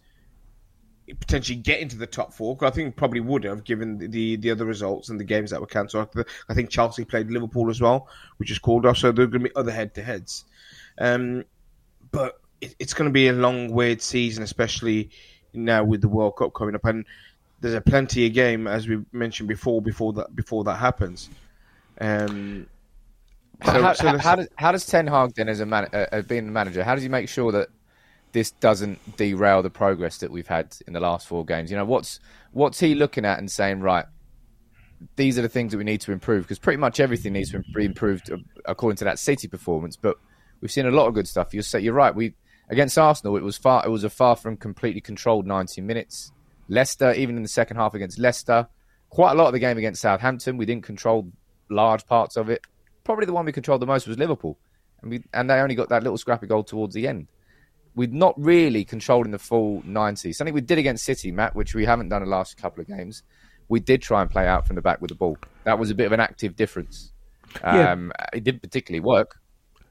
potentially 1.15 1.57
get 1.57 1.81
into 1.81 1.97
the 1.97 2.07
top 2.07 2.33
four. 2.33 2.57
I 2.63 2.71
think 2.71 2.97
probably 2.97 3.21
would 3.21 3.45
have 3.45 3.65
given 3.65 3.99
the, 3.99 4.37
the 4.37 4.51
other 4.51 4.65
results 4.65 5.09
and 5.09 5.19
the 5.19 5.25
games 5.25 5.51
that 5.51 5.61
were 5.61 5.67
cancelled. 5.67 6.09
I 6.49 6.55
think 6.55 6.71
Chelsea 6.71 7.05
played 7.05 7.31
Liverpool 7.31 7.71
as 7.71 7.81
well, 7.81 8.09
which 8.39 8.51
is 8.51 8.59
called 8.59 8.87
off. 8.87 8.99
So 8.99 9.13
there 9.13 9.25
are 9.25 9.29
going 9.29 9.45
to 9.45 9.49
be 9.49 9.57
other 9.57 9.73
head 9.73 9.95
to 9.95 10.03
heads. 10.03 10.45
Um, 10.99 11.45
but 12.13 12.41
it, 12.61 12.75
it's 12.79 12.95
going 12.95 13.09
to 13.09 13.13
be 13.13 13.29
a 13.29 13.33
long, 13.33 13.73
weird 13.73 14.03
season, 14.03 14.43
especially 14.43 15.11
now 15.53 15.85
with 15.85 16.01
the 16.01 16.09
World 16.09 16.37
Cup 16.37 16.55
coming 16.55 16.75
up. 16.75 16.85
And 16.85 17.07
there's 17.61 17.75
a 17.75 17.81
plenty 17.81 18.27
of 18.27 18.33
game, 18.33 18.67
as 18.67 18.89
we 18.89 19.03
mentioned 19.13 19.49
before, 19.49 19.83
before 19.83 20.13
that 20.15 20.35
before 20.35 20.65
that 20.65 20.77
happens. 20.77 21.29
Um, 22.01 22.67
so, 23.65 23.83
how, 23.83 23.93
so 23.93 24.19
how, 24.19 24.37
does 24.37 24.49
how 24.57 24.73
does 24.73 24.87
Ten 24.87 25.07
Hag 25.07 25.35
then, 25.35 25.49
as 25.49 25.61
a 25.61 25.67
man, 25.67 25.89
uh, 25.93 26.23
being 26.23 26.49
a 26.49 26.51
manager, 26.51 26.83
how 26.83 26.95
does 26.95 27.03
he 27.03 27.11
make 27.11 27.29
sure 27.29 27.53
that 27.53 27.69
this 28.33 28.51
doesn't 28.53 29.17
derail 29.17 29.63
the 29.63 29.71
progress 29.71 30.19
that 30.19 30.31
we've 30.31 30.47
had 30.47 30.77
in 30.87 30.93
the 30.93 31.01
last 31.01 31.27
four 31.27 31.45
games. 31.45 31.71
You 31.71 31.77
know, 31.77 31.85
what's 31.85 32.21
what's 32.53 32.81
he 32.81 32.95
looking 32.95 33.25
at 33.25 33.39
and 33.39 33.51
saying, 33.51 33.81
right, 33.81 34.07
these 35.17 35.39
are 35.39 35.43
the 35.43 35.49
things 35.49 35.73
that 35.73 35.79
we 35.79 35.85
need 35.85 36.01
to 36.03 36.13
improve 36.13 36.45
because 36.45 36.59
pretty 36.59 36.77
much 36.77 37.01
everything 37.01 37.33
needs 37.33 37.51
to 37.51 37.63
be 37.75 37.85
improved 37.85 38.31
uh, 38.31 38.37
according 38.65 38.97
to 38.99 39.05
that 39.05 39.19
City 39.19 39.49
performance. 39.49 39.97
But 39.97 40.17
we've 40.61 40.71
seen 40.71 40.87
a 40.87 40.91
lot 40.91 41.09
of 41.09 41.15
good 41.15 41.27
stuff. 41.27 41.53
You're 41.53 41.65
you're 41.81 41.95
right. 41.95 42.15
We 42.15 42.35
against 42.69 42.97
Arsenal, 42.99 43.37
it 43.37 43.43
was 43.43 43.57
far 43.57 43.85
it 43.85 43.91
was 43.91 44.05
a 44.05 44.11
far 44.11 44.37
from 44.37 44.57
completely 44.57 45.01
controlled 45.01 45.47
90 45.47 45.81
minutes. 45.81 46.33
Leicester, 46.69 47.13
even 47.15 47.37
in 47.37 47.43
the 47.43 47.49
second 47.49 47.79
half 47.79 47.95
against 47.95 48.19
Leicester, 48.19 48.69
quite 49.09 49.33
a 49.33 49.35
lot 49.35 49.49
of 49.49 49.53
the 49.53 49.59
game 49.59 49.77
against 49.77 50.01
Southampton, 50.01 50.57
we 50.57 50.67
didn't 50.67 50.85
control 50.85 51.33
large 51.69 52.07
parts 52.07 52.37
of 52.37 52.49
it. 52.49 52.65
Probably 53.03 53.27
the 53.27 53.33
one 53.33 53.45
we 53.45 53.51
controlled 53.51 53.83
the 53.83 53.87
most 53.87 54.07
was 54.07 54.19
Liverpool, 54.19 54.57
and 55.03 55.11
we 55.11 55.25
and 55.35 55.51
they 55.51 55.55
only 55.55 55.75
got 55.75 55.89
that 55.89 56.05
little 56.05 56.19
scrappy 56.19 56.47
goal 56.47 56.63
towards 56.63 56.95
the 56.95 57.09
end 57.09 57.27
we've 57.95 58.13
not 58.13 58.35
really 58.39 58.85
controlled 58.85 59.27
in 59.27 59.33
the 59.33 59.39
full 59.39 59.83
90. 59.85 60.33
Something 60.33 60.55
we 60.55 60.61
did 60.61 60.79
against 60.79 61.05
City, 61.05 61.33
Matt, 61.33 61.55
which 61.55 61.75
we 61.75 61.85
haven't 61.85 62.09
done 62.09 62.23
the 62.23 62.29
last 62.29 62.57
couple 62.57 62.81
of 62.81 62.89
games. 62.89 63.23
We 63.69 63.81
did 63.81 64.03
try 64.03 64.23
and 64.23 64.31
play 64.31 64.47
out 64.47 64.67
from 64.67 64.77
the 64.77 64.83
back 64.83 65.01
with 65.01 65.11
the 65.11 65.15
ball. 65.15 65.39
That 65.65 65.79
was 65.79 65.91
a 65.91 65.95
bit 65.95 66.07
of 66.07 66.13
an 66.13 66.21
active 66.21 66.57
difference. 66.57 67.13
Um, 67.63 68.13
yeah. 68.19 68.27
It 68.33 68.45
didn't 68.45 68.63
particularly 68.63 69.01
work. 69.01 69.41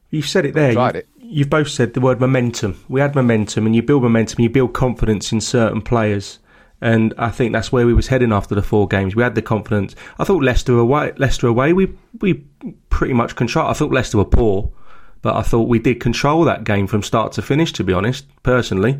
You've 0.10 0.28
said 0.28 0.46
it 0.46 0.56
there. 0.56 0.72
You've, 0.72 0.96
it. 0.96 1.08
you've 1.18 1.50
both 1.50 1.70
said 1.70 1.94
the 1.94 2.02
word 2.02 2.20
momentum. 2.20 2.84
We 2.90 3.00
had 3.00 3.16
momentum, 3.16 3.66
and 3.66 3.76
you 3.76 3.84
build 3.84 4.04
momentum, 4.04 4.42
you 4.42 4.50
build 4.50 4.74
confidence 4.74 5.32
in 5.32 5.40
certain 5.40 5.82
players. 5.82 6.40
And 6.82 7.14
I 7.18 7.30
think 7.30 7.54
that's 7.54 7.72
where 7.72 7.86
we 7.86 7.94
was 7.94 8.08
heading 8.08 8.32
after 8.32 8.56
the 8.56 8.62
four 8.62 8.88
games. 8.88 9.16
We 9.16 9.22
had 9.22 9.36
the 9.36 9.42
confidence. 9.42 9.96
I 10.18 10.24
thought 10.24 10.42
Leicester 10.42 10.78
away, 10.78 11.12
Leicester 11.18 11.48
away, 11.48 11.74
we 11.74 11.94
we 12.22 12.46
pretty 12.90 13.14
much 13.14 13.36
control. 13.36 13.68
I 13.68 13.74
thought 13.74 13.92
Leicester 13.92 14.18
were 14.18 14.26
poor, 14.26 14.72
but 15.22 15.36
I 15.36 15.42
thought 15.42 15.68
we 15.68 15.80
did 15.80 16.00
control 16.00 16.44
that 16.46 16.64
game 16.64 16.88
from 16.88 17.04
start 17.04 17.34
to 17.34 17.42
finish. 17.42 17.74
To 17.74 17.84
be 17.84 17.94
honest, 17.94 18.26
personally, 18.44 19.00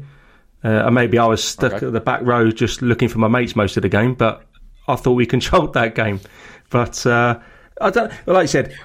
uh, 0.64 0.86
and 0.86 0.96
maybe 0.96 1.18
I 1.18 1.26
was 1.26 1.44
stuck 1.44 1.74
okay. 1.74 1.86
at 1.88 1.94
the 1.94 2.02
back 2.02 2.22
row 2.22 2.52
just 2.52 2.82
looking 2.82 3.08
for 3.08 3.20
my 3.20 3.28
mates 3.28 3.56
most 3.56 3.78
of 3.78 3.84
the 3.84 3.90
game, 3.90 4.14
but 4.14 4.44
I 4.88 4.96
thought 4.96 5.14
we 5.14 5.26
controlled 5.38 5.74
that 5.74 5.96
game. 5.96 6.20
But 6.70 7.06
uh, 7.06 7.40
I 7.80 7.90
don't. 7.90 8.12
Well, 8.26 8.36
Like 8.36 8.44
I 8.44 8.48
said, 8.48 8.76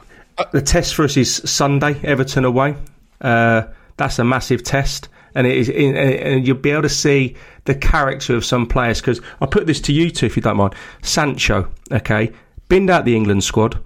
the 0.52 0.62
test 0.62 0.94
for 0.94 1.04
us 1.04 1.16
is 1.16 1.34
Sunday, 1.34 2.00
Everton 2.04 2.44
away. 2.44 2.76
Uh, 3.20 3.64
that's 3.96 4.18
a 4.18 4.24
massive 4.24 4.62
test, 4.62 5.08
and 5.34 5.46
it 5.46 5.56
is, 5.56 5.68
and 5.68 6.46
you'll 6.46 6.56
be 6.56 6.70
able 6.70 6.82
to 6.82 6.88
see 6.88 7.36
the 7.64 7.74
character 7.74 8.34
of 8.34 8.44
some 8.44 8.66
players. 8.66 9.00
Because 9.00 9.20
I 9.40 9.46
put 9.46 9.66
this 9.66 9.80
to 9.82 9.92
you 9.92 10.10
too, 10.10 10.26
if 10.26 10.36
you 10.36 10.42
don't 10.42 10.56
mind. 10.56 10.74
Sancho, 11.02 11.68
okay, 11.90 12.32
binned 12.68 12.90
out 12.90 13.04
the 13.04 13.16
England 13.16 13.44
squad 13.44 13.78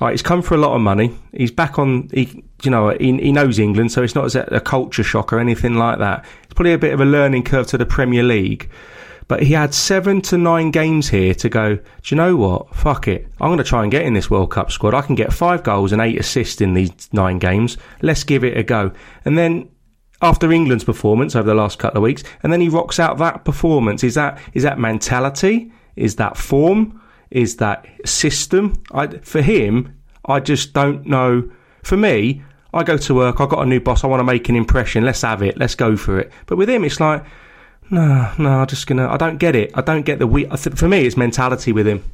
Right, 0.00 0.12
he's 0.12 0.22
come 0.22 0.40
for 0.40 0.54
a 0.54 0.58
lot 0.58 0.74
of 0.74 0.80
money. 0.80 1.14
He's 1.32 1.50
back 1.50 1.78
on. 1.78 2.08
He, 2.12 2.42
you 2.62 2.70
know, 2.70 2.88
he, 2.90 3.18
he 3.18 3.32
knows 3.32 3.58
England, 3.58 3.92
so 3.92 4.02
it's 4.02 4.14
not 4.14 4.34
a 4.34 4.60
culture 4.60 5.02
shock 5.02 5.30
or 5.32 5.38
anything 5.38 5.74
like 5.74 5.98
that. 5.98 6.24
It's 6.44 6.54
probably 6.54 6.72
a 6.72 6.78
bit 6.78 6.94
of 6.94 7.00
a 7.00 7.04
learning 7.04 7.44
curve 7.44 7.66
to 7.68 7.78
the 7.78 7.84
Premier 7.84 8.22
League. 8.22 8.70
But 9.28 9.42
he 9.42 9.52
had 9.52 9.74
seven 9.74 10.22
to 10.22 10.38
nine 10.38 10.70
games 10.70 11.08
here 11.10 11.34
to 11.34 11.48
go. 11.48 11.76
Do 11.76 11.82
you 12.06 12.16
know 12.16 12.34
what? 12.34 12.74
Fuck 12.74 13.08
it. 13.08 13.28
I'm 13.40 13.48
going 13.48 13.58
to 13.58 13.64
try 13.64 13.82
and 13.82 13.92
get 13.92 14.04
in 14.04 14.14
this 14.14 14.30
World 14.30 14.50
Cup 14.50 14.72
squad. 14.72 14.94
I 14.94 15.02
can 15.02 15.14
get 15.14 15.32
five 15.32 15.62
goals 15.62 15.92
and 15.92 16.02
eight 16.02 16.18
assists 16.18 16.60
in 16.60 16.74
these 16.74 16.90
nine 17.12 17.38
games. 17.38 17.76
Let's 18.02 18.24
give 18.24 18.42
it 18.42 18.56
a 18.56 18.64
go. 18.64 18.92
And 19.24 19.38
then 19.38 19.68
after 20.22 20.50
England's 20.50 20.84
performance 20.84 21.36
over 21.36 21.46
the 21.46 21.54
last 21.54 21.78
couple 21.78 21.98
of 21.98 22.02
weeks, 22.02 22.24
and 22.42 22.52
then 22.52 22.60
he 22.60 22.68
rocks 22.68 22.98
out 22.98 23.18
that 23.18 23.44
performance. 23.44 24.02
Is 24.02 24.14
that 24.14 24.40
is 24.52 24.62
that 24.62 24.78
mentality? 24.78 25.70
Is 25.94 26.16
that 26.16 26.36
form? 26.36 26.99
Is 27.30 27.56
that 27.56 27.86
system. 28.04 28.82
I, 28.92 29.06
for 29.06 29.42
him, 29.42 29.96
I 30.24 30.40
just 30.40 30.72
don't 30.72 31.06
know. 31.06 31.50
For 31.82 31.96
me, 31.96 32.42
I 32.72 32.84
go 32.84 32.96
to 32.96 33.14
work, 33.14 33.40
I've 33.40 33.48
got 33.48 33.62
a 33.62 33.66
new 33.66 33.80
boss, 33.80 34.04
I 34.04 34.06
want 34.06 34.20
to 34.20 34.24
make 34.24 34.48
an 34.48 34.56
impression, 34.56 35.04
let's 35.04 35.22
have 35.22 35.42
it, 35.42 35.58
let's 35.58 35.74
go 35.74 35.96
for 35.96 36.18
it. 36.20 36.30
But 36.46 36.56
with 36.56 36.68
him, 36.68 36.84
it's 36.84 37.00
like, 37.00 37.24
no, 37.90 38.32
no, 38.38 38.50
I'm 38.60 38.66
just 38.66 38.86
gonna, 38.86 39.08
I 39.08 39.16
don't 39.16 39.38
get 39.38 39.56
it. 39.56 39.72
I 39.74 39.80
don't 39.80 40.02
get 40.02 40.20
the, 40.20 40.26
we, 40.26 40.44
for 40.44 40.88
me, 40.88 41.06
it's 41.06 41.16
mentality 41.16 41.72
with 41.72 41.88
him. 41.88 42.04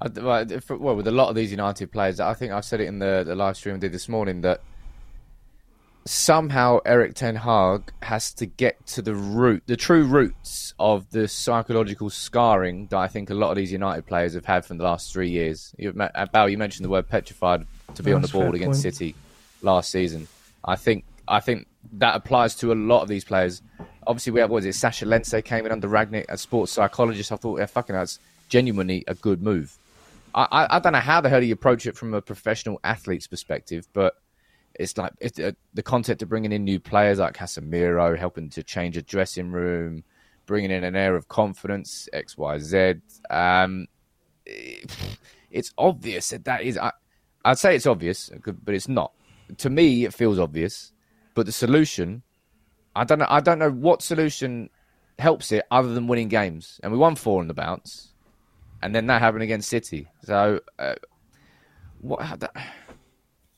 Well, 0.00 0.44
with 0.96 1.06
a 1.06 1.10
lot 1.10 1.30
of 1.30 1.34
these 1.34 1.50
United 1.50 1.90
players, 1.90 2.20
I 2.20 2.34
think 2.34 2.52
I 2.52 2.60
said 2.60 2.80
it 2.80 2.86
in 2.86 2.98
the, 2.98 3.24
the 3.26 3.34
live 3.34 3.56
stream 3.56 3.76
I 3.76 3.78
did 3.78 3.92
this 3.92 4.08
morning 4.08 4.42
that 4.42 4.60
somehow 6.06 6.80
Erik 6.84 7.14
Ten 7.14 7.34
Hag 7.36 7.92
has 8.02 8.32
to 8.34 8.46
get 8.46 8.84
to 8.88 9.02
the 9.02 9.14
root, 9.14 9.62
the 9.66 9.76
true 9.76 10.04
roots 10.04 10.74
of 10.78 11.08
the 11.10 11.26
psychological 11.28 12.10
scarring 12.10 12.86
that 12.88 12.98
I 12.98 13.08
think 13.08 13.30
a 13.30 13.34
lot 13.34 13.50
of 13.50 13.56
these 13.56 13.72
United 13.72 14.06
players 14.06 14.34
have 14.34 14.44
had 14.44 14.66
from 14.66 14.78
the 14.78 14.84
last 14.84 15.12
three 15.12 15.30
years. 15.30 15.74
You, 15.78 15.94
uh, 15.98 16.26
Bal, 16.26 16.48
you 16.48 16.58
mentioned 16.58 16.84
the 16.84 16.90
word 16.90 17.08
petrified 17.08 17.66
to 17.94 18.02
be 18.02 18.12
That's 18.12 18.16
on 18.16 18.22
the 18.22 18.44
ball 18.44 18.54
against 18.54 18.82
point. 18.82 18.94
City 18.94 19.14
last 19.62 19.90
season. 19.90 20.28
I 20.64 20.76
think 20.76 21.04
I 21.26 21.40
think 21.40 21.66
that 21.94 22.16
applies 22.16 22.54
to 22.56 22.72
a 22.72 22.74
lot 22.74 23.02
of 23.02 23.08
these 23.08 23.24
players. 23.24 23.62
Obviously, 24.06 24.32
we 24.32 24.40
have 24.40 24.50
what 24.50 24.64
is 24.64 24.66
it? 24.66 24.86
Sascha 24.86 25.06
Lense 25.06 25.42
came 25.44 25.64
in 25.64 25.72
under 25.72 25.88
Rangnick, 25.88 26.26
as 26.28 26.42
sports 26.42 26.72
psychologist. 26.72 27.32
I 27.32 27.36
thought, 27.36 27.58
yeah, 27.58 27.66
fucking, 27.66 27.94
that's 27.94 28.18
genuinely 28.50 29.04
a 29.08 29.14
good 29.14 29.42
move. 29.42 29.78
I, 30.34 30.46
I, 30.50 30.76
I 30.76 30.78
don't 30.80 30.92
know 30.92 30.98
how 30.98 31.22
the 31.22 31.30
hell 31.30 31.42
you 31.42 31.54
approach 31.54 31.86
it 31.86 31.96
from 31.96 32.12
a 32.12 32.20
professional 32.20 32.78
athlete's 32.84 33.26
perspective, 33.26 33.88
but 33.94 34.16
it's 34.74 34.96
like 34.98 35.12
it's, 35.20 35.38
uh, 35.38 35.52
the 35.72 35.82
concept 35.82 36.22
of 36.22 36.28
bringing 36.28 36.52
in 36.52 36.64
new 36.64 36.80
players 36.80 37.18
like 37.18 37.34
Casemiro, 37.34 38.18
helping 38.18 38.48
to 38.50 38.62
change 38.62 38.96
a 38.96 39.02
dressing 39.02 39.52
room, 39.52 40.04
bringing 40.46 40.70
in 40.70 40.84
an 40.84 40.96
air 40.96 41.14
of 41.16 41.28
confidence, 41.28 42.08
X, 42.12 42.36
Y, 42.36 42.58
Z. 42.58 42.94
Um, 43.30 43.86
it's 45.50 45.72
obvious 45.78 46.30
that 46.30 46.44
that 46.44 46.62
is. 46.62 46.76
I, 46.76 46.92
I'd 47.44 47.58
say 47.58 47.76
it's 47.76 47.86
obvious, 47.86 48.30
but 48.44 48.74
it's 48.74 48.88
not. 48.88 49.12
To 49.58 49.70
me, 49.70 50.04
it 50.04 50.14
feels 50.14 50.38
obvious, 50.38 50.92
but 51.34 51.46
the 51.46 51.52
solution, 51.52 52.22
I 52.96 53.04
don't 53.04 53.18
know. 53.18 53.26
I 53.28 53.40
don't 53.40 53.58
know 53.58 53.70
what 53.70 54.02
solution 54.02 54.70
helps 55.18 55.52
it 55.52 55.64
other 55.70 55.94
than 55.94 56.08
winning 56.08 56.28
games, 56.28 56.80
and 56.82 56.90
we 56.92 56.98
won 56.98 57.14
four 57.14 57.40
in 57.40 57.48
the 57.48 57.54
bounce, 57.54 58.12
and 58.82 58.94
then 58.94 59.06
that 59.06 59.20
happened 59.20 59.42
against 59.44 59.68
City. 59.68 60.08
So, 60.24 60.60
uh, 60.78 60.94
what? 62.00 62.20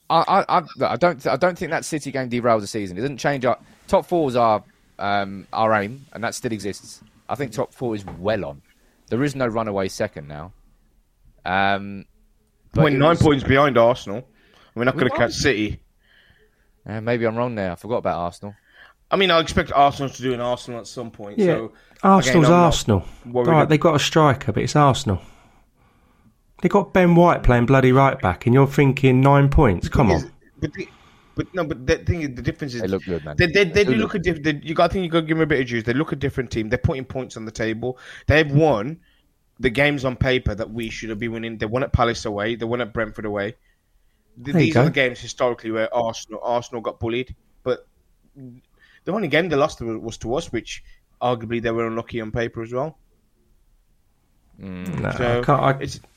I, 0.09 0.45
I, 0.49 0.63
I, 0.83 0.97
don't, 0.97 1.27
I 1.27 1.37
don't 1.37 1.59
think 1.59 1.71
that 1.73 1.85
City 1.85 2.11
game 2.13 2.31
derails 2.31 2.61
the 2.61 2.67
season. 2.67 2.97
It 2.97 3.01
doesn't 3.01 3.19
change 3.19 3.45
our 3.45 3.59
top 3.89 4.07
four 4.07 4.29
is 4.29 4.37
our, 4.37 4.63
um, 4.99 5.47
our 5.53 5.73
aim, 5.75 6.07
and 6.13 6.23
that 6.23 6.35
still 6.35 6.53
exists. 6.53 7.01
I 7.29 7.35
think 7.35 7.53
top 7.53 7.73
four 7.75 7.95
is 7.97 8.05
well 8.19 8.45
on. 8.45 8.63
There 9.09 9.23
is 9.25 9.35
no 9.35 9.47
runaway 9.47 9.89
second 9.89 10.29
now. 10.29 10.53
Um, 11.45 12.05
but 12.73 12.85
We're 12.85 12.91
nine 12.91 13.11
was- 13.11 13.23
points 13.23 13.45
behind 13.45 13.79
Arsenal. 13.79 14.27
We're 14.75 14.85
not 14.85 14.95
going 14.97 15.11
to 15.11 15.17
catch 15.17 15.33
City. 15.33 15.81
Uh, 16.87 17.01
maybe 17.01 17.25
I'm 17.27 17.35
wrong 17.37 17.55
there. 17.55 17.73
I 17.73 17.75
forgot 17.77 17.97
about 17.99 18.19
Arsenal. 18.19 18.55
I 19.11 19.17
mean, 19.17 19.31
I 19.31 19.41
expect 19.41 19.73
Arsenal 19.73 20.11
to 20.11 20.23
do 20.23 20.35
an 20.35 20.41
Arsenal 20.41 20.81
at 20.81 20.87
some 20.87 21.11
point. 21.11 21.39
Yeah, 21.39 21.47
So 21.47 21.73
Arsenal's 22.03 22.47
again, 22.47 22.59
Arsenal. 22.59 23.05
worried 23.25 23.49
Right, 23.49 23.63
ab- 23.63 23.69
they 23.71 23.79
got 23.79 23.95
a 23.95 23.99
striker, 23.99 24.53
but 24.53 24.63
it's 24.63 24.77
Arsenal. 24.77 25.21
They 26.63 26.69
got 26.69 26.93
Ben 26.93 27.15
White 27.15 27.43
playing 27.43 27.67
bloody 27.67 27.93
right 27.93 28.19
back, 28.21 28.47
and 28.47 28.55
you're 28.55 28.67
thinking 28.67 29.21
nine 29.21 29.49
points. 29.49 29.89
Come 29.89 30.11
on. 30.11 30.33
But, 30.59 30.73
the, 30.73 30.89
but 31.35 31.55
no, 31.55 31.65
but 31.65 31.87
the 31.87 31.99
thing 31.99 32.23
is, 32.23 32.35
the 32.35 32.41
difference 32.43 32.75
is 32.75 32.81
They 32.81 32.89
look 32.89 33.05
good, 33.05 33.25
man. 33.25 33.37
They, 33.37 33.47
they, 33.47 33.65
they 33.65 33.71
They 33.71 33.85
do 33.85 33.91
look 33.93 33.99
look 34.01 34.15
at 34.15 34.23
different. 34.23 34.65
You 34.65 34.75
got. 34.75 34.91
I 34.91 34.93
think 34.93 35.05
you 35.05 35.11
got 35.11 35.21
to 35.21 35.27
give 35.27 35.37
them 35.37 35.43
a 35.45 35.47
bit 35.47 35.61
of 35.61 35.67
juice. 35.67 35.85
They 35.85 35.93
look 35.93 36.13
a 36.13 36.17
different 36.17 36.51
team. 36.51 36.71
They're 36.71 36.79
putting 36.79 37.05
points 37.05 37.37
on 37.37 37.45
the 37.45 37.51
table. 37.51 37.99
They've 38.27 38.51
won 38.51 39.01
the 39.61 39.69
games 39.69 40.05
on 40.07 40.17
paper 40.17 40.55
that 40.55 40.71
we 40.71 40.89
should 40.89 41.11
have 41.11 41.19
been 41.19 41.33
winning. 41.33 41.59
They 41.59 41.67
won 41.67 41.83
at 41.83 41.93
Palace 41.93 42.25
away. 42.25 42.57
They 42.57 42.65
won 42.65 42.81
at 42.81 42.95
Brentford 42.95 43.27
away. 43.27 43.57
Th- 44.43 44.53
There 44.55 44.63
you 44.63 44.67
These 44.69 44.77
are 44.77 44.85
the 44.85 44.91
games 44.91 45.21
historically 45.21 45.71
where 45.71 45.95
Arsenal 45.95 46.41
Arsenal 46.43 46.81
got 46.81 46.99
bullied. 46.99 47.35
But 47.65 47.87
the 49.05 49.13
only 49.13 49.29
game 49.29 49.51
they 49.51 49.57
lost 49.57 49.83
was 49.83 49.99
was 49.99 50.17
to 50.19 50.35
us, 50.35 50.51
which 50.51 50.83
arguably 51.21 51.61
they 51.61 51.71
were 51.71 51.87
unlucky 51.87 52.21
on 52.23 52.31
paper 52.31 52.63
as 52.63 52.73
well. 52.73 52.99
Mm. 54.61 55.01
No, 55.01 55.11
So 55.11 55.41
I 55.41 55.45
can't, 55.45 55.61
I, 55.61 56.16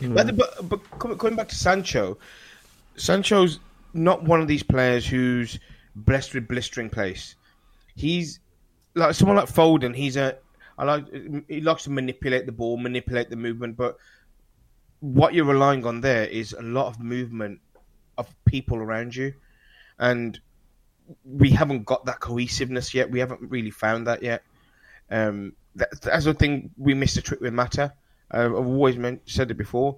it's 0.00 0.30
but, 0.32 0.68
but, 0.68 1.18
coming 1.18 1.36
back 1.36 1.48
to 1.48 1.54
Sancho, 1.54 2.18
Sancho's 2.96 3.58
not 3.92 4.22
one 4.24 4.40
of 4.40 4.48
these 4.48 4.62
players 4.62 5.06
who's 5.06 5.58
blessed 5.94 6.34
with 6.34 6.48
blistering 6.48 6.90
pace. 6.90 7.36
He's 7.94 8.40
like 8.94 9.14
someone 9.14 9.36
like 9.36 9.48
Foden. 9.48 9.94
He's 9.94 10.16
a 10.16 10.36
I 10.76 10.84
like 10.84 11.06
he 11.48 11.60
likes 11.60 11.84
to 11.84 11.90
manipulate 11.90 12.46
the 12.46 12.52
ball, 12.52 12.76
manipulate 12.76 13.30
the 13.30 13.36
movement, 13.36 13.76
but 13.76 13.96
what 15.00 15.34
you're 15.34 15.44
relying 15.44 15.86
on 15.86 16.00
there 16.00 16.24
is 16.24 16.52
a 16.52 16.62
lot 16.62 16.88
of 16.88 16.98
movement 17.00 17.60
of 18.18 18.34
people 18.44 18.78
around 18.78 19.14
you, 19.14 19.34
and 19.98 20.40
we 21.24 21.50
haven't 21.50 21.84
got 21.84 22.06
that 22.06 22.20
cohesiveness 22.20 22.94
yet. 22.94 23.10
We 23.10 23.20
haven't 23.20 23.42
really 23.42 23.70
found 23.70 24.06
that 24.06 24.22
yet. 24.22 24.42
Um, 25.10 25.54
that, 25.76 26.00
that's 26.00 26.24
the 26.24 26.34
thing 26.34 26.70
we 26.76 26.94
missed 26.94 27.16
a 27.16 27.22
trick 27.22 27.40
with 27.40 27.52
Mata. 27.52 27.92
Uh, 28.34 28.46
I've 28.46 28.54
always 28.54 28.96
meant, 28.96 29.22
said 29.26 29.50
it 29.50 29.54
before. 29.54 29.96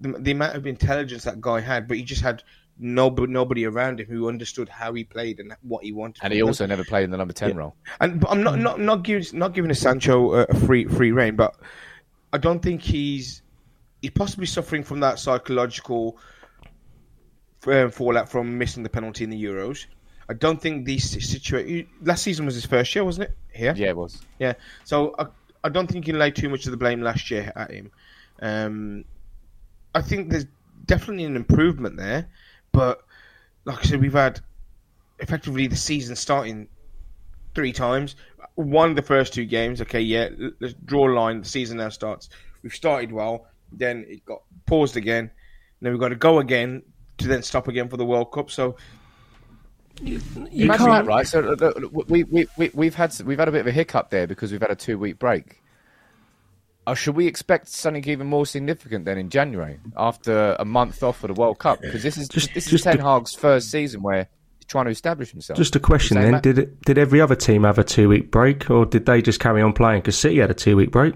The, 0.00 0.12
the 0.18 0.32
amount 0.32 0.56
of 0.56 0.66
intelligence 0.66 1.24
that 1.24 1.40
guy 1.40 1.60
had, 1.60 1.88
but 1.88 1.96
he 1.96 2.02
just 2.02 2.22
had 2.22 2.42
nobody, 2.78 3.32
nobody 3.32 3.64
around 3.64 4.00
him 4.00 4.06
who 4.06 4.28
understood 4.28 4.68
how 4.68 4.92
he 4.92 5.04
played 5.04 5.40
and 5.40 5.54
what 5.62 5.84
he 5.84 5.92
wanted. 5.92 6.22
And 6.22 6.32
he 6.32 6.40
them. 6.40 6.48
also 6.48 6.66
never 6.66 6.84
played 6.84 7.04
in 7.04 7.10
the 7.10 7.16
number 7.16 7.32
ten 7.32 7.56
role. 7.56 7.74
And 8.00 8.20
but 8.20 8.30
I'm 8.30 8.42
not 8.42 8.58
not 8.58 8.80
not 8.80 9.02
giving 9.02 9.38
not 9.38 9.54
giving 9.54 9.70
a 9.70 9.74
Sancho 9.74 10.34
a, 10.34 10.42
a 10.44 10.54
free 10.54 10.84
free 10.86 11.12
reign, 11.12 11.36
but 11.36 11.54
I 12.32 12.38
don't 12.38 12.60
think 12.60 12.82
he's 12.82 13.42
he's 14.02 14.10
possibly 14.10 14.46
suffering 14.46 14.82
from 14.82 15.00
that 15.00 15.18
psychological 15.18 16.18
um, 17.66 17.90
fallout 17.90 18.28
from 18.28 18.58
missing 18.58 18.82
the 18.82 18.90
penalty 18.90 19.24
in 19.24 19.30
the 19.30 19.42
Euros. 19.42 19.86
I 20.28 20.32
don't 20.34 20.60
think 20.60 20.86
these 20.86 21.10
situation 21.10 21.86
last 22.02 22.22
season 22.22 22.46
was 22.46 22.54
his 22.54 22.66
first 22.66 22.94
year, 22.94 23.04
wasn't 23.04 23.28
it? 23.28 23.36
Here, 23.52 23.74
Yeah, 23.76 23.90
it 23.90 23.96
was. 23.96 24.22
yeah. 24.38 24.54
So 24.84 25.14
I, 25.18 25.26
I 25.64 25.70
don't 25.70 25.90
think 25.90 26.06
you 26.06 26.12
can 26.12 26.20
lay 26.20 26.30
too 26.30 26.50
much 26.50 26.66
of 26.66 26.70
the 26.70 26.76
blame 26.76 27.00
last 27.00 27.30
year 27.30 27.50
at 27.56 27.70
him. 27.70 27.90
Um, 28.40 29.04
I 29.94 30.02
think 30.02 30.30
there's 30.30 30.46
definitely 30.84 31.24
an 31.24 31.36
improvement 31.36 31.96
there, 31.96 32.28
but 32.70 33.02
like 33.64 33.78
I 33.78 33.82
said, 33.82 34.00
we've 34.00 34.12
had 34.12 34.40
effectively 35.20 35.66
the 35.66 35.76
season 35.76 36.16
starting 36.16 36.68
three 37.54 37.72
times. 37.72 38.14
Won 38.56 38.94
the 38.94 39.02
first 39.02 39.32
two 39.32 39.46
games. 39.46 39.80
Okay, 39.80 40.00
yeah, 40.00 40.28
let's 40.60 40.74
draw 40.84 41.08
a 41.08 41.12
line. 41.12 41.40
The 41.40 41.48
season 41.48 41.78
now 41.78 41.88
starts. 41.88 42.28
We've 42.62 42.74
started 42.74 43.10
well, 43.10 43.46
then 43.72 44.04
it 44.06 44.24
got 44.26 44.42
paused 44.66 44.96
again. 44.96 45.30
Then 45.80 45.92
we've 45.92 46.00
got 46.00 46.10
to 46.10 46.16
go 46.16 46.38
again 46.40 46.82
to 47.18 47.28
then 47.28 47.42
stop 47.42 47.68
again 47.68 47.88
for 47.88 47.96
the 47.96 48.04
World 48.04 48.32
Cup. 48.32 48.50
So 48.50 48.76
you 50.00 50.20
Imagine 50.64 50.86
can't. 50.86 51.06
right? 51.06 51.26
So 51.26 51.56
we, 52.08 52.24
we, 52.24 52.46
we, 52.56 52.70
we've 52.74 52.94
had 52.94 53.18
we've 53.22 53.38
had 53.38 53.48
a 53.48 53.52
bit 53.52 53.60
of 53.60 53.66
a 53.66 53.72
hiccup 53.72 54.10
there 54.10 54.26
because 54.26 54.52
we've 54.52 54.60
had 54.60 54.70
a 54.70 54.76
two 54.76 54.98
week 54.98 55.18
break. 55.18 55.60
Uh, 56.86 56.94
should 56.94 57.16
we 57.16 57.26
expect 57.26 57.68
something 57.68 58.06
even 58.08 58.26
more 58.26 58.44
significant 58.44 59.06
then 59.06 59.16
in 59.16 59.30
January 59.30 59.78
after 59.96 60.54
a 60.58 60.64
month 60.66 61.02
off 61.02 61.18
for 61.18 61.28
the 61.28 61.32
World 61.32 61.58
Cup? 61.58 61.80
Because 61.80 62.02
this 62.02 62.18
is 62.18 62.28
Just- 62.28 62.52
this 62.52 62.66
is 62.66 62.70
just 62.72 62.84
Ten 62.84 62.98
Hag's 62.98 63.34
first 63.34 63.70
season 63.70 64.02
where 64.02 64.28
he's 64.58 64.66
trying 64.66 64.84
to 64.84 64.90
establish 64.90 65.30
himself. 65.30 65.56
Just 65.56 65.76
a 65.76 65.80
question 65.80 66.20
then: 66.20 66.32
that- 66.32 66.42
Did 66.42 66.58
it, 66.58 66.82
did 66.82 66.98
every 66.98 67.20
other 67.22 67.36
team 67.36 67.62
have 67.64 67.78
a 67.78 67.84
two 67.84 68.08
week 68.08 68.30
break, 68.30 68.68
or 68.70 68.84
did 68.84 69.06
they 69.06 69.22
just 69.22 69.40
carry 69.40 69.62
on 69.62 69.72
playing? 69.72 70.00
Because 70.02 70.18
City 70.18 70.38
had 70.40 70.50
a 70.50 70.54
two 70.54 70.76
week 70.76 70.90
break. 70.90 71.14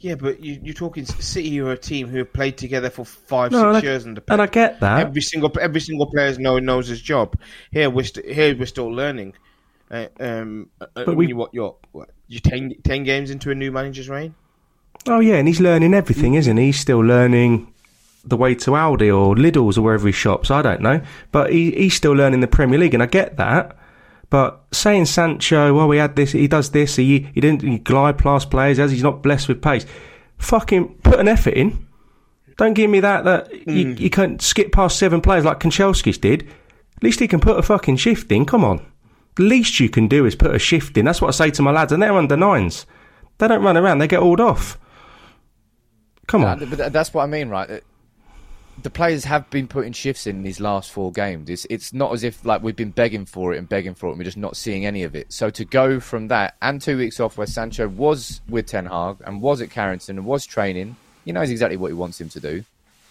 Yeah, 0.00 0.14
but 0.14 0.40
you, 0.42 0.60
you're 0.62 0.74
talking 0.74 1.04
City 1.04 1.60
or 1.60 1.72
a 1.72 1.78
team 1.78 2.08
who 2.08 2.18
have 2.18 2.32
played 2.32 2.56
together 2.56 2.88
for 2.90 3.04
five, 3.04 3.50
No, 3.52 3.58
six 3.58 3.66
and 3.66 3.76
I, 3.76 3.80
years, 3.80 4.04
and 4.04 4.20
and 4.28 4.42
I 4.42 4.46
get 4.46 4.80
that. 4.80 5.00
every 5.00 5.20
single 5.22 5.52
every 5.60 5.80
single 5.80 6.06
player 6.06 6.36
know, 6.38 6.58
knows 6.58 6.86
his 6.88 7.00
job. 7.02 7.36
Here 7.72 7.90
we're 7.90 8.04
st- 8.04 8.26
here 8.26 8.56
we're 8.56 8.66
still 8.66 8.88
learning. 8.92 9.34
Uh, 9.90 10.06
um, 10.20 10.68
but 10.94 11.08
we- 11.08 11.28
we 11.28 11.32
what 11.32 11.52
you're 11.54 11.74
what 11.92 12.10
you 12.28 12.40
10, 12.40 12.74
10 12.84 13.04
games 13.04 13.30
into 13.30 13.50
a 13.50 13.54
new 13.54 13.72
manager's 13.72 14.08
reign. 14.08 14.34
Oh 15.06 15.20
yeah, 15.20 15.36
and 15.36 15.48
he's 15.48 15.60
learning 15.60 15.94
everything, 15.94 16.34
isn't 16.34 16.56
he? 16.56 16.66
He's 16.66 16.78
still 16.78 17.00
learning 17.00 17.72
the 18.24 18.36
way 18.36 18.54
to 18.54 18.72
Aldi 18.72 19.16
or 19.16 19.34
Lidl's 19.34 19.78
or 19.78 19.82
wherever 19.82 20.06
he 20.06 20.12
shops. 20.12 20.50
I 20.50 20.60
don't 20.60 20.82
know, 20.82 21.00
but 21.32 21.50
he, 21.52 21.70
he's 21.70 21.94
still 21.94 22.12
learning 22.12 22.40
the 22.40 22.46
Premier 22.48 22.78
League, 22.78 22.92
and 22.94 23.02
I 23.02 23.06
get 23.06 23.36
that. 23.38 23.76
But 24.30 24.62
saying 24.72 25.06
Sancho, 25.06 25.72
well, 25.74 25.90
he 25.90 25.98
had 25.98 26.16
this, 26.16 26.32
he 26.32 26.48
does 26.48 26.70
this, 26.70 26.96
he 26.96 27.20
he 27.32 27.40
didn't 27.40 27.62
he 27.62 27.78
glide 27.78 28.18
past 28.18 28.50
players 28.50 28.78
as 28.78 28.90
he's 28.90 29.02
not 29.02 29.22
blessed 29.22 29.48
with 29.48 29.62
pace. 29.62 29.86
Fucking 30.38 30.96
put 31.02 31.18
an 31.18 31.28
effort 31.28 31.54
in. 31.54 31.86
Don't 32.56 32.74
give 32.74 32.90
me 32.90 33.00
that 33.00 33.24
that 33.24 33.66
you, 33.66 33.94
hmm. 33.94 34.02
you 34.02 34.10
can't 34.10 34.42
skip 34.42 34.72
past 34.72 34.98
seven 34.98 35.20
players 35.20 35.44
like 35.44 35.60
Kanchelskis 35.60 36.20
did. 36.20 36.46
At 36.96 37.02
least 37.02 37.20
he 37.20 37.28
can 37.28 37.40
put 37.40 37.58
a 37.58 37.62
fucking 37.62 37.96
shift 37.96 38.30
in. 38.32 38.44
Come 38.44 38.64
on. 38.64 38.84
The 39.36 39.44
least 39.44 39.78
you 39.78 39.88
can 39.88 40.08
do 40.08 40.26
is 40.26 40.34
put 40.34 40.54
a 40.54 40.58
shift 40.58 40.96
in. 40.98 41.04
That's 41.04 41.22
what 41.22 41.28
I 41.28 41.30
say 41.30 41.50
to 41.52 41.62
my 41.62 41.70
lads, 41.70 41.92
and 41.92 42.02
they're 42.02 42.12
under 42.12 42.36
nines. 42.36 42.86
They 43.38 43.46
don't 43.46 43.62
run 43.62 43.76
around. 43.76 43.98
They 43.98 44.08
get 44.08 44.18
hauled 44.18 44.40
off. 44.40 44.78
Come 46.26 46.44
on. 46.44 46.68
but 46.68 46.92
that's 46.92 47.14
what 47.14 47.22
I 47.22 47.26
mean, 47.26 47.48
right? 47.48 47.82
The 48.80 48.90
players 48.90 49.24
have 49.24 49.50
been 49.50 49.66
putting 49.66 49.92
shifts 49.92 50.26
in 50.26 50.44
these 50.44 50.60
last 50.60 50.92
four 50.92 51.10
games. 51.10 51.50
It's 51.50 51.66
it's 51.68 51.92
not 51.92 52.12
as 52.12 52.22
if 52.22 52.44
like 52.44 52.62
we've 52.62 52.76
been 52.76 52.92
begging 52.92 53.24
for 53.26 53.52
it 53.52 53.58
and 53.58 53.68
begging 53.68 53.94
for 53.94 54.06
it, 54.06 54.10
and 54.10 54.18
we're 54.18 54.24
just 54.24 54.36
not 54.36 54.56
seeing 54.56 54.86
any 54.86 55.02
of 55.02 55.16
it. 55.16 55.32
So 55.32 55.50
to 55.50 55.64
go 55.64 55.98
from 55.98 56.28
that 56.28 56.54
and 56.62 56.80
two 56.80 56.96
weeks 56.96 57.18
off, 57.18 57.36
where 57.36 57.46
Sancho 57.48 57.88
was 57.88 58.40
with 58.48 58.66
Ten 58.66 58.86
Hag 58.86 59.16
and 59.26 59.42
was 59.42 59.60
at 59.60 59.70
Carrington 59.70 60.16
and 60.16 60.26
was 60.26 60.46
training, 60.46 60.94
he 61.24 61.32
knows 61.32 61.50
exactly 61.50 61.76
what 61.76 61.88
he 61.88 61.94
wants 61.94 62.20
him 62.20 62.28
to 62.28 62.40
do. 62.40 62.64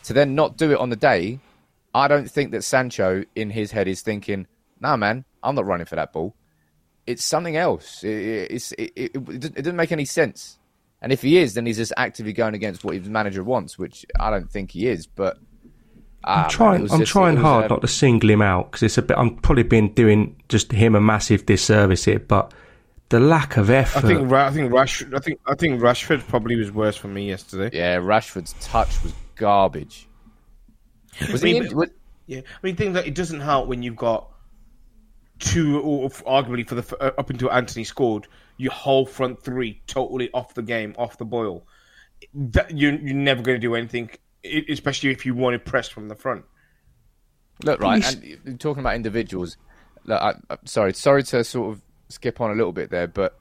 To 0.06 0.13
then 0.13 0.36
not 0.36 0.56
do 0.56 0.71
it 0.71 0.77
on 0.80 0.89
the 0.89 0.95
day, 0.95 1.39
I 1.93 2.08
don't 2.08 2.32
think 2.32 2.51
that 2.51 2.63
Sancho 2.63 3.25
in 3.36 3.49
his 3.49 3.71
head 3.71 3.89
is 3.89 4.01
thinking, 4.01 4.47
"Nah, 4.80 4.95
man, 4.95 5.25
I'm 5.43 5.56
not 5.56 5.65
running 5.65 5.86
for 5.86 5.97
that 5.97 6.13
ball." 6.13 6.34
It's 7.06 7.25
something 7.25 7.58
else. 7.58 8.03
It, 8.06 8.10
it- 8.10 8.51
it's, 8.51 8.71
it, 8.73 8.91
it, 8.95 9.12
it 9.15 9.56
doesn't 9.63 9.75
make 9.75 9.91
any 9.91 10.06
sense. 10.06 10.60
And 11.01 11.12
if 11.12 11.21
he 11.21 11.38
is, 11.38 11.53
then 11.53 11.65
he's 11.67 11.77
just 11.77 11.93
actively 11.95 12.34
going 12.34 12.56
against 12.56 12.84
what 12.84 12.95
his 12.95 13.08
manager 13.08 13.43
wants, 13.43 13.77
which 13.77 14.03
I 14.19 14.32
don't 14.32 14.49
think 14.49 14.71
he 14.71 14.88
is. 14.88 15.06
But 15.06 15.38
ah, 16.28 16.44
I'm 16.44 16.50
trying. 16.50 16.86
it 16.86 16.92
I'm 16.92 17.00
just- 17.00 17.12
trying 17.12 17.38
hard 17.38 17.66
um, 17.66 17.70
not 17.70 17.82
to 17.82 17.88
single 17.88 18.30
him 18.30 18.42
out 18.42 18.72
because 18.72 18.84
it's 18.84 18.98
a 18.98 19.02
bit. 19.02 19.18
I'm 19.18 19.36
probably 19.38 19.63
been 19.63 19.94
doing 19.94 20.36
just 20.50 20.72
him 20.72 20.96
a 20.96 21.02
massive 21.02 21.46
disservice 21.46 22.06
here, 22.06 22.20
but 22.20 22.54
the 23.10 23.20
lack 23.20 23.58
of 23.58 23.70
effort. 23.70 24.04
I 24.06 24.13
effort. 24.13 24.20
think 24.20 24.32
I 24.32 24.52
think 24.52 24.74
Rash 24.74 25.04
I 25.13 25.20
think 25.20 25.40
I 25.48 25.56
think 25.56 25.82
Rashford 25.82 26.28
probably 26.28 26.56
was 26.58 26.72
worse 26.72 26.98
for 26.98 27.08
me 27.08 27.28
yesterday. 27.28 27.76
Yeah, 27.78 27.98
Rashford's 27.98 28.54
touch 28.62 29.02
was 29.04 29.13
garbage. 29.36 30.08
Was 31.32 31.42
I 31.42 31.46
mean, 31.46 31.63
he? 31.63 31.70
but- 31.70 31.76
was, 31.76 31.90
Yeah, 32.28 32.42
I 32.42 32.60
mean, 32.62 32.76
things 32.76 32.96
like 32.96 33.08
it 33.08 33.16
doesn't 33.16 33.40
help 33.40 33.68
when 33.68 33.82
you've 33.82 33.96
got 33.96 34.30
two, 35.40 35.80
or 35.80 36.10
arguably 36.10 36.68
for 36.68 36.76
the 36.76 36.98
uh, 37.00 37.12
up 37.18 37.30
until 37.30 37.52
Antony 37.52 37.84
scored, 37.86 38.28
your 38.58 38.72
whole 38.74 39.06
front 39.06 39.42
three 39.42 39.82
totally 39.88 40.30
off 40.34 40.54
the 40.54 40.62
game, 40.63 40.94
off 40.98 41.18
the 41.18 41.26
boil. 41.26 41.66
That 42.34 42.76
you're, 42.76 42.94
you're 42.96 43.16
never 43.16 43.44
going 43.44 43.56
to 43.56 43.62
do 43.62 43.76
anything, 43.76 44.10
especially 44.43 45.12
if 45.12 45.26
you 45.26 45.34
want 45.34 45.54
to 45.54 45.60
press 45.60 45.88
from 45.89 46.08
the 46.08 46.15
front. 46.15 46.45
look, 47.63 47.80
right, 47.80 48.04
and 48.45 48.60
talking 48.60 48.82
about 48.82 48.95
individuals. 48.95 49.58
Look, 50.06 50.21
I, 50.21 50.36
I'm 50.50 50.65
sorry, 50.65 50.93
sorry 50.93 51.23
to 51.23 51.43
sort 51.43 51.73
of 51.73 51.82
skip 52.10 52.39
on 52.39 52.52
a 52.52 52.56
little 52.56 52.71
bit 52.71 52.89
there, 52.89 53.08
but 53.08 53.38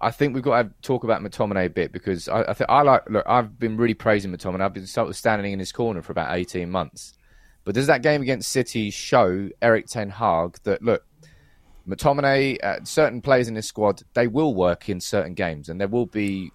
I 0.00 0.10
think 0.10 0.34
we've 0.34 0.42
got 0.42 0.62
to 0.62 0.70
talk 0.82 1.04
about 1.04 1.22
McTominay 1.22 1.66
a 1.66 1.70
bit 1.70 1.92
because 1.92 2.28
I, 2.28 2.42
I 2.42 2.52
think 2.52 2.68
I 2.70 2.82
like. 2.82 3.08
Look, 3.08 3.24
I've 3.26 3.58
been 3.58 3.76
really 3.76 3.94
praising 3.94 4.32
McTominay. 4.32 4.60
I've 4.60 4.74
been 4.74 4.86
sort 4.86 5.08
of 5.08 5.16
standing 5.16 5.52
in 5.52 5.58
his 5.58 5.72
corner 5.72 6.02
for 6.02 6.12
about 6.12 6.36
18 6.36 6.70
months. 6.70 7.14
But 7.64 7.74
does 7.74 7.88
that 7.88 8.02
game 8.02 8.22
against 8.22 8.50
City 8.50 8.90
show 8.90 9.48
Erik 9.60 9.86
Ten 9.86 10.10
Hag 10.10 10.58
that 10.62 10.82
look, 10.82 11.04
McTominay, 11.88 12.62
uh, 12.62 12.84
certain 12.84 13.20
players 13.20 13.48
in 13.48 13.56
his 13.56 13.66
squad, 13.66 14.02
they 14.14 14.26
will 14.26 14.54
work 14.54 14.88
in 14.88 15.00
certain 15.00 15.34
games, 15.34 15.68
and 15.68 15.80
there 15.80 15.88
will 15.88 16.06
be 16.06 16.52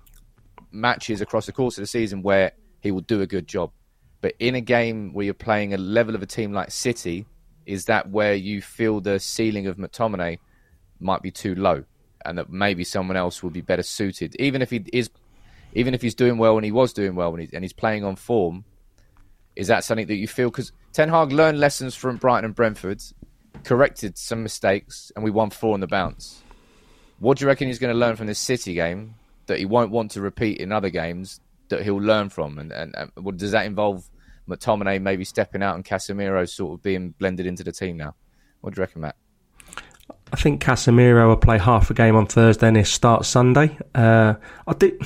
matches 0.72 1.20
across 1.20 1.46
the 1.48 1.52
course 1.52 1.78
of 1.78 1.82
the 1.82 1.88
season 1.88 2.22
where 2.22 2.52
he 2.80 2.92
will 2.92 3.02
do 3.02 3.22
a 3.22 3.28
good 3.28 3.48
job. 3.48 3.72
But 4.22 4.36
in 4.40 4.56
a 4.56 4.62
game 4.62 5.14
where 5.14 5.26
you're 5.26 5.34
playing 5.34 5.74
a 5.74 5.78
level 5.78 6.16
of 6.16 6.22
a 6.22 6.28
team 6.28 6.54
like 6.54 6.72
City, 6.72 7.26
is 7.66 7.86
that 7.86 8.10
where 8.10 8.34
you 8.34 8.62
feel 8.62 9.02
the 9.02 9.20
ceiling 9.20 9.68
of 9.68 9.78
McTominay 9.78 10.38
might 11.00 11.22
be 11.22 11.32
too 11.32 11.56
low, 11.56 11.84
and 12.26 12.38
that 12.38 12.50
maybe 12.50 12.84
someone 12.84 13.18
else 13.18 13.42
will 13.42 13.50
be 13.50 13.62
better 13.62 13.84
suited, 13.84 14.36
even 14.40 14.62
if 14.62 14.70
he 14.70 14.84
is, 14.94 15.10
even 15.74 15.94
if 15.94 16.02
he's 16.02 16.16
doing 16.16 16.38
well 16.38 16.58
and 16.58 16.66
he 16.66 16.72
was 16.72 16.94
doing 16.94 17.16
well 17.16 17.32
and 17.32 17.42
he's, 17.42 17.54
and 17.54 17.64
he's 17.64 17.74
playing 17.74 18.04
on 18.04 18.16
form. 18.16 18.64
Is 19.56 19.68
that 19.68 19.84
something 19.84 20.08
that 20.08 20.16
you 20.16 20.28
feel? 20.28 20.50
Because 20.50 20.72
Ten 20.94 21.10
Hag 21.10 21.32
learned 21.32 21.60
lessons 21.60 21.96
from 21.96 22.18
Brighton 22.18 22.46
and 22.46 22.56
Brentford, 22.56 23.02
corrected 23.64 24.18
some 24.18 24.44
mistakes, 24.44 25.12
and 25.16 25.24
we 25.24 25.32
won 25.32 25.50
four 25.50 25.74
on 25.74 25.80
the 25.80 25.88
bounce. 25.88 26.44
What 27.20 27.38
do 27.38 27.44
you 27.44 27.48
reckon 27.48 27.68
he's 27.68 27.80
going 27.80 27.94
to 27.94 28.00
learn 28.00 28.16
from 28.16 28.28
this 28.28 28.40
City 28.40 28.74
game 28.74 29.16
that 29.46 29.60
he 29.60 29.66
won't 29.66 29.92
want 29.92 30.12
to 30.12 30.22
repeat 30.22 30.58
in 30.58 30.72
other 30.72 30.90
games 30.90 31.40
that 31.70 31.84
he'll 31.84 32.02
learn 32.02 32.30
from? 32.30 32.58
And, 32.58 32.72
and, 32.72 32.96
and 32.96 33.38
does 33.38 33.52
that 33.52 33.66
involve 33.66 34.10
McTominay 34.52 35.02
maybe 35.02 35.24
stepping 35.24 35.64
out 35.64 35.76
and 35.76 35.86
Casemiro 35.86 36.48
sort 36.48 36.80
of 36.80 36.84
being 36.84 37.12
blended 37.12 37.46
into 37.46 37.64
the 37.64 37.72
team 37.72 37.98
now? 37.98 38.16
What 38.62 38.74
do 38.74 38.80
you 38.80 38.84
reckon, 38.84 39.02
Matt? 39.02 39.16
I 40.34 40.36
think 40.38 40.64
Casemiro 40.64 41.28
will 41.28 41.38
play 41.38 41.58
half 41.58 41.90
a 41.90 41.94
game 41.94 42.16
on 42.16 42.26
Thursday 42.26 42.68
and 42.68 42.78
he'll 42.78 42.86
start 42.86 43.26
Sunday. 43.26 43.78
Uh, 43.94 44.36
I 44.68 44.74
did 44.74 45.02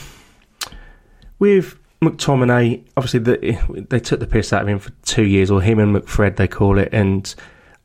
with 1.40 1.78
McTominay. 2.02 2.84
Obviously, 2.96 3.20
the, 3.20 3.86
they 3.90 4.00
took 4.00 4.20
the 4.20 4.28
piss 4.28 4.54
out 4.54 4.62
of 4.62 4.68
him 4.68 4.80
for 4.80 4.92
two 5.04 5.26
years, 5.26 5.50
or 5.50 5.62
him 5.62 5.80
and 5.80 5.96
McFred 5.96 6.36
they 6.36 6.48
call 6.48 6.78
it, 6.78 6.90
and 6.92 7.34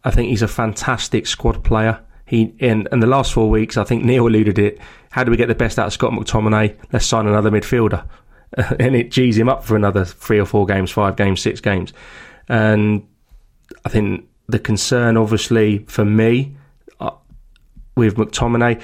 I 0.04 0.10
think 0.10 0.28
he's 0.28 0.42
a 0.42 0.48
fantastic 0.48 1.26
squad 1.26 1.64
player. 1.64 2.00
He 2.26 2.54
in, 2.58 2.86
in 2.92 3.00
the 3.00 3.06
last 3.06 3.32
four 3.32 3.50
weeks, 3.50 3.76
I 3.76 3.84
think 3.84 4.04
Neil 4.04 4.26
alluded 4.26 4.58
it. 4.58 4.78
How 5.10 5.24
do 5.24 5.30
we 5.30 5.36
get 5.36 5.48
the 5.48 5.54
best 5.54 5.78
out 5.78 5.86
of 5.86 5.92
Scott 5.92 6.12
McTominay? 6.12 6.76
Let's 6.92 7.06
sign 7.06 7.26
another 7.26 7.50
midfielder, 7.50 8.06
and 8.78 8.96
it 8.96 9.10
G's 9.10 9.38
him 9.38 9.48
up 9.48 9.64
for 9.64 9.76
another 9.76 10.04
three 10.04 10.38
or 10.38 10.46
four 10.46 10.66
games, 10.66 10.90
five 10.90 11.16
games, 11.16 11.40
six 11.40 11.60
games. 11.60 11.92
And 12.48 13.06
I 13.84 13.88
think 13.88 14.28
the 14.48 14.58
concern, 14.58 15.16
obviously, 15.16 15.78
for 15.86 16.04
me 16.04 16.56
uh, 17.00 17.10
with 17.96 18.16
McTominay, 18.16 18.82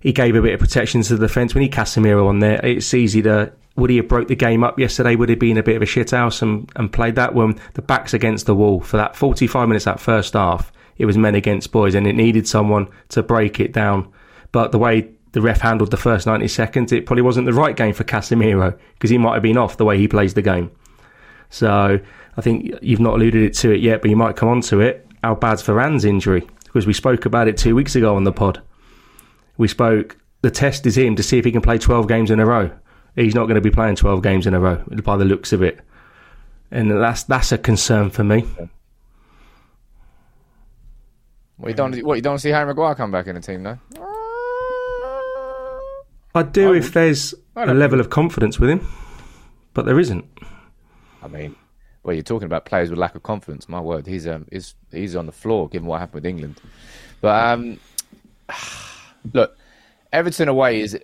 he 0.00 0.12
gave 0.12 0.36
a 0.36 0.42
bit 0.42 0.54
of 0.54 0.60
protection 0.60 1.02
to 1.02 1.16
the 1.16 1.26
defence. 1.26 1.54
When 1.54 1.62
he 1.62 1.68
Casemiro 1.68 2.28
on 2.28 2.40
there, 2.40 2.64
it's 2.64 2.92
easy 2.94 3.22
to. 3.22 3.52
Would 3.76 3.90
he 3.90 3.96
have 3.98 4.08
broke 4.08 4.28
the 4.28 4.36
game 4.36 4.64
up 4.64 4.78
yesterday? 4.78 5.16
Would 5.16 5.28
he 5.28 5.34
have 5.34 5.38
been 5.38 5.58
a 5.58 5.62
bit 5.62 5.76
of 5.76 5.82
a 5.82 5.84
shithouse 5.84 6.40
and, 6.40 6.70
and 6.76 6.90
played 6.90 7.16
that 7.16 7.34
when 7.34 7.60
the 7.74 7.82
back's 7.82 8.14
against 8.14 8.46
the 8.46 8.54
wall 8.54 8.80
for 8.80 8.96
that 8.96 9.14
45 9.14 9.68
minutes, 9.68 9.84
that 9.84 10.00
first 10.00 10.32
half? 10.32 10.72
It 10.96 11.04
was 11.04 11.18
men 11.18 11.34
against 11.34 11.72
boys 11.72 11.94
and 11.94 12.06
it 12.06 12.14
needed 12.14 12.48
someone 12.48 12.88
to 13.10 13.22
break 13.22 13.60
it 13.60 13.74
down. 13.74 14.10
But 14.50 14.72
the 14.72 14.78
way 14.78 15.10
the 15.36 15.42
ref 15.42 15.60
handled 15.60 15.90
the 15.90 15.98
first 15.98 16.26
90 16.26 16.48
seconds, 16.48 16.92
it 16.92 17.04
probably 17.04 17.20
wasn't 17.20 17.44
the 17.44 17.52
right 17.52 17.76
game 17.76 17.92
for 17.92 18.04
Casemiro 18.04 18.74
because 18.94 19.10
he 19.10 19.18
might 19.18 19.34
have 19.34 19.42
been 19.42 19.58
off 19.58 19.76
the 19.76 19.84
way 19.84 19.98
he 19.98 20.08
plays 20.08 20.32
the 20.32 20.40
game. 20.40 20.70
So 21.50 22.00
I 22.38 22.40
think 22.40 22.74
you've 22.80 23.00
not 23.00 23.16
alluded 23.16 23.42
it 23.42 23.52
to 23.56 23.70
it 23.70 23.80
yet, 23.80 24.00
but 24.00 24.08
you 24.08 24.16
might 24.16 24.36
come 24.36 24.48
on 24.48 24.62
to 24.62 24.80
it. 24.80 25.06
How 25.22 25.34
bad's 25.34 25.62
Varane's 25.62 26.06
injury? 26.06 26.48
Because 26.64 26.86
we 26.86 26.94
spoke 26.94 27.26
about 27.26 27.48
it 27.48 27.58
two 27.58 27.74
weeks 27.74 27.94
ago 27.94 28.16
on 28.16 28.24
the 28.24 28.32
pod. 28.32 28.62
We 29.58 29.68
spoke, 29.68 30.16
the 30.40 30.50
test 30.50 30.86
is 30.86 30.96
him 30.96 31.16
to 31.16 31.22
see 31.22 31.36
if 31.36 31.44
he 31.44 31.52
can 31.52 31.60
play 31.60 31.76
12 31.76 32.08
games 32.08 32.30
in 32.30 32.40
a 32.40 32.46
row. 32.46 32.70
He's 33.14 33.34
not 33.34 33.44
going 33.44 33.56
to 33.56 33.60
be 33.60 33.70
playing 33.70 33.96
12 33.96 34.22
games 34.22 34.46
in 34.46 34.54
a 34.54 34.60
row 34.60 34.82
by 35.04 35.18
the 35.18 35.26
looks 35.26 35.52
of 35.52 35.62
it. 35.62 35.80
And 36.70 36.90
that's 36.90 37.24
that's 37.24 37.52
a 37.52 37.58
concern 37.58 38.08
for 38.08 38.24
me. 38.24 38.46
What 41.58 41.68
you 41.68 41.74
don't 41.74 42.02
what 42.06 42.14
you 42.14 42.22
don't 42.22 42.38
see 42.38 42.48
Harry 42.48 42.64
Maguire 42.64 42.94
come 42.94 43.10
back 43.10 43.26
in 43.26 43.34
the 43.34 43.42
team 43.42 43.64
though? 43.64 43.78
I 46.36 46.42
do 46.42 46.74
if 46.74 46.92
there's 46.92 47.34
a 47.56 47.72
level 47.72 47.98
of 47.98 48.10
confidence 48.10 48.60
with 48.60 48.68
him, 48.68 48.86
but 49.72 49.86
there 49.86 49.98
isn't. 49.98 50.26
I 51.22 51.28
mean, 51.28 51.56
well, 52.02 52.12
you're 52.12 52.22
talking 52.22 52.44
about 52.44 52.66
players 52.66 52.90
with 52.90 52.98
lack 52.98 53.14
of 53.14 53.22
confidence. 53.22 53.70
My 53.70 53.80
word, 53.80 54.06
he's 54.06 54.26
um, 54.26 54.46
he's 54.52 54.74
he's 54.92 55.16
on 55.16 55.24
the 55.24 55.32
floor 55.32 55.66
given 55.66 55.88
what 55.88 55.98
happened 56.00 56.16
with 56.16 56.26
England. 56.26 56.60
But 57.22 57.42
um, 57.42 57.80
look, 59.32 59.56
Everton 60.12 60.48
away 60.48 60.82
is 60.82 60.98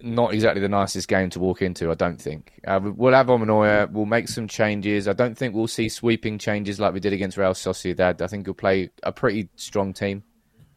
not 0.00 0.34
exactly 0.34 0.60
the 0.60 0.68
nicest 0.68 1.06
game 1.06 1.30
to 1.30 1.38
walk 1.38 1.62
into. 1.62 1.92
I 1.92 1.94
don't 1.94 2.20
think 2.20 2.60
uh, 2.66 2.80
we'll 2.82 3.14
have 3.14 3.28
Omanoya. 3.28 3.92
We'll 3.92 4.06
make 4.06 4.26
some 4.26 4.48
changes. 4.48 5.06
I 5.06 5.12
don't 5.12 5.38
think 5.38 5.54
we'll 5.54 5.68
see 5.68 5.88
sweeping 5.88 6.36
changes 6.38 6.80
like 6.80 6.92
we 6.92 6.98
did 6.98 7.12
against 7.12 7.36
Real 7.36 7.54
Sociedad. 7.54 8.20
I 8.20 8.26
think 8.26 8.48
we'll 8.48 8.54
play 8.54 8.90
a 9.04 9.12
pretty 9.12 9.50
strong 9.54 9.92
team 9.92 10.24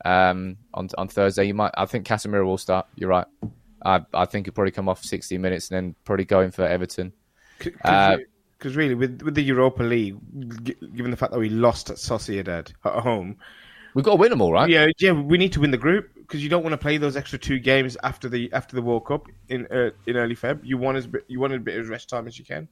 um, 0.05 0.57
on 0.73 0.89
on 0.97 1.07
Thursday. 1.09 1.45
You 1.45 1.53
might. 1.53 1.71
I 1.75 1.85
think 1.85 2.05
Casemiro 2.07 2.45
will 2.45 2.57
start. 2.57 2.87
You're 2.95 3.09
right. 3.09 3.27
I 3.83 4.01
I 4.13 4.25
think 4.25 4.45
he'll 4.45 4.53
probably 4.53 4.71
come 4.71 4.87
off 4.87 5.03
60 5.03 5.37
minutes 5.37 5.69
and 5.69 5.75
then 5.75 5.95
probably 6.05 6.25
go 6.25 6.39
in 6.41 6.51
for 6.51 6.63
Everton. 6.65 7.11
Because 7.59 7.75
Uh, 7.83 8.17
really, 8.63 8.95
with 8.95 9.21
with 9.21 9.35
the 9.35 9.43
Europa 9.43 9.83
League, 9.83 10.15
given 10.95 11.11
the 11.11 11.17
fact 11.17 11.33
that 11.33 11.39
we 11.39 11.49
lost 11.49 11.89
at 11.89 11.97
Sociedad 11.97 12.71
at 12.85 13.03
home, 13.03 13.37
We've 13.93 14.03
got 14.03 14.11
to 14.11 14.17
win 14.17 14.29
them 14.29 14.41
all, 14.41 14.51
right? 14.51 14.69
yeah, 14.69 14.87
yeah, 14.99 15.13
we 15.13 15.37
need 15.37 15.53
to 15.53 15.61
win 15.61 15.71
the 15.71 15.77
group 15.77 16.09
because 16.15 16.43
you 16.43 16.49
don't 16.49 16.63
want 16.63 16.73
to 16.73 16.77
play 16.77 16.97
those 16.97 17.15
extra 17.15 17.39
two 17.39 17.59
games 17.59 17.95
after 18.03 18.27
the 18.27 18.51
after 18.51 18.75
the 18.75 18.81
World 18.81 19.05
Cup 19.05 19.27
in 19.49 19.67
uh, 19.71 19.91
in 20.05 20.17
early 20.17 20.35
Feb. 20.35 20.59
You 20.63 20.77
want 20.77 20.97
as 20.97 21.07
bit- 21.07 21.23
you 21.27 21.39
want 21.39 21.53
as 21.53 21.59
bit 21.61 21.77
of 21.79 21.87
rest 21.89 22.09
time 22.09 22.27
as 22.27 22.37
you 22.37 22.43
can. 22.45 22.67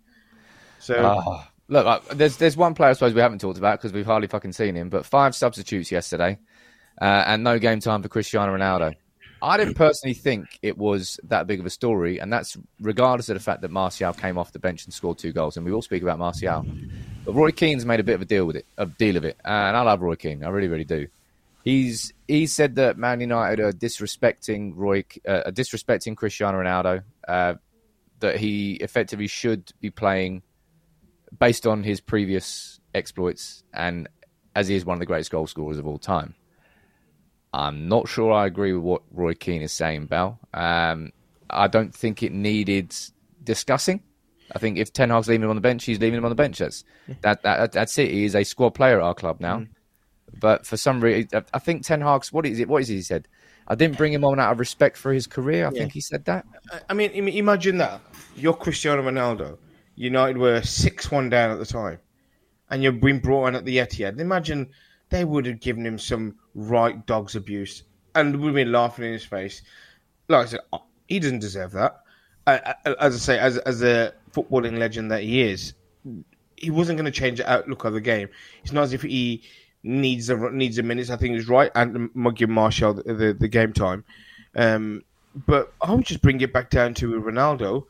So 0.80 0.96
Oh, 1.26 1.46
look, 1.70 2.10
there's 2.10 2.36
there's 2.38 2.58
one 2.58 2.74
player 2.74 2.90
I 2.90 2.94
suppose 2.94 3.14
we 3.14 3.22
haven't 3.22 3.40
talked 3.40 3.58
about 3.58 3.80
because 3.80 3.94
we've 3.94 4.06
hardly 4.06 4.28
fucking 4.28 4.52
seen 4.52 4.76
him, 4.76 4.90
but 4.90 5.06
five 5.06 5.34
substitutes 5.34 5.92
yesterday, 5.92 6.38
uh, 7.02 7.24
and 7.28 7.44
no 7.44 7.60
game 7.60 7.80
time 7.80 8.02
for 8.02 8.10
Cristiano 8.10 8.56
Ronaldo. 8.56 8.96
I 9.42 9.58
didn't 9.58 9.74
personally 9.74 10.14
think 10.14 10.58
it 10.62 10.78
was 10.78 11.20
that 11.26 11.48
big 11.48 11.60
of 11.60 11.66
a 11.66 11.70
story, 11.70 12.20
and 12.20 12.32
that's 12.32 12.58
regardless 12.80 13.28
of 13.28 13.36
the 13.36 13.42
fact 13.42 13.62
that 13.62 13.72
Martial 13.72 14.14
came 14.14 14.38
off 14.38 14.54
the 14.54 14.60
bench 14.60 14.86
and 14.86 14.94
scored 14.94 15.18
two 15.18 15.34
goals, 15.34 15.58
and 15.58 15.66
we 15.66 15.72
will 15.74 15.82
speak 15.82 16.02
about 16.02 16.18
Martial. 16.18 16.66
But 17.26 17.34
Roy 17.34 17.52
Keane's 17.52 17.86
made 17.86 18.00
a 18.00 18.04
bit 18.04 18.16
of 18.16 18.22
a 18.22 18.26
deal 18.26 18.46
with 18.46 18.56
it, 18.56 18.66
a 18.78 18.86
deal 18.86 19.18
of 19.18 19.26
it, 19.26 19.38
and 19.44 19.76
I 19.76 19.82
love 19.82 20.02
Roy 20.02 20.16
Keane, 20.16 20.46
I 20.46 20.50
really, 20.50 20.70
really 20.70 20.86
do. 20.86 21.08
He's 21.66 22.14
he 22.26 22.48
said 22.48 22.76
that 22.76 22.98
Man 22.98 23.20
United 23.20 23.60
are 23.60 23.72
disrespecting 23.74 24.74
Roy, 24.76 25.04
uh, 25.28 25.44
are 25.46 25.52
disrespecting 25.52 26.16
Cristiano 26.16 26.60
Ronaldo, 26.60 27.04
uh, 27.28 27.56
that 28.20 28.38
he 28.38 28.76
effectively 28.76 29.28
should 29.28 29.74
be 29.82 29.90
playing 29.90 30.42
based 31.38 31.68
on 31.68 31.84
his 31.84 32.00
previous 32.00 32.80
exploits 32.96 33.64
and 33.74 34.08
as 34.56 34.68
he 34.68 34.76
is 34.76 34.86
one 34.86 34.96
of 34.96 35.00
the 35.00 35.06
greatest 35.06 35.32
goal 35.32 35.48
scorers 35.48 35.78
of 35.78 35.88
all 35.88 35.98
time. 35.98 36.36
I'm 37.54 37.88
not 37.88 38.08
sure 38.08 38.32
I 38.32 38.48
agree 38.48 38.74
with 38.74 38.84
what 38.84 39.02
Roy 39.12 39.34
Keane 39.36 39.62
is 39.62 39.72
saying, 39.72 40.08
Bell. 40.08 40.40
Um, 40.54 41.12
I 41.50 41.68
don't 41.68 41.94
think 41.94 42.24
it 42.24 42.32
needed 42.32 42.96
discussing. 43.44 44.02
I 44.56 44.60
think 44.60 44.78
if 44.78 44.92
Ten 44.92 45.10
Hag's 45.10 45.28
leaving 45.28 45.44
him 45.44 45.50
on 45.52 45.56
the 45.56 45.62
bench, 45.62 45.84
he's 45.86 46.00
leaving 46.00 46.18
him 46.18 46.26
on 46.26 46.32
the 46.32 46.36
bench. 46.36 46.58
That's 46.58 46.84
that, 47.22 47.44
that 47.44 47.72
that's 47.72 47.98
it. 47.98 48.12
He 48.12 48.26
is 48.26 48.36
a 48.36 48.44
squad 48.44 48.72
player 48.72 49.00
at 49.00 49.04
our 49.04 49.14
club 49.14 49.40
now. 49.40 49.66
But 50.40 50.66
for 50.66 50.78
some 50.78 51.00
reason, 51.00 51.44
I 51.54 51.60
think 51.60 51.84
Ten 51.84 52.02
Hag's 52.02 52.34
what 52.34 52.46
is 52.46 52.60
it? 52.60 52.68
What 52.68 52.82
is 52.82 52.90
it 52.90 52.96
he 52.96 53.02
said? 53.02 53.28
I 53.68 53.76
didn't 53.76 53.98
bring 53.98 54.12
him 54.12 54.26
on 54.26 54.40
out 54.40 54.52
of 54.52 54.60
respect 54.60 54.98
for 54.98 55.14
his 55.14 55.28
career. 55.28 55.68
I 55.68 55.70
think 55.70 55.94
he 55.94 56.02
said 56.02 56.26
that. 56.26 56.46
I- 56.90 56.94
mean, 56.94 57.12
imagine 57.12 57.78
that 57.78 58.02
you're 58.36 58.54
Cristiano 58.54 59.04
Ronaldo. 59.04 59.58
United 59.96 60.38
were 60.38 60.62
six 60.64 61.12
one 61.12 61.30
down 61.30 61.52
at 61.52 61.60
the 61.60 61.66
time, 61.66 62.00
and 62.70 62.84
you've 62.84 63.00
been 63.00 63.20
brought 63.20 63.46
on 63.46 63.56
at 63.56 63.64
the 63.64 63.78
Etihad. 63.78 64.20
Imagine 64.20 64.70
they 65.14 65.24
would 65.24 65.46
have 65.46 65.60
given 65.60 65.86
him 65.86 66.00
some 66.00 66.36
right 66.56 67.06
dog's 67.06 67.36
abuse, 67.36 67.84
and 68.16 68.36
would 68.36 68.48
have 68.48 68.56
been 68.56 68.72
laughing 68.72 69.06
in 69.06 69.14
his 69.14 69.24
face. 69.24 69.62
Like 70.28 70.48
I 70.48 70.50
said, 70.50 70.62
he 71.08 71.20
doesn't 71.20 71.38
deserve 71.40 71.72
that. 71.74 72.00
As 72.48 73.16
I 73.16 73.20
say, 73.20 73.40
as 73.40 73.60
as 73.60 73.84
a 73.84 74.14
footballing 74.32 74.80
legend 74.80 75.12
that 75.12 75.22
he 75.22 75.44
is, 75.44 75.76
he 76.58 76.72
wasn't 76.72 76.98
going 76.98 77.06
to 77.06 77.20
change 77.20 77.38
the 77.38 77.50
outlook 77.50 77.86
of 77.86 77.94
the 77.94 78.02
game. 78.02 78.28
It's 78.64 78.72
not 78.72 78.86
as 78.86 78.94
if 78.94 79.04
he 79.04 79.44
needs 79.84 80.28
the 80.28 80.36
needs 80.52 80.78
the 80.78 80.84
minutes. 80.84 81.12
I 81.12 81.18
think 81.18 81.36
he's 81.36 81.48
right, 81.48 81.72
and 81.76 82.10
give 82.36 82.50
Martial 82.50 82.96
the, 82.96 83.14
the, 83.14 83.34
the 83.34 83.48
game 83.48 83.72
time. 83.72 84.04
Um, 84.56 85.04
but 85.46 85.74
I 85.80 85.94
would 85.94 86.06
just 86.06 86.24
bring 86.24 86.42
it 86.42 86.52
back 86.52 86.72
down 86.72 86.96
to 86.96 87.22
Ronaldo. 87.22 87.86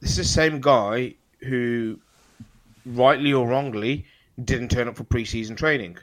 This 0.00 0.10
is 0.10 0.16
the 0.16 0.24
same 0.24 0.60
guy 0.60 1.14
who, 1.38 2.00
rightly 2.84 3.32
or 3.32 3.46
wrongly, 3.46 4.06
didn't 4.42 4.70
turn 4.70 4.88
up 4.88 4.96
for 4.96 5.04
pre-season 5.04 5.56
training. 5.56 5.98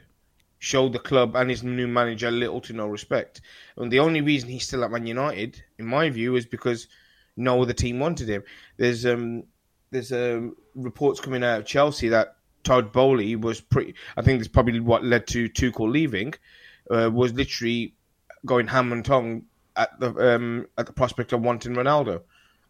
Showed 0.59 0.93
the 0.93 0.99
club 0.99 1.35
and 1.35 1.49
his 1.49 1.63
new 1.63 1.87
manager 1.87 2.29
little 2.31 2.61
to 2.61 2.73
no 2.73 2.87
respect. 2.87 3.41
And 3.77 3.91
the 3.91 3.99
only 3.99 4.21
reason 4.21 4.49
he's 4.49 4.67
still 4.67 4.83
at 4.83 4.91
Man 4.91 5.05
United, 5.05 5.63
in 5.77 5.85
my 5.85 6.09
view, 6.09 6.35
is 6.35 6.45
because 6.45 6.87
no 7.37 7.61
other 7.61 7.73
team 7.73 7.99
wanted 7.99 8.27
him. 8.27 8.43
There's 8.77 9.05
um 9.05 9.43
there's 9.91 10.11
um, 10.11 10.55
reports 10.75 11.19
coming 11.19 11.43
out 11.43 11.59
of 11.59 11.65
Chelsea 11.65 12.09
that 12.09 12.35
Todd 12.63 12.91
Boehly 12.91 13.35
was 13.35 13.61
pretty. 13.61 13.95
I 14.17 14.21
think 14.21 14.39
that's 14.39 14.47
probably 14.47 14.79
what 14.79 15.03
led 15.03 15.27
to 15.27 15.49
Tuchel 15.49 15.89
leaving. 15.89 16.33
Uh, 16.91 17.09
was 17.11 17.33
literally 17.33 17.93
going 18.45 18.67
ham 18.67 18.91
and 18.91 19.05
tongue 19.05 19.43
at 19.75 19.97
the 19.99 20.35
um, 20.35 20.67
at 20.77 20.85
the 20.85 20.93
prospect 20.93 21.33
of 21.33 21.41
wanting 21.41 21.73
Ronaldo, 21.75 22.21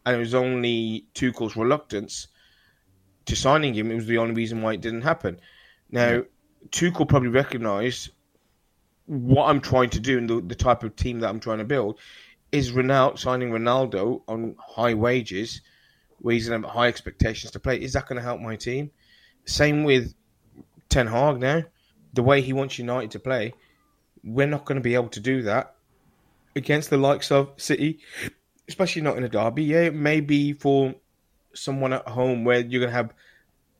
and 0.06 0.16
it 0.16 0.18
was 0.18 0.34
only 0.34 1.06
Tuchel's 1.14 1.56
reluctance 1.56 2.28
to 3.26 3.36
signing 3.36 3.74
him. 3.74 3.90
It 3.90 3.96
was 3.96 4.06
the 4.06 4.18
only 4.18 4.34
reason 4.34 4.62
why 4.62 4.74
it 4.74 4.80
didn't 4.80 5.02
happen. 5.02 5.40
Now, 5.90 6.22
Tuchel 6.70 7.08
probably 7.08 7.28
recognised 7.28 8.10
what 9.06 9.48
I'm 9.48 9.60
trying 9.60 9.90
to 9.90 10.00
do 10.00 10.18
and 10.18 10.30
the, 10.30 10.40
the 10.40 10.54
type 10.54 10.84
of 10.84 10.94
team 10.94 11.20
that 11.20 11.28
I'm 11.28 11.40
trying 11.40 11.58
to 11.58 11.64
build 11.64 11.98
is 12.52 12.72
Ronaldo 12.72 13.18
signing 13.18 13.50
Ronaldo 13.50 14.22
on 14.28 14.56
high 14.58 14.94
wages 14.94 15.62
where 16.18 16.34
he's 16.34 16.48
going 16.48 16.62
to 16.62 16.68
have 16.68 16.76
high 16.76 16.88
expectations 16.88 17.52
to 17.52 17.60
play. 17.60 17.80
Is 17.80 17.94
that 17.94 18.06
going 18.06 18.16
to 18.16 18.22
help 18.22 18.40
my 18.40 18.56
team? 18.56 18.90
Same 19.46 19.84
with 19.84 20.14
Ten 20.88 21.06
Hag 21.06 21.40
now. 21.40 21.64
The 22.12 22.22
way 22.22 22.40
he 22.40 22.52
wants 22.52 22.78
United 22.78 23.12
to 23.12 23.20
play, 23.20 23.54
we're 24.22 24.46
not 24.46 24.64
going 24.64 24.76
to 24.76 24.82
be 24.82 24.94
able 24.94 25.08
to 25.08 25.20
do 25.20 25.42
that 25.42 25.74
against 26.56 26.90
the 26.90 26.96
likes 26.96 27.30
of 27.30 27.52
City, 27.56 28.00
especially 28.68 29.02
not 29.02 29.16
in 29.16 29.24
a 29.24 29.28
derby. 29.28 29.64
Yeah, 29.64 29.82
it 29.82 29.94
may 29.94 30.20
be 30.20 30.52
for 30.52 30.94
someone 31.54 31.92
at 31.92 32.06
home 32.08 32.44
where 32.44 32.60
you're 32.60 32.80
going 32.80 32.90
to 32.90 32.96
have 32.96 33.14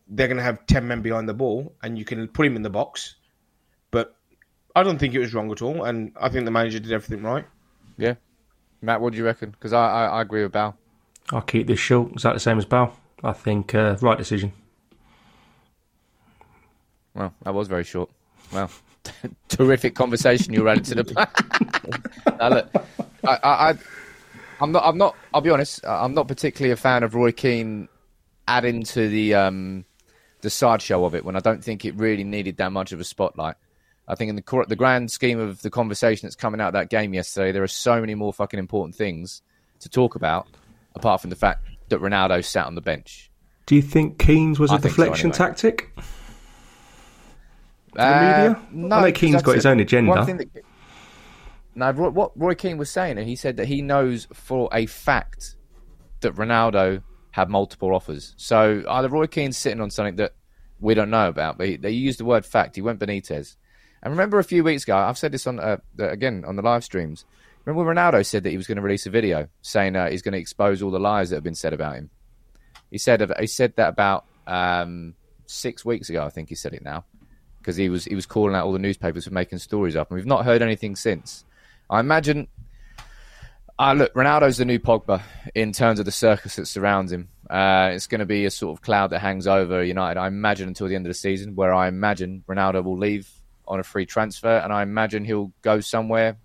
they're 0.09 0.27
going 0.27 0.37
to 0.37 0.43
have 0.43 0.67
10 0.67 0.87
men 0.89 1.03
behind 1.03 1.29
the 1.29 1.35
ball 1.35 1.73
and 1.83 1.97
you 1.97 2.05
can 2.05 2.27
put 2.29 2.45
him 2.45 2.57
in 2.57 2.63
the 2.63 2.71
box. 2.71 3.15
But 3.93 4.17
I 4.75 4.83
don't 4.83 4.99
think 4.99 5.15
it 5.15 5.21
was 5.21 5.33
wrong 5.33 5.51
at 5.53 5.63
all. 5.63 5.85
And 5.85 6.13
I 6.21 6.29
think 6.29 6.45
the 6.45 6.51
manager 6.51 6.81
did 6.81 6.91
everything 6.91 7.23
right. 7.25 7.47
Yeah. 7.97 8.15
Matt, 8.83 9.01
what 9.01 9.13
do 9.13 9.19
you 9.19 9.25
reckon? 9.25 9.51
Because 9.51 9.73
I, 9.73 9.87
I, 9.87 10.05
I 10.07 10.23
agree 10.23 10.43
with 10.43 10.53
Bal. 10.53 10.77
I'll 11.31 11.43
keep 11.43 11.69
this 11.69 11.79
short. 11.79 12.17
Is 12.17 12.23
that 12.23 12.33
the 12.33 12.41
same 12.41 12.59
as 12.59 12.65
Bal? 12.65 12.93
I 13.23 13.33
think 13.33 13.75
uh, 13.75 13.97
right 14.01 14.19
decision. 14.19 14.53
Well, 17.15 17.35
that 17.43 17.55
was 17.55 17.69
very 17.69 17.85
short. 17.85 18.11
Well, 18.53 18.71
terrific 19.49 19.95
conversation 19.95 20.55
you 20.55 20.65
ran 20.65 20.79
into 20.79 20.95
the. 20.95 21.29
now, 22.39 22.49
look, 22.49 22.69
I, 23.25 23.39
I, 23.43 23.75
I'm 24.61 24.73
not. 24.73 24.85
I'm 24.85 24.99
not. 24.99 25.17
I'll 25.33 25.41
be 25.41 25.51
honest. 25.51 25.85
I'm 25.87 26.15
not 26.15 26.29
particularly 26.29 26.73
a 26.73 26.77
fan 26.77 27.03
of 27.03 27.15
Roy 27.15 27.33
Keane 27.33 27.89
adding 28.47 28.83
to 28.83 29.09
the 29.09 29.35
um, 29.35 29.85
the 30.43 30.51
sideshow 30.51 31.05
of 31.05 31.15
it 31.15 31.25
when 31.25 31.37
I 31.37 31.41
don't 31.41 31.63
think 31.65 31.85
it 31.85 31.95
really 31.95 32.25
needed 32.25 32.57
that 32.59 32.73
much 32.73 32.93
of 32.93 33.01
a 33.01 33.05
spotlight. 33.05 33.57
I 34.09 34.15
think 34.17 34.29
in 34.31 34.37
the 34.37 34.65
the 34.69 34.77
grand 34.77 35.11
scheme 35.11 35.39
of 35.39 35.63
the 35.63 35.71
conversation 35.71 36.27
that's 36.27 36.37
coming 36.37 36.61
out 36.61 36.69
of 36.69 36.73
that 36.75 36.91
game 36.91 37.15
yesterday, 37.15 37.53
there 37.53 37.63
are 37.63 37.69
so 37.69 38.01
many 38.01 38.15
more 38.15 38.33
fucking 38.33 38.59
important 38.59 38.95
things 38.97 39.43
to 39.81 39.89
talk 39.89 40.15
about, 40.15 40.49
apart 40.95 41.21
from 41.21 41.31
the 41.31 41.37
fact 41.37 41.65
that 41.89 42.01
Ronaldo 42.01 42.45
sat 42.45 42.67
on 42.67 42.75
the 42.75 42.81
bench. 42.81 43.31
Do 43.67 43.77
you 43.77 43.83
think 43.83 44.19
Keane's 44.19 44.59
was 44.59 44.71
a 44.73 44.75
I 44.75 44.77
so, 44.79 44.83
deflection 44.89 45.31
anyway. 45.31 45.39
tactic? 45.39 45.91
the 47.95 48.03
Uh, 48.03 48.55
media? 48.55 48.63
no, 48.89 48.97
I 48.97 49.01
know 49.03 49.13
Keane's 49.13 49.43
got 49.43 49.55
his 49.55 49.67
own 49.67 49.81
agenda. 49.81 50.13
That- 50.25 50.65
no, 51.75 51.91
Roy- 51.91 52.11
what 52.11 52.33
Roy 52.39 52.55
Keane 52.55 52.79
was 52.79 52.91
saying, 52.91 53.17
he 53.19 53.37
said 53.37 53.57
that 53.57 53.67
he 53.67 53.83
knows 53.83 54.27
for 54.33 54.69
a 54.73 54.87
fact 54.87 55.57
that 56.21 56.35
Ronaldo 56.35 57.03
had 57.33 57.49
multiple 57.49 57.95
offers. 57.95 58.35
So 58.37 58.83
either 58.89 59.09
Roy 59.09 59.27
Keane's 59.27 59.57
sitting 59.57 59.81
on 59.81 59.91
something 59.91 60.17
that 60.17 60.33
we 60.81 60.95
don't 60.95 61.11
know 61.11 61.29
about, 61.29 61.59
but 61.59 61.69
he, 61.69 61.77
they 61.77 61.91
used 61.91 62.19
the 62.19 62.25
word 62.25 62.45
fact. 62.45 62.77
He 62.77 62.83
went 62.83 62.99
Benitez. 62.99 63.57
And 64.03 64.13
remember 64.13 64.39
a 64.39 64.45
few 64.45 64.65
weeks 64.65 64.85
ago, 64.85 64.97
I've 64.97 65.19
said 65.19 65.33
this 65.33 65.47
on 65.47 65.61
uh, 65.61 65.77
again 65.99 66.45
on 66.47 66.57
the 66.57 66.63
live 66.63 66.85
streams. 66.85 67.25
Remember 67.65 67.93
Ronaldo 67.93 68.25
said 68.25 68.43
that 68.45 68.51
he 68.51 68.57
was 68.57 68.67
going 68.67 68.77
to 68.77 68.83
release 68.83 69.07
a 69.07 69.11
video 69.11 69.49
saying 69.61 69.95
uh, 69.95 70.11
he's 70.11 70.23
going 70.23 70.33
to 70.33 70.39
expose 70.39 70.81
all 70.81 70.91
the 70.91 70.99
lies 70.99 71.29
that 71.31 71.37
have 71.37 71.45
been 71.45 71.55
said 71.55 71.75
about 71.75 71.97
him. 71.97 72.11
He 72.91 72.97
said 72.97 73.31
he 73.39 73.47
said 73.47 73.77
that 73.77 73.91
about 73.91 74.25
um, 74.47 75.15
six 75.47 75.85
weeks 75.85 76.09
ago. 76.09 76.25
I 76.25 76.31
think 76.31 76.49
he 76.49 76.55
said 76.55 76.73
it 76.73 76.83
now 76.83 77.05
because 77.59 77.77
he 77.77 77.91
was 77.91 78.07
he 78.07 78.15
was 78.15 78.27
calling 78.27 78.57
out 78.57 78.65
all 78.65 78.73
the 78.73 78.79
newspapers 78.79 79.25
for 79.25 79.35
making 79.35 79.59
stories 79.59 79.97
up, 79.97 80.11
and 80.11 80.17
we've 80.17 80.27
not 80.27 80.47
heard 80.47 80.63
anything 80.63 80.97
since. 80.97 81.45
I 81.91 81.99
imagine. 81.99 82.47
Uh, 83.77 83.95
look, 83.95 84.15
Ronaldo's 84.15 84.59
the 84.59 84.65
new 84.65 84.79
Pogba 84.79 85.23
in 85.55 85.73
terms 85.73 85.99
of 85.99 86.05
the 86.05 86.13
circus 86.13 86.57
that 86.57 86.67
surrounds 86.67 87.11
him. 87.11 87.29
Uh, 87.49 87.91
it's 87.93 88.07
going 88.07 88.21
to 88.21 88.27
be 88.27 88.45
a 88.45 88.51
sort 88.51 88.79
of 88.79 88.83
cloud 88.83 89.09
that 89.09 89.19
hangs 89.19 89.47
over 89.47 89.83
United, 89.83 90.21
I 90.21 90.29
imagine, 90.29 90.69
until 90.69 90.87
the 90.87 90.95
end 90.95 91.07
of 91.07 91.11
the 91.11 91.15
season, 91.15 91.57
where 91.57 91.75
I 91.75 91.89
imagine 91.89 92.45
Ronaldo 92.47 92.85
will 92.85 92.99
leave 92.99 93.29
on 93.67 93.81
a 93.81 93.83
free 93.83 94.07
transfer, 94.07 94.59
and 94.59 94.73
I 94.73 94.83
imagine 94.83 95.25
he'll 95.25 95.53
go 95.63 95.81
somewhere, 95.81 96.37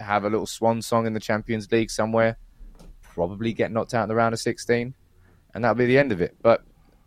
have 0.00 0.24
a 0.24 0.30
little 0.30 0.46
swan 0.46 0.80
song 0.80 1.06
in 1.06 1.12
the 1.12 1.20
Champions 1.20 1.70
League 1.70 1.90
somewhere, 1.90 2.38
probably 3.02 3.52
get 3.52 3.72
knocked 3.72 3.92
out 3.92 4.04
in 4.04 4.08
the 4.08 4.14
round 4.14 4.32
of 4.32 4.40
16, 4.40 4.94
and 5.54 5.64
that'll 5.64 5.74
be 5.74 5.86
the 5.86 5.98
end 5.98 6.12
of 6.12 6.20
it. 6.22 6.36
But 6.40 6.62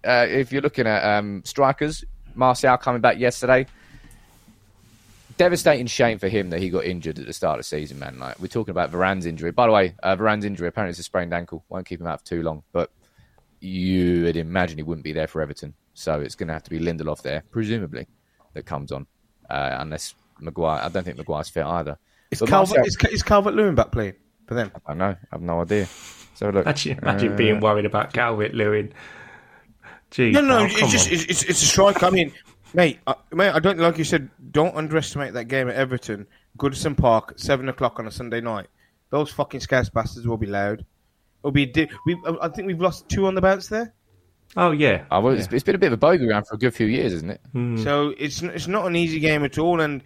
uh, 0.06 0.28
if 0.30 0.52
you're 0.52 0.62
looking 0.62 0.88
at 0.88 1.04
um, 1.04 1.42
strikers, 1.46 2.04
Martial 2.36 2.78
coming 2.78 3.02
back 3.02 3.18
yesterday, 3.18 3.66
devastating 5.40 5.88
shame 5.88 6.20
for 6.20 6.28
him 6.28 6.52
that 6.52 6.60
he 6.60 6.70
got 6.70 6.84
injured 6.86 7.18
at 7.18 7.26
the 7.26 7.34
start 7.34 7.56
of 7.58 7.60
the 7.62 7.64
season, 7.64 7.98
man. 7.98 8.20
Like 8.20 8.38
we're 8.40 8.48
talking 8.48 8.72
about 8.72 8.92
Varane's 8.92 9.26
injury. 9.26 9.52
By 9.52 9.66
the 9.66 9.74
way, 9.74 9.96
uh, 10.04 10.16
Varane's 10.16 10.46
injury 10.46 10.68
apparently 10.68 10.92
is 10.92 11.00
a 11.00 11.04
sprained 11.04 11.34
ankle. 11.34 11.64
Won't 11.70 11.88
keep 11.88 12.00
him 12.02 12.08
out 12.08 12.20
for 12.20 12.26
too 12.28 12.44
long, 12.44 12.62
but 12.74 12.92
you 13.62 14.24
would 14.26 14.36
imagine 14.38 14.78
he 14.78 14.84
wouldn't 14.84 15.04
be 15.04 15.14
there 15.14 15.28
for 15.28 15.42
Everton. 15.42 15.74
So 15.94 16.20
it's 16.20 16.36
going 16.36 16.48
to 16.48 16.54
have 16.54 16.64
to 16.64 16.70
be 16.70 16.80
Lindelof 16.80 17.22
there, 17.24 17.44
presumably, 17.52 18.08
that 18.54 18.66
comes 18.66 18.92
on, 18.92 19.08
uh, 19.50 19.78
unless 19.80 20.14
Maguire. 20.40 20.82
I 20.84 20.90
don't 20.90 21.04
think 21.04 21.18
Maguire's 21.18 21.50
fit 21.50 21.66
either. 21.66 21.98
Is 22.32 22.40
But 22.40 22.50
Calvert, 22.50 22.78
Martial- 22.78 23.08
is, 23.08 23.14
is 23.16 23.24
Calvert 23.24 23.56
Lewin 23.56 23.76
back 23.76 23.92
playing 23.92 24.14
for 24.46 24.54
them? 24.54 24.72
I 24.86 24.92
don't 24.92 24.98
know. 25.00 25.06
I 25.10 25.18
have 25.32 25.42
no 25.42 25.62
idea. 25.62 25.88
So 26.36 26.50
look, 26.50 26.66
Imagine, 26.66 27.00
imagine 27.02 27.34
uh, 27.34 27.36
being 27.36 27.60
worried 27.60 27.86
about 27.86 28.14
Calvert 28.14 28.54
Lewin. 28.54 28.94
Jeez, 30.12 30.32
No, 30.34 30.42
no, 30.42 30.58
pal, 30.60 30.66
it's 30.68 30.80
come 30.80 30.90
just 30.90 31.08
on. 31.08 31.14
it's, 31.14 31.24
it's, 31.26 31.44
it's 31.44 31.62
a 31.62 31.66
strike. 31.66 32.04
I 32.04 32.10
mean, 32.12 32.32
mate, 32.74 33.00
uh, 33.08 33.16
mate, 33.32 33.52
I 33.52 33.60
don't 33.60 33.80
like 33.80 33.98
you 33.98 34.04
said. 34.04 34.30
Don't 34.52 34.76
underestimate 34.76 35.34
that 35.34 35.46
game 35.46 35.70
at 35.70 35.76
Everton, 35.76 36.28
Goodison 36.58 36.98
Park, 36.98 37.34
seven 37.38 37.70
o'clock 37.70 38.00
on 38.00 38.08
a 38.08 38.12
Sunday 38.12 38.42
night. 38.42 38.68
Those 39.10 39.32
fucking 39.32 39.60
scarce 39.62 39.90
bastards 39.90 40.28
will 40.28 40.38
be 40.38 40.48
loud. 40.48 40.86
It'll 41.42 41.52
be. 41.52 41.66
Di- 41.66 41.90
we, 42.06 42.18
I 42.42 42.50
think 42.50 42.68
we've 42.68 42.82
lost 42.82 43.10
two 43.10 43.26
on 43.28 43.36
the 43.36 43.42
bounce 43.42 43.68
there. 43.68 43.94
Oh 44.58 44.72
yeah, 44.72 45.06
I 45.12 45.20
was, 45.20 45.46
it's, 45.46 45.54
it's 45.54 45.64
been 45.64 45.76
a 45.76 45.80
bit 45.80 45.88
of 45.88 45.94
a 45.94 45.98
bogey 45.98 46.28
round 46.28 46.48
for 46.48 46.56
a 46.56 46.58
good 46.58 46.74
few 46.74 46.88
years, 46.88 47.14
isn't 47.14 47.30
it? 47.30 47.42
So 47.84 48.14
it's 48.18 48.42
it's 48.42 48.68
not 48.68 48.88
an 48.88 48.96
easy 48.96 49.20
game 49.20 49.44
at 49.44 49.58
all, 49.58 49.80
and 49.82 50.02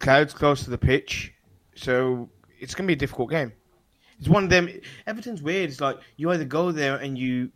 clouds 0.00 0.34
close 0.34 0.64
to 0.64 0.70
the 0.70 0.78
pitch, 0.78 1.32
so 1.76 2.28
it's 2.58 2.74
gonna 2.74 2.88
be 2.88 2.94
a 2.94 2.96
difficult 2.96 3.30
game. 3.30 3.52
It's 4.18 4.28
one 4.28 4.44
of 4.44 4.50
them. 4.50 4.68
Everton's 5.06 5.40
weird. 5.40 5.70
It's 5.70 5.80
like 5.80 5.98
you 6.16 6.30
either 6.32 6.44
go 6.44 6.72
there 6.72 6.96
and 6.96 7.16
you 7.16 7.50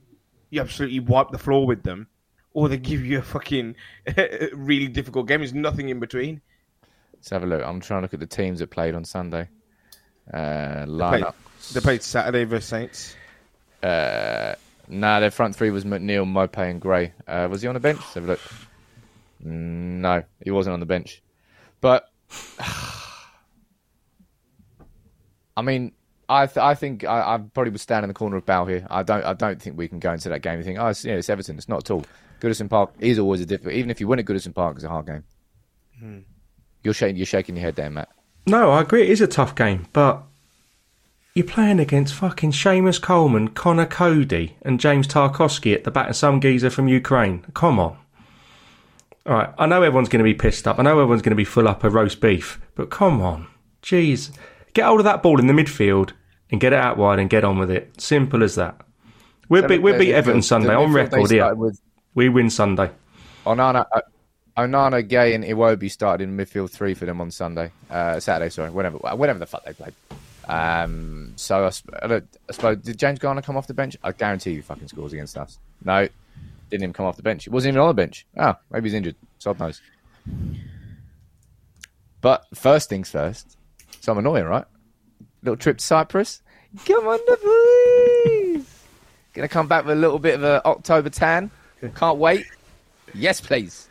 you 0.51 0.61
absolutely 0.61 1.01
wipe 1.01 1.31
the 1.31 1.39
floor 1.39 1.67
with 1.67 1.83
them, 1.83 2.07
or 2.55 2.69
they 2.71 2.79
give 2.79 3.05
you 3.05 3.19
a 3.19 3.23
fucking 3.23 3.77
really 4.55 4.89
difficult 4.89 5.29
game. 5.29 5.41
There's 5.41 5.53
nothing 5.53 5.91
in 5.91 6.01
between. 6.01 6.41
Let's 7.13 7.29
have 7.31 7.43
a 7.43 7.47
look. 7.47 7.63
I'm 7.63 7.81
trying 7.81 8.01
to 8.01 8.03
look 8.05 8.15
at 8.15 8.21
the 8.21 8.27
teams 8.27 8.61
that 8.61 8.71
played 8.71 8.95
on 8.95 9.05
Sunday. 9.05 9.49
Uh, 10.33 10.87
They 10.87 10.87
played, 10.87 11.25
lineup. 11.25 11.35
they 11.75 11.81
played 11.81 12.03
Saturday 12.03 12.45
versus 12.45 12.67
Saints. 12.69 13.17
Uh, 13.83 14.55
nah, 14.89 15.21
their 15.21 15.31
front 15.31 15.55
three 15.57 15.71
was 15.71 15.85
McNeil, 15.85 16.25
Maupay, 16.27 16.71
and 16.71 16.81
Gray. 16.81 17.13
Uh, 17.29 17.47
was 17.51 17.61
he 17.61 17.69
on 17.69 17.75
the 17.75 17.81
bench? 17.81 17.99
Let's 18.01 18.15
have 18.15 18.25
a 18.25 18.27
look. 18.29 18.41
Mm, 19.45 20.01
No, 20.01 20.23
he 20.43 20.51
wasn't 20.51 20.73
on 20.75 20.81
the 20.81 20.87
bench. 20.87 21.23
But 21.81 22.09
I 25.57 25.63
mean, 25.63 25.93
I 26.29 26.47
th- 26.47 26.59
I 26.59 26.75
think 26.75 27.05
I, 27.05 27.35
I 27.35 27.39
probably 27.39 27.71
would 27.71 27.81
stand 27.81 28.05
in 28.05 28.09
the 28.09 28.15
corner 28.15 28.37
of 28.37 28.47
Bow 28.47 28.65
here. 28.65 28.87
I 28.91 29.03
don't 29.03 29.25
I 29.25 29.35
don't 29.35 29.61
think 29.61 29.77
we 29.77 29.89
can 29.89 29.99
go 29.99 30.13
into 30.13 30.29
that 30.31 30.41
game 30.43 30.55
and 30.55 30.65
think, 30.65 30.79
oh, 30.79 30.89
it's, 30.89 31.05
yeah, 31.05 31.15
it's 31.15 31.29
Everton. 31.29 31.57
It's 31.57 31.69
not 31.69 31.85
at 31.85 31.91
all. 31.91 32.05
Goodison 32.41 32.69
Park 32.69 32.93
is 33.01 33.19
always 33.19 33.41
a 33.41 33.47
difficult. 33.47 33.75
Even 33.75 33.91
if 33.91 34.01
you 34.01 34.09
win 34.09 34.19
at 34.19 34.25
Goodison 34.25 34.55
Park, 34.55 34.77
it's 34.77 34.85
a 34.85 34.89
hard 34.89 35.07
game. 35.07 35.25
Hmm. 35.99 36.19
You're 36.83 36.95
shaking 36.95 37.17
you're 37.17 37.27
shaking 37.27 37.57
your 37.57 37.65
head 37.65 37.77
there, 37.77 37.91
Matt. 37.91 38.09
no, 38.47 38.71
I 38.71 38.83
agree. 38.83 39.03
It 39.03 39.11
is 39.11 39.21
a 39.21 39.27
tough 39.27 39.55
game, 39.55 39.87
but 39.93 40.23
you're 41.35 41.47
playing 41.47 41.81
against 41.81 42.15
fucking 42.15 42.53
Seamus 42.53 43.01
Coleman, 43.01 43.49
Conor 43.49 43.87
Coady, 43.87 44.57
and 44.63 44.79
James 44.79 45.09
Tarkowski 45.09 45.75
at 45.75 45.85
the 45.85 45.91
back, 45.91 46.07
and 46.09 46.17
some 46.17 46.41
geezer 46.41 46.71
from 46.71 46.89
Ukraine. 46.89 47.45
Come 47.55 47.81
on. 47.81 47.97
All 49.27 49.33
right, 49.35 49.55
I 49.59 49.65
know 49.67 49.83
everyone's 49.83 50.11
going 50.11 50.23
to 50.23 50.25
be 50.25 50.35
pissed 50.35 50.69
up. 50.69 50.79
I 50.79 50.83
know 50.83 50.91
everyone's 50.91 51.23
going 51.23 51.31
to 51.31 51.37
be 51.37 51.45
full 51.47 51.67
up 51.67 51.83
of 51.83 51.95
roast 51.95 52.21
beef, 52.21 52.61
but 52.75 52.91
come 52.91 53.23
on, 53.23 53.47
jeez, 53.83 54.31
get 54.75 54.85
hold 54.87 55.01
of 55.01 55.05
that 55.05 55.23
ball 55.23 55.41
in 55.41 55.47
the 55.47 55.53
midfield 55.53 56.13
and 56.51 56.61
get 56.61 56.73
it 56.73 56.79
out 56.79 56.99
wide 56.99 57.19
and 57.19 57.31
get 57.31 57.45
on 57.45 57.59
with 57.59 57.71
it. 57.71 58.01
Simple 58.01 58.43
as 58.43 58.57
that. 58.57 58.81
We'll 59.49 59.67
beat, 59.67 59.83
we'll 59.83 59.99
beat 59.99 60.15
Everton 60.15 60.41
the 60.41 60.43
Sunday 60.43 60.75
on 60.75 60.93
record 60.93 61.31
here. 61.31 61.55
with 61.55 61.81
We 62.15 62.29
win 62.29 62.51
Sunday. 62.51 62.91
Onana, 63.45 63.87
uh, 63.95 64.01
Onana, 64.57 65.07
Gueye, 65.07 65.35
and 65.35 65.45
Iwobi 65.45 65.91
started 65.91 66.29
in 66.29 66.37
midfield 66.37 66.71
three 66.71 66.95
for 66.95 67.05
them 67.05 67.21
on 67.21 67.31
Sunday, 67.31 67.71
uh, 67.91 68.21
Saturday. 68.21 68.51
Sorry, 68.51 68.71
whenever, 68.71 68.99
whenever 68.99 69.39
the 69.39 69.47
fuck 69.47 69.65
they 69.65 69.73
played. 69.73 69.95
Um, 70.47 71.33
so 71.37 71.65
I, 71.65 72.07
I 72.07 72.17
I 72.17 72.53
suppose 72.53 72.79
did 72.79 72.99
James 72.99 73.19
Garner 73.19 73.43
come 73.43 73.57
off 73.57 73.67
the 73.67 73.75
bench? 73.75 73.97
I 74.03 74.13
guarantee 74.13 74.55
he 74.55 74.61
fucking 74.61 74.89
scores 74.89 75.13
against 75.13 75.37
us. 75.37 75.59
No, 75.85 76.09
didn't 76.71 76.83
even 76.83 76.93
come 76.93 77.07
off 77.07 77.17
the 77.17 77.23
bench. 77.23 77.45
He 77.45 77.51
wasn't 77.51 77.73
even 77.73 77.81
on 77.81 77.89
the 77.89 77.95
bench. 77.95 78.27
Oh, 78.37 78.55
maybe 78.71 78.89
he's 78.89 78.95
injured. 78.95 79.17
Sod 79.39 79.59
knows. 79.59 79.81
But 82.21 82.45
first 82.55 82.89
things 82.89 83.11
first. 83.11 83.57
Annoying, 84.13 84.45
right? 84.45 84.65
Little 85.43 85.57
trip 85.57 85.79
to 85.79 85.85
Cyprus. 85.85 86.43
Come 86.87 87.07
on, 87.07 87.19
the 87.27 87.37
please. 88.25 88.83
Gonna 89.33 89.49
come 89.49 89.69
back 89.69 89.85
with 89.85 89.97
a 89.97 90.01
little 90.01 90.19
bit 90.19 90.35
of 90.35 90.45
a 90.45 90.65
October 90.65 91.11
tan. 91.11 91.51
Can't 91.97 92.19
wait. 92.19 92.47
Yes, 93.15 93.41
please. 93.41 93.89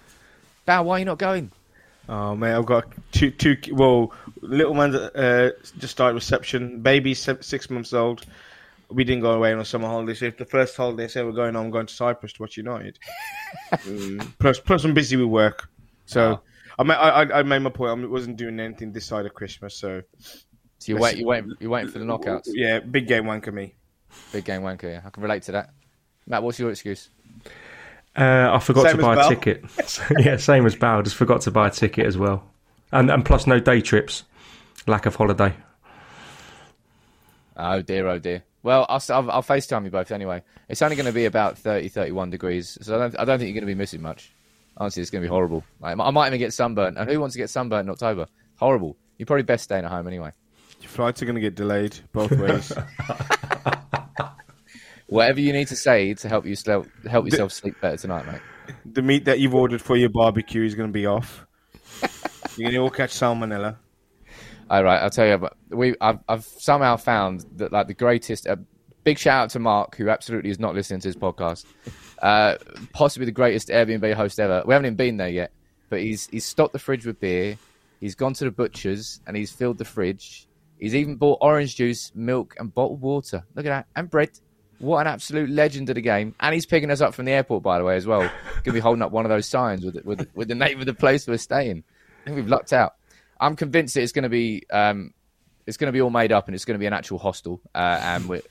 Bow, 0.65 0.83
why 0.83 0.95
are 0.95 0.99
you 0.99 1.05
not 1.05 1.17
going? 1.19 1.51
Oh 2.09 2.35
mate, 2.35 2.53
I've 2.53 2.65
got 2.65 2.85
two 3.11 3.31
two. 3.31 3.55
Well, 3.71 4.11
little 4.41 4.73
man 4.73 4.95
uh, 4.95 5.51
just 5.77 5.91
started 5.91 6.15
reception. 6.15 6.81
Baby 6.81 7.13
six 7.13 7.69
months 7.69 7.93
old. 7.93 8.25
We 8.89 9.03
didn't 9.03 9.21
go 9.21 9.31
away 9.31 9.53
on 9.53 9.59
a 9.59 9.65
summer 9.65 9.87
holiday. 9.87 10.13
So 10.13 10.25
if 10.25 10.37
the 10.37 10.45
first 10.45 10.75
holiday 10.75 11.07
say 11.07 11.23
we're 11.23 11.31
going 11.31 11.55
on, 11.55 11.65
I'm 11.65 11.71
going 11.71 11.87
to 11.87 11.93
Cyprus 11.93 12.33
to 12.33 12.41
watch 12.41 12.57
United. 12.57 12.99
Mm, 13.71 14.33
plus, 14.39 14.59
plus 14.59 14.83
I'm 14.83 14.95
busy 14.95 15.15
with 15.15 15.27
work. 15.27 15.69
So 16.07 16.41
I, 16.79 16.83
ma- 16.83 16.93
I 16.93 17.23
I 17.23 17.39
I 17.39 17.43
made 17.43 17.59
my 17.59 17.69
point. 17.69 17.91
I 18.03 18.05
wasn't 18.07 18.37
doing 18.37 18.59
anything 18.59 18.91
this 18.91 19.05
side 19.05 19.25
of 19.25 19.33
Christmas. 19.33 19.75
So 19.75 20.01
So 20.79 20.91
you 20.91 20.97
wait, 20.97 21.17
you 21.17 21.25
wait, 21.25 21.43
you 21.59 21.69
waiting 21.69 21.91
for 21.91 21.99
the 21.99 22.05
knockouts. 22.05 22.43
yeah, 22.47 22.79
big 22.79 23.07
game 23.07 23.25
wanker 23.25 23.53
me. 23.53 23.75
Big 24.31 24.45
game 24.45 24.61
wanker. 24.61 24.83
Yeah, 24.83 25.01
I 25.05 25.09
can 25.09 25.23
relate 25.23 25.43
to 25.43 25.53
that. 25.53 25.69
Matt, 26.27 26.43
what's 26.43 26.59
your 26.59 26.69
excuse? 26.69 27.09
Uh, 28.15 28.51
I 28.53 28.59
forgot 28.59 28.83
Same 28.85 28.97
to 28.97 29.01
buy 29.01 29.15
Bal. 29.15 29.27
a 29.27 29.29
ticket. 29.35 29.65
yeah, 30.19 30.37
same 30.37 30.65
as 30.65 30.75
Bal. 30.75 31.01
Just 31.01 31.15
forgot 31.15 31.41
to 31.41 31.51
buy 31.51 31.67
a 31.67 31.71
ticket 31.71 32.05
as 32.05 32.17
well, 32.17 32.43
and 32.91 33.09
and 33.09 33.25
plus 33.25 33.47
no 33.47 33.59
day 33.59 33.81
trips, 33.81 34.23
lack 34.87 35.05
of 35.05 35.15
holiday. 35.15 35.53
Oh 37.55 37.81
dear, 37.81 38.07
oh 38.07 38.19
dear. 38.19 38.43
Well, 38.63 38.85
I'll, 38.89 39.01
I'll, 39.09 39.31
I'll 39.31 39.43
FaceTime 39.43 39.83
you 39.83 39.91
both 39.91 40.11
anyway. 40.11 40.41
It's 40.69 40.81
only 40.81 40.95
going 40.95 41.05
to 41.05 41.11
be 41.11 41.25
about 41.25 41.57
30, 41.57 41.89
31 41.89 42.29
degrees, 42.29 42.77
so 42.81 42.95
I 42.95 42.99
don't, 42.99 43.19
I 43.19 43.25
don't 43.25 43.37
think 43.37 43.49
you're 43.49 43.53
going 43.61 43.67
to 43.69 43.75
be 43.75 43.77
missing 43.77 44.01
much. 44.01 44.32
Honestly, 44.77 45.01
it's 45.01 45.11
going 45.11 45.21
to 45.21 45.27
be 45.27 45.31
horrible. 45.31 45.63
Like, 45.79 45.97
I 45.99 46.09
might 46.09 46.27
even 46.27 46.39
get 46.39 46.53
sunburnt. 46.53 46.97
And 46.97 47.09
who 47.09 47.19
wants 47.19 47.33
to 47.33 47.39
get 47.39 47.49
sunburnt 47.49 47.87
in 47.87 47.91
October? 47.91 48.27
Horrible. 48.55 48.97
You're 49.17 49.25
probably 49.27 49.43
best 49.43 49.65
staying 49.65 49.85
at 49.85 49.91
home 49.91 50.07
anyway. 50.07 50.31
Your 50.81 50.89
flights 50.89 51.21
are 51.21 51.25
going 51.25 51.35
to 51.35 51.41
get 51.41 51.55
delayed 51.55 51.97
both 52.11 52.31
ways. 52.31 52.73
Whatever 55.07 55.41
you 55.41 55.53
need 55.53 55.67
to 55.67 55.75
say 55.75 56.13
to 56.15 56.27
help 56.29 56.45
you 56.45 56.55
sl- 56.55 56.81
help 57.09 57.25
yourself 57.25 57.51
sleep 57.51 57.79
better 57.81 57.97
tonight, 57.97 58.25
mate. 58.25 58.41
the 58.85 59.01
meat 59.01 59.25
that 59.25 59.39
you've 59.39 59.53
ordered 59.53 59.81
for 59.81 59.95
your 59.95 60.09
barbecue 60.09 60.63
is 60.63 60.73
going 60.75 60.89
to 60.89 60.93
be 60.93 61.05
off. 61.05 61.45
You're 62.57 62.71
going 62.71 62.73
to 62.73 62.79
all 62.79 62.89
catch 62.89 63.11
salmonella. 63.11 63.77
All 64.69 64.83
right, 64.83 65.01
I'll 65.01 65.09
tell 65.09 65.27
you. 65.27 65.37
But 65.37 65.55
we, 65.69 65.95
I've, 66.01 66.19
I've 66.27 66.43
somehow 66.45 66.97
found 66.97 67.45
that 67.57 67.71
like 67.71 67.87
the 67.87 67.93
greatest. 67.93 68.47
Uh, 68.47 68.57
Big 69.03 69.17
shout 69.17 69.43
out 69.43 69.49
to 69.51 69.59
Mark, 69.59 69.95
who 69.97 70.09
absolutely 70.09 70.49
is 70.49 70.59
not 70.59 70.75
listening 70.75 70.99
to 71.01 71.07
his 71.07 71.15
podcast. 71.15 71.65
Uh, 72.21 72.55
possibly 72.93 73.25
the 73.25 73.31
greatest 73.31 73.67
Airbnb 73.67 74.13
host 74.13 74.39
ever. 74.39 74.63
We 74.65 74.73
haven't 74.73 74.85
even 74.85 74.95
been 74.95 75.17
there 75.17 75.29
yet, 75.29 75.51
but 75.89 75.99
he's 75.99 76.27
he's 76.27 76.45
stocked 76.45 76.73
the 76.73 76.79
fridge 76.79 77.05
with 77.05 77.19
beer. 77.19 77.57
He's 77.99 78.15
gone 78.15 78.33
to 78.33 78.45
the 78.45 78.51
butcher's 78.51 79.21
and 79.27 79.35
he's 79.35 79.51
filled 79.51 79.77
the 79.77 79.85
fridge. 79.85 80.47
He's 80.79 80.95
even 80.95 81.15
bought 81.15 81.39
orange 81.41 81.75
juice, 81.75 82.11
milk, 82.15 82.55
and 82.59 82.73
bottled 82.73 83.01
water. 83.01 83.43
Look 83.55 83.65
at 83.65 83.69
that, 83.69 83.87
and 83.95 84.09
bread. 84.09 84.31
What 84.79 85.01
an 85.01 85.07
absolute 85.07 85.49
legend 85.49 85.89
of 85.89 85.95
the 85.95 86.01
game! 86.01 86.35
And 86.39 86.53
he's 86.53 86.65
picking 86.65 86.91
us 86.91 86.99
up 86.99 87.13
from 87.13 87.25
the 87.25 87.31
airport, 87.31 87.63
by 87.63 87.77
the 87.77 87.85
way, 87.85 87.95
as 87.95 88.05
well. 88.05 88.29
Gonna 88.63 88.73
be 88.73 88.79
holding 88.79 89.01
up 89.01 89.11
one 89.11 89.25
of 89.25 89.29
those 89.29 89.47
signs 89.47 89.85
with 89.85 90.03
with 90.03 90.27
with 90.33 90.47
the 90.47 90.55
name 90.55 90.79
of 90.79 90.85
the 90.85 90.93
place 90.93 91.27
we're 91.27 91.37
staying. 91.37 91.83
I 92.21 92.25
think 92.25 92.37
we've 92.37 92.47
lucked 92.47 92.73
out. 92.73 92.95
I'm 93.39 93.55
convinced 93.57 93.95
that 93.95 94.03
it's 94.03 94.13
going 94.13 94.23
to 94.23 94.29
be 94.29 94.63
um, 94.71 95.13
it's 95.65 95.77
to 95.77 95.91
be 95.91 96.01
all 96.01 96.09
made 96.09 96.31
up 96.31 96.47
and 96.47 96.55
it's 96.55 96.65
going 96.65 96.75
to 96.75 96.79
be 96.79 96.85
an 96.85 96.93
actual 96.93 97.19
hostel. 97.19 97.61
Uh, 97.75 97.99
and 98.01 98.27
we're, 98.27 98.41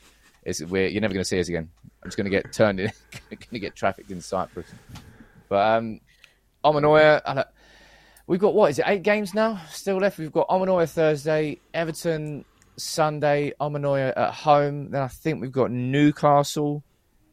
it's, 0.42 0.62
we're 0.62 0.88
you're 0.88 1.00
never 1.00 1.14
going 1.14 1.22
to 1.22 1.28
see 1.28 1.40
us 1.40 1.48
again. 1.48 1.70
I'm 2.02 2.08
just 2.08 2.16
going 2.16 2.24
to 2.24 2.30
get 2.30 2.52
turned 2.52 2.80
in, 2.80 2.90
going 3.30 3.38
to 3.52 3.58
get 3.58 3.76
trafficked 3.76 4.10
in 4.10 4.20
Cyprus. 4.20 4.66
But 5.48 5.76
um, 5.76 6.00
Omonoia, 6.64 7.44
we've 8.26 8.40
got 8.40 8.54
what 8.54 8.70
is 8.70 8.78
it? 8.78 8.84
Eight 8.88 9.02
games 9.02 9.34
now 9.34 9.60
still 9.70 9.98
left. 9.98 10.18
We've 10.18 10.32
got 10.32 10.48
Omonoia 10.48 10.88
Thursday, 10.88 11.60
Everton 11.74 12.44
Sunday, 12.76 13.52
Omonoia 13.60 14.12
at 14.16 14.32
home. 14.32 14.90
Then 14.90 15.02
I 15.02 15.08
think 15.08 15.40
we've 15.40 15.52
got 15.52 15.70
Newcastle, 15.70 16.82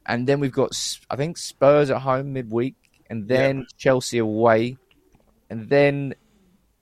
and 0.06 0.28
then 0.28 0.40
we've 0.40 0.52
got 0.52 0.72
I 1.10 1.16
think 1.16 1.38
Spurs 1.38 1.90
at 1.90 2.02
home 2.02 2.34
midweek, 2.34 2.76
and 3.10 3.28
then 3.28 3.66
Chelsea 3.78 4.20
away, 4.20 4.78
and 5.50 5.70
then 5.70 6.14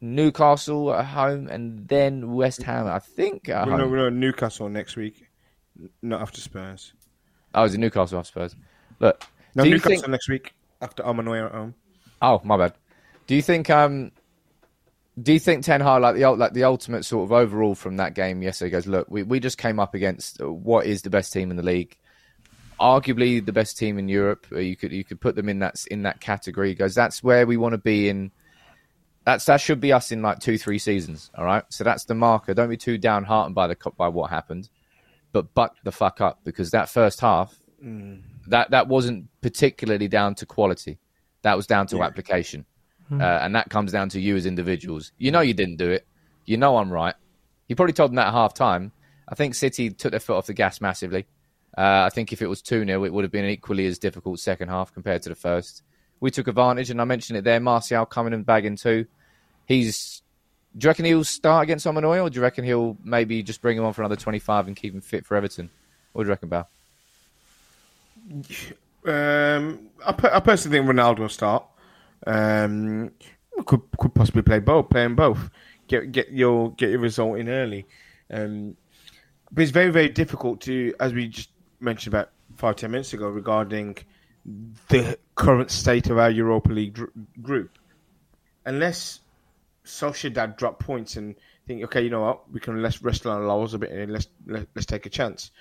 Newcastle 0.01 0.93
at 0.93 1.05
home, 1.05 1.47
and 1.47 1.87
then 1.87 2.33
West 2.33 2.63
Ham. 2.63 2.87
I 2.87 2.99
think 2.99 3.49
at 3.49 3.67
We're 3.67 3.77
home. 3.77 3.91
we're 3.91 4.09
not 4.09 4.13
Newcastle 4.13 4.69
next 4.69 4.95
week, 4.95 5.26
not 6.01 6.21
after 6.21 6.41
Spurs. 6.41 6.93
Oh, 7.53 7.63
is 7.63 7.73
it 7.73 7.79
Newcastle 7.79 8.19
after 8.19 8.27
Spurs? 8.27 8.55
Look, 8.99 9.23
No, 9.55 9.63
do 9.63 9.69
you 9.69 9.75
Newcastle 9.75 10.01
think? 10.01 10.07
next 10.09 10.29
week 10.29 10.53
after 10.81 11.03
Omonoia 11.03 11.45
at 11.47 11.51
home. 11.51 11.73
Oh, 12.21 12.41
my 12.43 12.57
bad. 12.57 12.73
Do 13.27 13.35
you 13.35 13.41
think? 13.41 13.69
Um, 13.69 14.11
do 15.21 15.33
you 15.33 15.39
think 15.39 15.63
Ten 15.63 15.81
Hag 15.81 16.01
like 16.01 16.15
the 16.15 16.29
like 16.31 16.53
the 16.53 16.63
ultimate 16.63 17.03
sort 17.03 17.23
of 17.25 17.31
overall 17.31 17.75
from 17.75 17.97
that 17.97 18.13
game 18.13 18.41
yesterday? 18.41 18.69
Goes, 18.71 18.87
look, 18.87 19.07
we 19.09 19.23
we 19.23 19.39
just 19.39 19.57
came 19.57 19.79
up 19.79 19.93
against 19.95 20.41
what 20.41 20.85
is 20.85 21.01
the 21.01 21.09
best 21.09 21.33
team 21.33 21.49
in 21.51 21.57
the 21.57 21.63
league, 21.63 21.97
arguably 22.79 23.43
the 23.43 23.51
best 23.51 23.77
team 23.77 23.97
in 23.97 24.07
Europe. 24.07 24.45
Uh, 24.51 24.59
You 24.59 24.75
could 24.75 24.91
you 24.91 25.03
could 25.03 25.19
put 25.19 25.35
them 25.35 25.49
in 25.49 25.59
that 25.59 25.83
in 25.89 26.03
that 26.03 26.19
category. 26.21 26.69
He 26.69 26.75
goes, 26.75 26.93
that's 26.95 27.23
where 27.23 27.45
we 27.47 27.57
want 27.57 27.73
to 27.73 27.77
be 27.79 28.09
in. 28.09 28.31
That's 29.25 29.45
that 29.45 29.59
should 29.59 29.81
be 29.81 29.91
us 29.91 30.11
in 30.11 30.21
like 30.21 30.39
two 30.39 30.57
three 30.57 30.79
seasons. 30.79 31.31
All 31.35 31.43
right, 31.45 31.63
so 31.69 31.83
that's 31.83 32.05
the 32.05 32.15
marker. 32.15 32.53
Don't 32.53 32.69
be 32.69 32.77
too 32.77 32.97
downhearted 32.97 33.53
by 33.53 33.67
the 33.67 33.75
by 33.97 34.07
what 34.07 34.29
happened, 34.29 34.69
but 35.31 35.53
buck 35.53 35.75
the 35.83 35.91
fuck 35.91 36.21
up 36.21 36.39
because 36.43 36.71
that 36.71 36.89
first 36.89 37.19
half 37.21 37.55
that 38.47 38.71
that 38.71 38.87
wasn't 38.87 39.27
particularly 39.41 40.07
down 40.07 40.35
to 40.35 40.45
quality. 40.45 40.99
That 41.43 41.55
was 41.55 41.67
down 41.67 41.87
to 41.87 42.01
application, 42.03 42.65
uh, 43.21 43.39
and 43.41 43.55
that 43.55 43.69
comes 43.69 43.91
down 43.91 44.09
to 44.09 44.19
you 44.19 44.35
as 44.35 44.45
individuals. 44.45 45.11
You 45.17 45.31
know 45.31 45.41
you 45.41 45.53
didn't 45.53 45.77
do 45.77 45.89
it. 45.91 46.07
You 46.45 46.57
know 46.57 46.77
I'm 46.77 46.89
right. 46.91 47.15
You 47.67 47.75
probably 47.75 47.93
told 47.93 48.11
them 48.11 48.15
that 48.15 48.27
at 48.27 48.33
half 48.33 48.53
time. 48.53 48.91
I 49.27 49.35
think 49.35 49.55
City 49.55 49.89
took 49.91 50.11
their 50.11 50.19
foot 50.19 50.37
off 50.37 50.47
the 50.47 50.53
gas 50.53 50.81
massively. 50.81 51.27
Uh, 51.77 52.05
I 52.05 52.09
think 52.09 52.33
if 52.33 52.41
it 52.41 52.47
was 52.47 52.61
2 52.61 52.85
0, 52.85 53.03
it 53.03 53.13
would 53.13 53.23
have 53.23 53.31
been 53.31 53.45
an 53.45 53.51
equally 53.51 53.85
as 53.85 53.99
difficult 53.99 54.39
second 54.39 54.69
half 54.69 54.93
compared 54.93 55.21
to 55.23 55.29
the 55.29 55.35
first. 55.35 55.83
We 56.19 56.31
took 56.31 56.47
advantage, 56.47 56.89
and 56.89 56.99
I 56.99 57.03
mentioned 57.03 57.37
it 57.37 57.43
there. 57.43 57.59
Martial 57.59 58.05
coming 58.05 58.33
and 58.33 58.45
bagging 58.45 58.77
two. 58.77 59.05
He's. 59.65 60.23
Do 60.77 60.85
you 60.85 60.89
reckon 60.89 61.05
he'll 61.05 61.23
start 61.23 61.63
against 61.63 61.85
Omanoy, 61.85 62.21
or 62.21 62.29
do 62.29 62.35
you 62.35 62.41
reckon 62.41 62.63
he'll 62.63 62.97
maybe 63.03 63.41
just 63.41 63.61
bring 63.61 63.77
him 63.77 63.83
on 63.83 63.93
for 63.93 64.03
another 64.03 64.15
25 64.15 64.67
and 64.67 64.75
keep 64.75 64.93
him 64.93 65.01
fit 65.01 65.25
for 65.25 65.35
Everton? 65.35 65.69
What 66.13 66.23
do 66.23 66.27
you 66.27 66.31
reckon, 66.31 66.49
Bal? 66.49 66.69
Um, 69.05 69.89
I, 70.05 70.09
I 70.33 70.39
personally 70.39 70.77
think 70.77 70.89
Ronaldo 70.89 71.19
will 71.19 71.29
start. 71.29 71.65
Um, 72.25 73.11
could 73.65 73.81
could 73.97 74.13
possibly 74.13 74.41
play 74.41 74.59
both, 74.59 74.89
playing 74.89 75.15
both. 75.15 75.49
Get 75.87 76.11
get 76.11 76.31
your 76.31 76.71
get 76.73 76.89
your 76.91 76.99
result 76.99 77.39
in 77.39 77.49
early. 77.49 77.85
Um, 78.29 78.75
but 79.51 79.61
it's 79.61 79.71
very 79.71 79.89
very 79.89 80.09
difficult 80.09 80.61
to, 80.61 80.93
as 80.99 81.13
we 81.13 81.27
just 81.27 81.49
mentioned 81.79 82.13
about 82.13 82.29
five 82.55 82.75
ten 82.75 82.91
minutes 82.91 83.13
ago, 83.13 83.29
regarding 83.29 83.97
the 84.89 85.17
current 85.35 85.71
state 85.71 86.09
of 86.09 86.17
our 86.17 86.29
Europa 86.29 86.71
League 86.71 86.99
group. 87.41 87.77
Unless 88.65 89.21
Sociedad 89.87 90.57
drop 90.57 90.79
points 90.79 91.15
and 91.15 91.35
think, 91.65 91.83
okay, 91.85 92.01
you 92.01 92.09
know 92.09 92.21
what, 92.21 92.51
we 92.51 92.59
can 92.59 92.81
let's 92.81 93.01
rest 93.01 93.25
on 93.25 93.41
our 93.41 93.47
laurels 93.47 93.73
a 93.73 93.79
bit 93.79 93.91
and 93.91 94.11
let's 94.11 94.27
let, 94.45 94.67
let's 94.75 94.85
take 94.85 95.05
a 95.05 95.09
chance. 95.09 95.51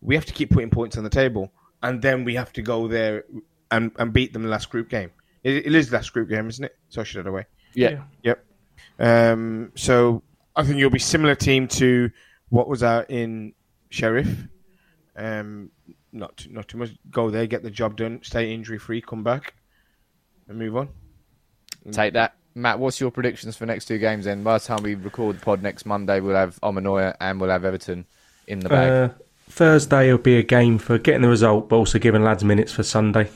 We 0.00 0.14
have 0.14 0.24
to 0.26 0.32
keep 0.32 0.50
putting 0.50 0.70
points 0.70 0.96
on 0.96 1.04
the 1.04 1.10
table, 1.10 1.52
and 1.82 2.00
then 2.00 2.24
we 2.24 2.34
have 2.34 2.52
to 2.54 2.62
go 2.62 2.88
there 2.88 3.24
and, 3.70 3.92
and 3.98 4.12
beat 4.12 4.32
them 4.32 4.42
the 4.42 4.48
last 4.48 4.70
group 4.70 4.88
game. 4.88 5.10
It, 5.44 5.66
it 5.66 5.74
is 5.74 5.90
the 5.90 5.96
last 5.96 6.12
group 6.12 6.28
game, 6.28 6.48
isn't 6.48 6.64
it? 6.64 6.76
Sociedad 6.90 7.26
away. 7.26 7.46
Yeah. 7.74 8.02
Yep. 8.22 8.44
Um, 8.98 9.72
so 9.74 10.22
I 10.54 10.64
think 10.64 10.78
you'll 10.78 10.90
be 10.90 10.98
similar 10.98 11.34
team 11.34 11.68
to 11.68 12.10
what 12.48 12.68
was 12.68 12.82
out 12.82 13.10
in 13.10 13.54
Sheriff. 13.90 14.28
Um, 15.16 15.70
not 16.12 16.36
too, 16.36 16.50
not 16.50 16.68
too 16.68 16.78
much. 16.78 16.90
Go 17.10 17.30
there, 17.30 17.46
get 17.46 17.62
the 17.62 17.70
job 17.70 17.96
done, 17.96 18.20
stay 18.22 18.52
injury 18.52 18.78
free, 18.78 19.00
come 19.00 19.22
back, 19.22 19.54
and 20.48 20.58
move 20.58 20.76
on. 20.76 20.88
Take 21.90 22.12
that. 22.14 22.36
Matt, 22.54 22.78
what's 22.78 23.00
your 23.00 23.10
predictions 23.10 23.56
for 23.56 23.66
next 23.66 23.86
two 23.86 23.98
games 23.98 24.24
then? 24.24 24.42
By 24.42 24.58
the 24.58 24.64
time 24.64 24.82
we 24.82 24.94
record 24.94 25.36
the 25.36 25.40
pod 25.40 25.62
next 25.62 25.86
Monday, 25.86 26.20
we'll 26.20 26.36
have 26.36 26.60
Omonoia 26.60 27.14
and 27.20 27.40
we'll 27.40 27.50
have 27.50 27.64
Everton 27.64 28.04
in 28.46 28.60
the 28.60 28.68
bag. 28.68 29.10
Uh, 29.10 29.14
Thursday 29.48 30.10
will 30.10 30.18
be 30.18 30.36
a 30.36 30.42
game 30.42 30.78
for 30.78 30.98
getting 30.98 31.22
the 31.22 31.28
result, 31.28 31.68
but 31.68 31.76
also 31.76 31.98
giving 31.98 32.22
lads 32.22 32.44
minutes 32.44 32.72
for 32.72 32.82
Sunday. 32.82 33.30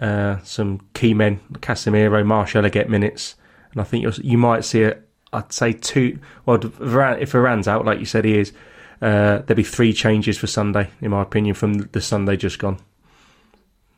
Uh, 0.00 0.38
some 0.42 0.80
key 0.94 1.14
men, 1.14 1.40
Casemiro, 1.54 2.24
Martial, 2.24 2.68
get 2.68 2.90
minutes, 2.90 3.36
and 3.72 3.80
I 3.80 3.84
think 3.84 4.18
you 4.18 4.38
might 4.38 4.64
see 4.64 4.82
it. 4.82 5.08
I'd 5.32 5.52
say 5.52 5.72
two. 5.72 6.18
Well, 6.44 6.56
if 6.56 7.32
Varane's 7.32 7.68
out, 7.68 7.84
like 7.84 7.98
you 7.98 8.06
said, 8.06 8.24
he 8.24 8.38
is. 8.38 8.52
Uh, 9.02 9.38
there'll 9.38 9.56
be 9.56 9.62
three 9.62 9.92
changes 9.92 10.38
for 10.38 10.46
Sunday, 10.46 10.90
in 11.00 11.10
my 11.10 11.22
opinion, 11.22 11.54
from 11.54 11.74
the 11.74 12.00
Sunday 12.00 12.36
just 12.36 12.58
gone. 12.58 12.78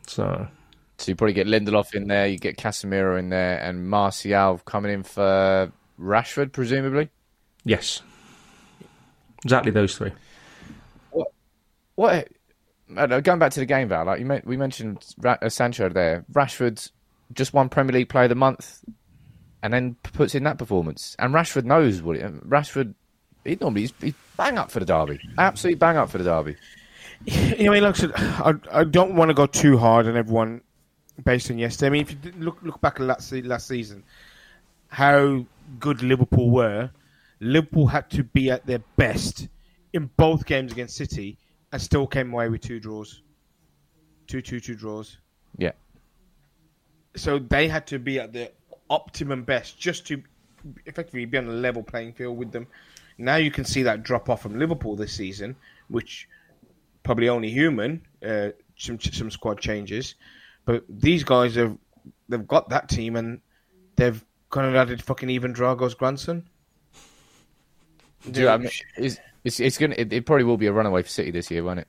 So 0.06 0.48
so 0.98 1.10
you 1.10 1.16
probably 1.16 1.32
get 1.32 1.46
Lindelof 1.46 1.94
in 1.94 2.08
there, 2.08 2.26
you 2.26 2.38
get 2.38 2.56
Casemiro 2.58 3.18
in 3.18 3.28
there, 3.30 3.58
and 3.60 3.88
Martial 3.88 4.58
coming 4.64 4.92
in 4.92 5.02
for 5.04 5.72
Rashford, 6.00 6.52
presumably. 6.52 7.08
yes, 7.64 8.02
exactly 9.44 9.70
those 9.72 9.96
three. 9.96 10.12
What? 11.94 12.28
uh, 12.96 13.06
Going 13.20 13.38
back 13.38 13.52
to 13.52 13.60
the 13.60 13.66
game, 13.66 13.88
Val, 13.88 14.04
like 14.06 14.20
you 14.20 14.26
men- 14.26 14.42
we 14.44 14.56
mentioned 14.56 15.04
Ra- 15.18 15.38
uh, 15.42 15.48
Sancho 15.48 15.88
there. 15.88 16.24
Rashford 16.32 16.90
just 17.32 17.52
won 17.52 17.68
Premier 17.68 17.92
League 17.92 18.08
Player 18.08 18.24
of 18.24 18.28
the 18.30 18.34
Month, 18.36 18.84
and 19.62 19.72
then 19.72 19.96
puts 20.02 20.34
in 20.34 20.44
that 20.44 20.58
performance. 20.58 21.16
And 21.18 21.34
Rashford 21.34 21.64
knows 21.64 22.00
what 22.02 22.16
it. 22.16 22.48
Rashford, 22.48 22.94
he 23.44 23.56
normally 23.60 23.82
he's, 23.82 23.92
he's 24.00 24.14
bang 24.36 24.58
up 24.58 24.70
for 24.70 24.78
the 24.80 24.86
derby, 24.86 25.18
absolutely 25.38 25.78
bang 25.78 25.96
up 25.96 26.10
for 26.10 26.18
the 26.18 26.24
derby. 26.24 26.56
You 27.24 27.64
know, 27.64 27.72
I 27.72 27.74
mean, 27.74 27.82
like 27.82 27.96
I 27.96 27.98
said, 27.98 28.12
I, 28.14 28.54
I 28.72 28.84
don't 28.84 29.16
want 29.16 29.30
to 29.30 29.34
go 29.34 29.46
too 29.46 29.76
hard 29.76 30.06
on 30.06 30.16
everyone 30.16 30.60
based 31.24 31.50
on 31.50 31.58
yesterday. 31.58 31.86
I 31.86 31.90
mean, 31.90 32.02
if 32.02 32.12
you 32.12 32.32
look 32.38 32.58
look 32.62 32.80
back 32.80 33.00
at 33.00 33.06
last 33.06 33.32
last 33.32 33.66
season, 33.66 34.02
how 34.88 35.44
good 35.78 36.02
Liverpool 36.02 36.50
were, 36.50 36.90
Liverpool 37.40 37.86
had 37.86 38.10
to 38.10 38.24
be 38.24 38.50
at 38.50 38.66
their 38.66 38.80
best 38.96 39.48
in 39.92 40.10
both 40.16 40.46
games 40.46 40.72
against 40.72 40.96
City 40.96 41.38
and 41.72 41.80
still 41.80 42.06
came 42.06 42.32
away 42.32 42.48
with 42.48 42.60
two 42.60 42.80
draws, 42.80 43.22
two 44.26 44.42
two 44.42 44.60
two 44.60 44.74
draws. 44.74 45.18
Yeah. 45.56 45.72
So 47.16 47.38
they 47.38 47.68
had 47.68 47.86
to 47.88 47.98
be 47.98 48.20
at 48.20 48.32
their 48.32 48.50
optimum 48.90 49.42
best 49.42 49.78
just 49.78 50.06
to 50.06 50.22
effectively 50.86 51.24
be 51.24 51.38
on 51.38 51.48
a 51.48 51.52
level 51.52 51.82
playing 51.82 52.12
field 52.12 52.36
with 52.36 52.52
them. 52.52 52.66
Now 53.18 53.36
you 53.36 53.50
can 53.50 53.64
see 53.64 53.82
that 53.82 54.02
drop 54.04 54.28
off 54.30 54.42
from 54.42 54.58
Liverpool 54.58 54.94
this 54.94 55.12
season, 55.12 55.56
which 55.88 56.28
probably 57.02 57.28
only 57.28 57.50
human. 57.50 58.02
Uh, 58.24 58.50
some 58.76 59.00
some 59.00 59.30
squad 59.30 59.58
changes, 59.60 60.14
but 60.68 60.84
these 60.86 61.24
guys 61.24 61.54
have 61.54 61.78
they've 62.28 62.46
got 62.46 62.68
that 62.68 62.90
team 62.90 63.16
and 63.16 63.40
they've 63.96 64.22
kind 64.50 64.66
of 64.66 64.74
added 64.74 65.02
fucking 65.02 65.30
even 65.30 65.54
Drago's 65.54 65.94
grandson. 65.94 66.46
Do 68.30 68.48
I 68.48 68.58
mean, 68.58 68.70
it's, 68.98 69.18
it's, 69.44 69.60
it's 69.60 69.78
gonna. 69.78 69.94
It, 69.96 70.12
it, 70.12 70.26
probably 70.26 70.44
will 70.44 70.58
be 70.58 70.66
a 70.66 70.72
runaway 70.72 71.02
for 71.02 71.08
City 71.08 71.30
this 71.30 71.50
year, 71.50 71.64
won't 71.64 71.80
it? 71.80 71.88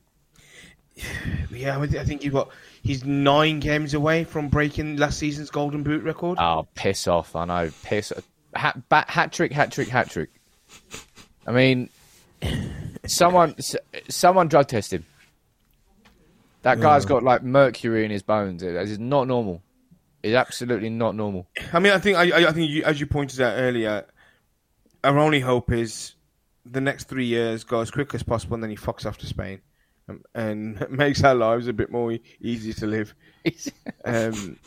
Yeah, 1.52 1.78
I 1.78 2.06
think 2.06 2.24
you've 2.24 2.34
got. 2.34 2.52
He's 2.82 3.04
nine 3.04 3.60
games 3.60 3.94
away 3.94 4.24
from 4.24 4.48
breaking 4.48 4.96
last 4.96 5.20
season's 5.20 5.50
Golden 5.50 5.84
Boot 5.84 6.02
record. 6.04 6.38
Oh, 6.40 6.66
piss 6.74 7.06
off! 7.06 7.36
I 7.36 7.44
know, 7.44 7.70
piss. 7.84 8.14
Hat, 8.54 8.88
bat, 8.88 9.10
hat 9.10 9.34
trick, 9.34 9.52
hat 9.52 9.74
trick, 9.74 9.90
hat 9.90 10.10
trick. 10.10 10.30
I 11.46 11.52
mean, 11.52 11.90
someone, 13.06 13.56
someone 14.08 14.48
drug 14.48 14.70
test 14.70 14.94
him. 14.94 15.06
That 16.62 16.82
guy's 16.82 17.06
got 17.06 17.24
like 17.24 17.44
mercury 17.44 18.04
in 18.04 18.12
his 18.12 18.22
bones. 18.22 18.64
It 18.64 18.76
is 18.76 19.00
not 19.00 19.28
normal. 19.28 19.62
It's 20.22 20.36
absolutely 20.36 20.90
not 20.90 21.16
normal. 21.16 21.48
I 21.72 21.80
mean, 21.80 21.94
I 21.94 22.00
think 22.00 22.18
I, 22.18 22.48
I 22.48 22.52
think 22.52 22.70
you, 22.70 22.84
as 22.84 23.00
you 23.00 23.06
pointed 23.06 23.40
out 23.40 23.54
earlier, 23.58 24.06
our 25.04 25.18
only 25.18 25.40
hope 25.40 25.72
is 25.72 26.16
the 26.66 26.82
next 26.82 27.06
three 27.06 27.26
years 27.26 27.64
go 27.64 27.80
as 27.80 27.90
quick 27.90 28.14
as 28.14 28.24
possible, 28.24 28.56
and 28.56 28.64
then 28.64 28.70
he 28.70 28.76
fucks 28.76 29.06
off 29.06 29.18
to 29.20 29.26
Spain 29.26 29.62
um, 30.10 30.22
and 30.36 30.90
makes 30.90 31.24
our 31.24 31.36
lives 31.36 31.68
a 31.68 31.74
bit 31.74 31.90
more 31.90 32.18
easy 32.42 32.74
to 32.74 32.88
live. 32.88 33.14
Because 33.44 33.72
um, 34.06 34.58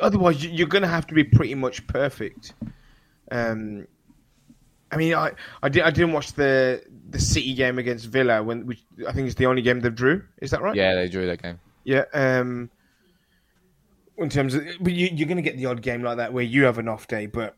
otherwise, 0.00 0.44
you're 0.44 0.68
going 0.68 0.82
to 0.82 0.88
have 0.88 1.06
to 1.08 1.14
be 1.14 1.24
pretty 1.24 1.56
much 1.56 1.86
perfect. 1.88 2.54
Um, 3.32 3.86
I 4.92 4.96
mean, 4.96 5.14
I 5.14 5.32
I, 5.62 5.68
did, 5.68 5.82
I 5.82 5.90
didn't 5.90 6.12
watch 6.12 6.32
the 6.34 6.82
the 7.10 7.18
City 7.18 7.54
game 7.54 7.78
against 7.78 8.06
Villa 8.06 8.42
when 8.42 8.66
which 8.66 8.82
I 9.06 9.12
think 9.12 9.26
it's 9.26 9.36
the 9.36 9.46
only 9.46 9.62
game 9.62 9.80
they 9.80 9.90
drew. 9.90 10.22
Is 10.40 10.50
that 10.52 10.62
right? 10.62 10.74
Yeah, 10.74 10.94
they 10.94 11.08
drew 11.08 11.26
that 11.26 11.42
game. 11.42 11.58
Yeah. 11.84 12.04
Um, 12.12 12.70
in 14.18 14.28
terms 14.28 14.54
of, 14.54 14.64
but 14.80 14.92
you, 14.92 15.08
you're 15.12 15.28
going 15.28 15.36
to 15.36 15.42
get 15.42 15.56
the 15.56 15.66
odd 15.66 15.82
game 15.82 16.02
like 16.02 16.18
that 16.18 16.32
where 16.32 16.44
you 16.44 16.64
have 16.64 16.78
an 16.78 16.88
off 16.88 17.08
day, 17.08 17.26
but 17.26 17.56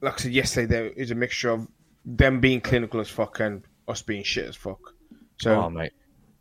like 0.00 0.14
I 0.14 0.16
said 0.16 0.32
yesterday, 0.32 0.66
there 0.66 0.86
is 0.86 1.10
a 1.10 1.14
mixture 1.14 1.50
of 1.50 1.68
them 2.04 2.40
being 2.40 2.60
clinical 2.60 3.00
as 3.00 3.08
fuck 3.08 3.40
and 3.40 3.62
us 3.86 4.02
being 4.02 4.22
shit 4.22 4.46
as 4.46 4.56
fuck. 4.56 4.94
So, 5.38 5.54
oh 5.54 5.70
mate, 5.70 5.92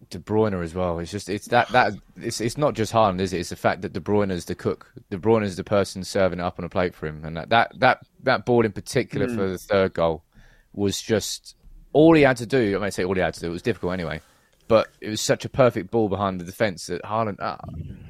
De 0.09 0.19
Bruyne 0.19 0.63
as 0.63 0.73
well. 0.73 0.99
It's 0.99 1.11
just 1.11 1.30
it's 1.30 1.47
that 1.47 1.67
that 1.69 1.93
it's 2.15 2.39
it's 2.39 2.57
not 2.57 2.76
just 2.76 2.93
Haaland, 2.93 3.19
is 3.19 3.34
it? 3.34 3.39
It's 3.39 3.49
the 3.49 3.55
fact 3.55 3.82
that 3.82 3.93
De 3.93 3.99
Bruyne 3.99 4.32
is 4.32 4.45
the 4.45 4.55
cook. 4.55 4.91
De 5.09 5.17
Bruyne 5.17 5.43
is 5.43 5.57
the 5.57 5.63
person 5.63 6.03
serving 6.03 6.39
it 6.39 6.43
up 6.43 6.59
on 6.59 6.65
a 6.65 6.69
plate 6.69 6.95
for 6.95 7.07
him, 7.07 7.26
and 7.26 7.36
that 7.36 7.49
that 7.49 7.80
that, 7.80 7.99
that 8.23 8.45
ball 8.45 8.65
in 8.65 8.71
particular 8.71 9.28
mm. 9.28 9.36
for 9.36 9.49
the 9.49 9.57
third 9.57 9.93
goal 9.93 10.23
was 10.71 11.01
just 11.01 11.55
all 11.96 12.14
he 12.14 12.24
had 12.24 12.36
to 12.38 12.46
do. 12.46 12.76
I 12.76 12.80
may 12.80 12.89
say 12.89 13.06
all 13.06 13.16
he 13.16 13.22
had 13.22 13.34
to 13.36 13.39
do. 13.39 13.48
It 13.48 13.52
was 13.52 13.62
difficult 13.62 13.93
anyway, 13.93 14.20
but 14.68 14.89
it 15.00 15.10
was 15.10 15.22
such 15.22 15.46
a 15.46 15.50
perfect 15.50 15.91
ball 15.91 16.10
behind 16.10 16.41
the 16.41 16.43
defence 16.43 16.88
that 16.88 17.02
Haaland. 17.04 17.39
Uh, 17.39 17.56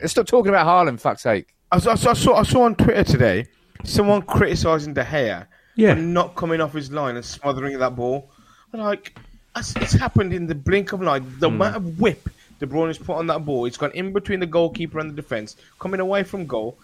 let's 0.02 0.12
stop 0.12 0.26
talking 0.26 0.50
about 0.50 0.66
Haaland. 0.66 1.00
Fuck's 1.00 1.22
sake. 1.22 1.54
I, 1.72 1.78
I, 1.78 1.92
I, 1.92 1.96
saw 1.96 2.34
I 2.34 2.44
saw 2.44 2.64
on 2.64 2.76
Twitter 2.76 3.04
today 3.04 3.46
someone 3.84 4.24
criticising 4.24 4.96
De 4.96 5.04
Gea 5.04 5.46
yeah. 5.76 5.94
for 5.94 6.00
not 6.02 6.36
coming 6.36 6.62
off 6.62 6.74
his 6.74 6.92
line 6.92 7.16
and 7.16 7.24
smothering 7.24 7.78
that 7.78 7.96
ball. 7.96 8.32
Like 8.74 9.18
it's 9.56 9.94
happened 9.94 10.34
in 10.34 10.48
the 10.48 10.56
blink 10.56 10.92
of 10.92 11.02
an 11.02 11.08
eye. 11.08 11.20
The 11.20 11.48
mm. 11.50 11.54
amount 11.56 11.76
of 11.76 12.00
whip 12.00 12.28
De 12.60 12.66
Bruyne 12.66 12.88
has 12.88 12.98
put 12.98 13.18
on 13.18 13.28
that 13.28 13.46
ball, 13.46 13.66
it's 13.66 13.78
gone 13.78 13.92
in 13.92 14.14
between 14.14 14.40
the 14.40 14.48
goalkeeper 14.48 15.00
and 15.00 15.12
the 15.12 15.16
defence, 15.16 15.58
coming 15.80 16.00
away 16.00 16.24
from 16.24 16.48
goal. 16.48 16.78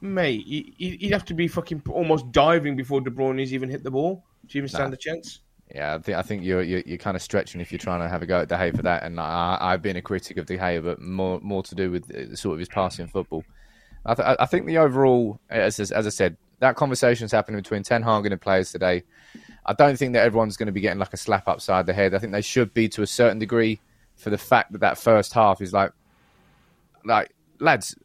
Mate, 0.00 0.44
he'd 0.78 1.12
have 1.12 1.26
to 1.26 1.34
be 1.34 1.46
fucking 1.46 1.82
almost 1.90 2.32
diving 2.32 2.74
before 2.74 3.00
De 3.02 3.10
Bruyne's 3.10 3.52
even 3.52 3.68
hit 3.68 3.84
the 3.84 3.90
ball 3.90 4.24
to 4.48 4.58
even 4.58 4.68
stand 4.68 4.90
nah. 4.90 4.94
a 4.94 4.96
chance. 4.96 5.40
Yeah, 5.74 5.94
I 5.94 5.98
think 5.98 6.18
I 6.18 6.22
think 6.22 6.44
you're, 6.44 6.62
you're, 6.62 6.82
you're 6.84 6.98
kind 6.98 7.16
of 7.16 7.22
stretching 7.22 7.60
if 7.60 7.72
you're 7.72 7.78
trying 7.78 8.00
to 8.00 8.08
have 8.08 8.22
a 8.22 8.26
go 8.26 8.40
at 8.40 8.48
De 8.48 8.56
Gea 8.56 8.76
for 8.76 8.82
that. 8.82 9.04
And 9.04 9.18
I, 9.18 9.70
have 9.70 9.80
been 9.80 9.96
a 9.96 10.02
critic 10.02 10.36
of 10.36 10.46
De 10.46 10.58
Gea, 10.58 10.82
but 10.82 11.00
more 11.00 11.40
more 11.40 11.62
to 11.62 11.74
do 11.74 11.90
with 11.90 12.08
the, 12.08 12.36
sort 12.36 12.54
of 12.54 12.58
his 12.58 12.68
passing 12.68 13.06
football. 13.06 13.42
I, 14.04 14.14
th- 14.14 14.36
I 14.38 14.46
think 14.46 14.66
the 14.66 14.78
overall, 14.78 15.40
as 15.48 15.80
as 15.80 16.06
I 16.06 16.10
said, 16.10 16.36
that 16.58 16.76
conversation 16.76 17.24
is 17.24 17.32
happening 17.32 17.60
between 17.60 17.82
Ten 17.82 18.02
Hag 18.02 18.26
and 18.26 18.32
the 18.32 18.36
players 18.36 18.70
today. 18.70 19.02
I 19.64 19.72
don't 19.72 19.96
think 19.96 20.12
that 20.12 20.26
everyone's 20.26 20.56
going 20.56 20.66
to 20.66 20.72
be 20.72 20.80
getting 20.80 20.98
like 20.98 21.12
a 21.14 21.16
slap 21.16 21.48
upside 21.48 21.86
the 21.86 21.94
head. 21.94 22.14
I 22.14 22.18
think 22.18 22.32
they 22.32 22.42
should 22.42 22.74
be 22.74 22.88
to 22.90 23.02
a 23.02 23.06
certain 23.06 23.38
degree 23.38 23.80
for 24.16 24.30
the 24.30 24.38
fact 24.38 24.72
that 24.72 24.80
that 24.80 24.98
first 24.98 25.32
half 25.32 25.62
is 25.62 25.72
like, 25.72 25.92
like 27.04 27.34
lads, 27.60 27.96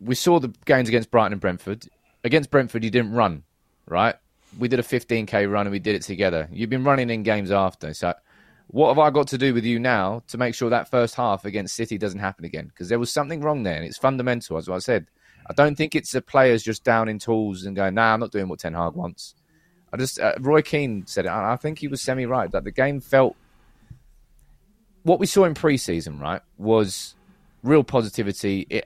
we 0.00 0.14
saw 0.14 0.38
the 0.38 0.54
games 0.64 0.88
against 0.88 1.10
Brighton 1.10 1.32
and 1.32 1.40
Brentford. 1.40 1.88
Against 2.22 2.50
Brentford, 2.50 2.84
you 2.84 2.90
didn't 2.90 3.12
run, 3.12 3.42
right? 3.86 4.14
We 4.58 4.68
did 4.68 4.78
a 4.78 4.82
15k 4.82 5.50
run 5.50 5.66
and 5.66 5.72
we 5.72 5.78
did 5.78 5.94
it 5.94 6.02
together. 6.02 6.48
You've 6.50 6.70
been 6.70 6.84
running 6.84 7.10
in 7.10 7.22
games 7.22 7.50
after, 7.50 7.92
so 7.94 8.14
what 8.68 8.88
have 8.88 8.98
I 8.98 9.10
got 9.10 9.28
to 9.28 9.38
do 9.38 9.54
with 9.54 9.64
you 9.64 9.78
now 9.78 10.22
to 10.28 10.38
make 10.38 10.54
sure 10.54 10.70
that 10.70 10.90
first 10.90 11.14
half 11.14 11.44
against 11.44 11.76
City 11.76 11.98
doesn't 11.98 12.18
happen 12.18 12.44
again? 12.44 12.66
Because 12.66 12.88
there 12.88 12.98
was 12.98 13.12
something 13.12 13.40
wrong 13.40 13.62
there, 13.62 13.76
and 13.76 13.84
it's 13.84 13.98
fundamental, 13.98 14.56
as 14.56 14.68
I 14.68 14.78
said. 14.78 15.06
I 15.48 15.52
don't 15.52 15.76
think 15.76 15.94
it's 15.94 16.10
the 16.10 16.20
players 16.20 16.62
just 16.64 16.82
down 16.82 17.08
in 17.08 17.20
tools 17.20 17.64
and 17.64 17.76
going, 17.76 17.94
"Nah, 17.94 18.14
I'm 18.14 18.20
not 18.20 18.32
doing 18.32 18.48
what 18.48 18.58
Ten 18.58 18.74
Hag 18.74 18.94
wants." 18.94 19.34
I 19.92 19.96
just 19.96 20.18
uh, 20.18 20.34
Roy 20.40 20.62
Keane 20.62 21.06
said 21.06 21.26
it. 21.26 21.30
I 21.30 21.54
think 21.56 21.78
he 21.78 21.86
was 21.86 22.02
semi 22.02 22.26
right 22.26 22.50
that 22.50 22.64
the 22.64 22.72
game 22.72 23.00
felt 23.00 23.36
what 25.04 25.20
we 25.20 25.26
saw 25.26 25.44
in 25.44 25.54
preseason, 25.54 26.20
right, 26.20 26.42
was 26.58 27.14
real 27.62 27.84
positivity 27.84 28.82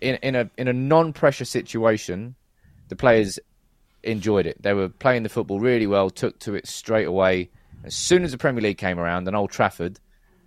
in, 0.00 0.14
in 0.16 0.36
a 0.36 0.50
in 0.56 0.68
a 0.68 0.72
non 0.72 1.12
pressure 1.12 1.44
situation. 1.44 2.36
The 2.88 2.96
players 2.96 3.40
enjoyed 4.04 4.46
it. 4.46 4.62
They 4.62 4.74
were 4.74 4.88
playing 4.88 5.22
the 5.22 5.28
football 5.28 5.60
really 5.60 5.86
well, 5.86 6.10
took 6.10 6.38
to 6.40 6.54
it 6.54 6.66
straight 6.66 7.06
away. 7.06 7.50
As 7.84 7.94
soon 7.94 8.24
as 8.24 8.32
the 8.32 8.38
Premier 8.38 8.62
League 8.62 8.78
came 8.78 8.98
around 8.98 9.26
and 9.26 9.36
Old 9.36 9.50
Trafford, 9.50 10.00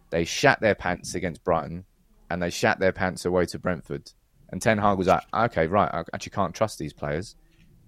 they 0.10 0.26
shat 0.26 0.60
their 0.62 0.76
pants 0.76 1.16
against 1.16 1.43
Brighton 1.43 1.86
and 2.30 2.41
they 2.41 2.49
shat 2.49 2.80
their 2.80 2.91
pants 2.91 3.26
away 3.26 3.45
to 3.47 3.60
Brentford. 3.60 4.12
And 4.49 4.62
Ten 4.62 4.78
Hag 4.78 4.97
was 4.97 5.08
like, 5.08 5.24
okay, 5.34 5.68
right, 5.68 5.89
I 5.93 6.03
actually 6.14 6.32
can't 6.32 6.55
trust 6.55 6.80
these 6.80 6.93
players. 6.93 7.36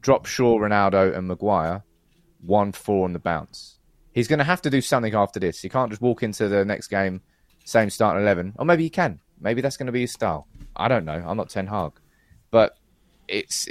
Drop 0.02 0.26
Shaw, 0.26 0.58
Ronaldo, 0.60 1.18
and 1.18 1.28
Maguire, 1.28 1.84
one 2.42 2.72
four 2.72 3.06
on 3.06 3.14
the 3.14 3.20
bounce. 3.20 3.80
He's 4.12 4.28
going 4.28 4.40
to 4.40 4.46
have 4.46 4.62
to 4.64 4.70
do 4.70 4.82
something 4.82 5.14
after 5.14 5.40
this. 5.40 5.62
He 5.62 5.70
can't 5.70 5.90
just 5.90 6.02
walk 6.02 6.24
into 6.24 6.48
the 6.48 6.66
next 6.66 6.88
game, 6.88 7.22
same 7.66 7.90
starting 7.90 8.22
eleven, 8.22 8.54
or 8.58 8.66
maybe 8.66 8.84
he 8.84 8.90
can. 8.90 9.20
Maybe 9.40 9.62
that's 9.62 9.78
going 9.78 9.88
to 9.88 9.94
be 9.94 10.02
his 10.02 10.12
style. 10.12 10.48
I 10.76 10.88
don't 10.88 11.06
know. 11.06 11.24
I'm 11.26 11.38
not 11.38 11.50
Ten 11.50 11.68
Hag, 11.68 11.94
but 12.52 12.78
it's. 13.28 13.68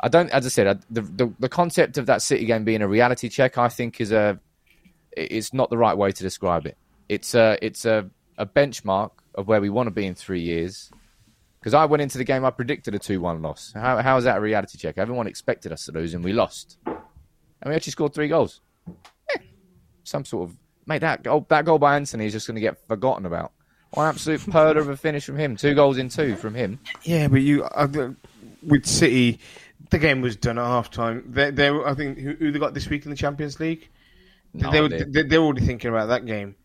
I 0.00 0.08
don't. 0.08 0.30
As 0.30 0.46
I 0.46 0.48
said, 0.48 0.66
I, 0.66 0.74
the, 0.90 1.02
the 1.02 1.32
the 1.38 1.48
concept 1.48 1.98
of 1.98 2.06
that 2.06 2.22
City 2.22 2.44
game 2.46 2.64
being 2.64 2.82
a 2.82 2.88
reality 2.88 3.28
check, 3.28 3.58
I 3.58 3.68
think, 3.68 4.00
is 4.00 4.12
a. 4.12 4.38
It's 5.16 5.52
not 5.52 5.70
the 5.70 5.78
right 5.78 5.96
way 5.96 6.12
to 6.12 6.22
describe 6.22 6.66
it. 6.66 6.76
It's 7.08 7.34
a. 7.34 7.58
It's 7.62 7.84
a 7.84 8.08
a 8.38 8.46
benchmark 8.46 9.10
of 9.34 9.46
where 9.46 9.60
we 9.60 9.68
want 9.68 9.86
to 9.88 9.90
be 9.90 10.06
in 10.06 10.14
three 10.14 10.40
years 10.40 10.90
because 11.60 11.74
I 11.74 11.84
went 11.84 12.00
into 12.00 12.16
the 12.16 12.24
game, 12.24 12.44
I 12.44 12.50
predicted 12.50 12.94
a 12.94 12.98
2 12.98 13.20
1 13.20 13.42
loss. 13.42 13.72
How, 13.74 13.98
how 13.98 14.16
is 14.16 14.24
that 14.24 14.38
a 14.38 14.40
reality 14.40 14.78
check? 14.78 14.96
Everyone 14.96 15.26
expected 15.26 15.72
us 15.72 15.84
to 15.84 15.92
lose, 15.92 16.14
and 16.14 16.24
we 16.24 16.32
lost. 16.32 16.78
And 16.86 16.96
we 17.66 17.74
actually 17.74 17.92
scored 17.92 18.14
three 18.14 18.28
goals. 18.28 18.60
Eh, 19.34 19.38
some 20.04 20.24
sort 20.24 20.48
of. 20.48 20.56
Mate, 20.86 21.00
that 21.00 21.22
goal, 21.22 21.46
that 21.50 21.66
goal 21.66 21.78
by 21.78 21.96
Antony 21.96 22.26
is 22.26 22.32
just 22.32 22.46
going 22.46 22.54
to 22.54 22.60
get 22.60 22.78
forgotten 22.88 23.26
about. 23.26 23.52
One 23.90 24.06
absolute 24.06 24.40
pearl 24.50 24.78
of 24.78 24.88
a 24.88 24.96
finish 24.96 25.26
from 25.26 25.36
him. 25.36 25.56
Two 25.56 25.74
goals 25.74 25.98
in 25.98 26.08
two 26.08 26.34
from 26.36 26.54
him. 26.54 26.80
Yeah, 27.02 27.28
but 27.28 27.42
you. 27.42 27.64
Uh, 27.64 28.12
with 28.62 28.86
City, 28.86 29.38
the 29.90 29.98
game 29.98 30.20
was 30.20 30.36
done 30.36 30.58
at 30.58 30.64
half 30.64 30.90
time. 30.90 31.24
They, 31.26 31.50
they, 31.50 31.68
I 31.68 31.94
think, 31.94 32.18
who, 32.18 32.32
who, 32.32 32.52
they 32.52 32.58
got 32.58 32.74
this 32.74 32.88
week 32.88 33.04
in 33.04 33.10
the 33.10 33.16
Champions 33.16 33.60
League? 33.60 33.88
No 34.54 34.70
they, 34.70 34.80
were, 34.80 34.88
they, 34.88 35.22
they're 35.22 35.40
already 35.40 35.64
thinking 35.64 35.90
about 35.90 36.08
that 36.08 36.26
game. 36.26 36.56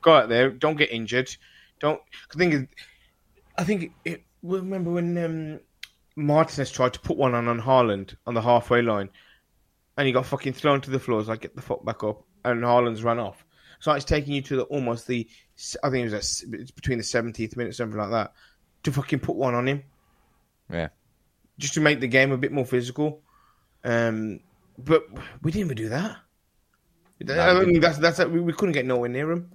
Go 0.00 0.14
out 0.14 0.28
there, 0.28 0.50
don't 0.50 0.76
get 0.76 0.90
injured. 0.90 1.34
Don't. 1.80 2.00
Thing 2.36 2.52
is, 2.52 2.66
I 3.56 3.64
think 3.64 3.92
it, 4.04 4.24
remember 4.42 4.90
when 4.90 5.18
um, 5.18 5.60
Martinez 6.16 6.70
tried 6.70 6.92
to 6.94 7.00
put 7.00 7.16
one 7.16 7.34
on 7.34 7.48
on 7.48 7.60
Haaland 7.60 8.16
on 8.26 8.34
the 8.34 8.42
halfway 8.42 8.82
line, 8.82 9.08
and 9.96 10.06
he 10.06 10.12
got 10.12 10.26
fucking 10.26 10.52
thrown 10.52 10.80
to 10.82 10.90
the 10.90 10.98
floor. 10.98 11.22
like 11.22 11.42
get 11.42 11.56
the 11.56 11.62
fuck 11.62 11.84
back 11.84 12.02
up, 12.04 12.24
and 12.44 12.62
Haaland's 12.62 13.02
run 13.02 13.18
off. 13.18 13.44
So 13.80 13.92
it's 13.92 14.04
taking 14.04 14.34
you 14.34 14.42
to 14.42 14.56
the 14.56 14.62
almost 14.64 15.06
the 15.06 15.28
I 15.82 15.90
think 15.90 16.06
it 16.06 16.12
was 16.12 16.44
a, 16.44 16.56
it's 16.56 16.70
between 16.70 16.98
the 16.98 17.04
seventieth 17.04 17.56
minute 17.56 17.74
something 17.74 17.98
like 17.98 18.10
that 18.10 18.32
to 18.84 18.92
fucking 18.92 19.20
put 19.20 19.36
one 19.36 19.54
on 19.54 19.68
him. 19.68 19.82
Yeah, 20.70 20.88
just 21.60 21.74
to 21.74 21.80
make 21.80 22.00
the 22.00 22.08
game 22.08 22.32
a 22.32 22.38
bit 22.38 22.50
more 22.50 22.64
physical. 22.64 23.22
Um, 23.84 24.40
but 24.78 25.04
we 25.42 25.52
didn't 25.52 25.66
even 25.66 25.76
do 25.76 25.88
that. 25.90 26.16
No, 27.20 27.78
that's 27.78 27.98
that's 27.98 28.18
we, 28.24 28.40
we 28.40 28.52
couldn't 28.52 28.72
get 28.72 28.86
nowhere 28.86 29.10
near 29.10 29.30
him. 29.30 29.50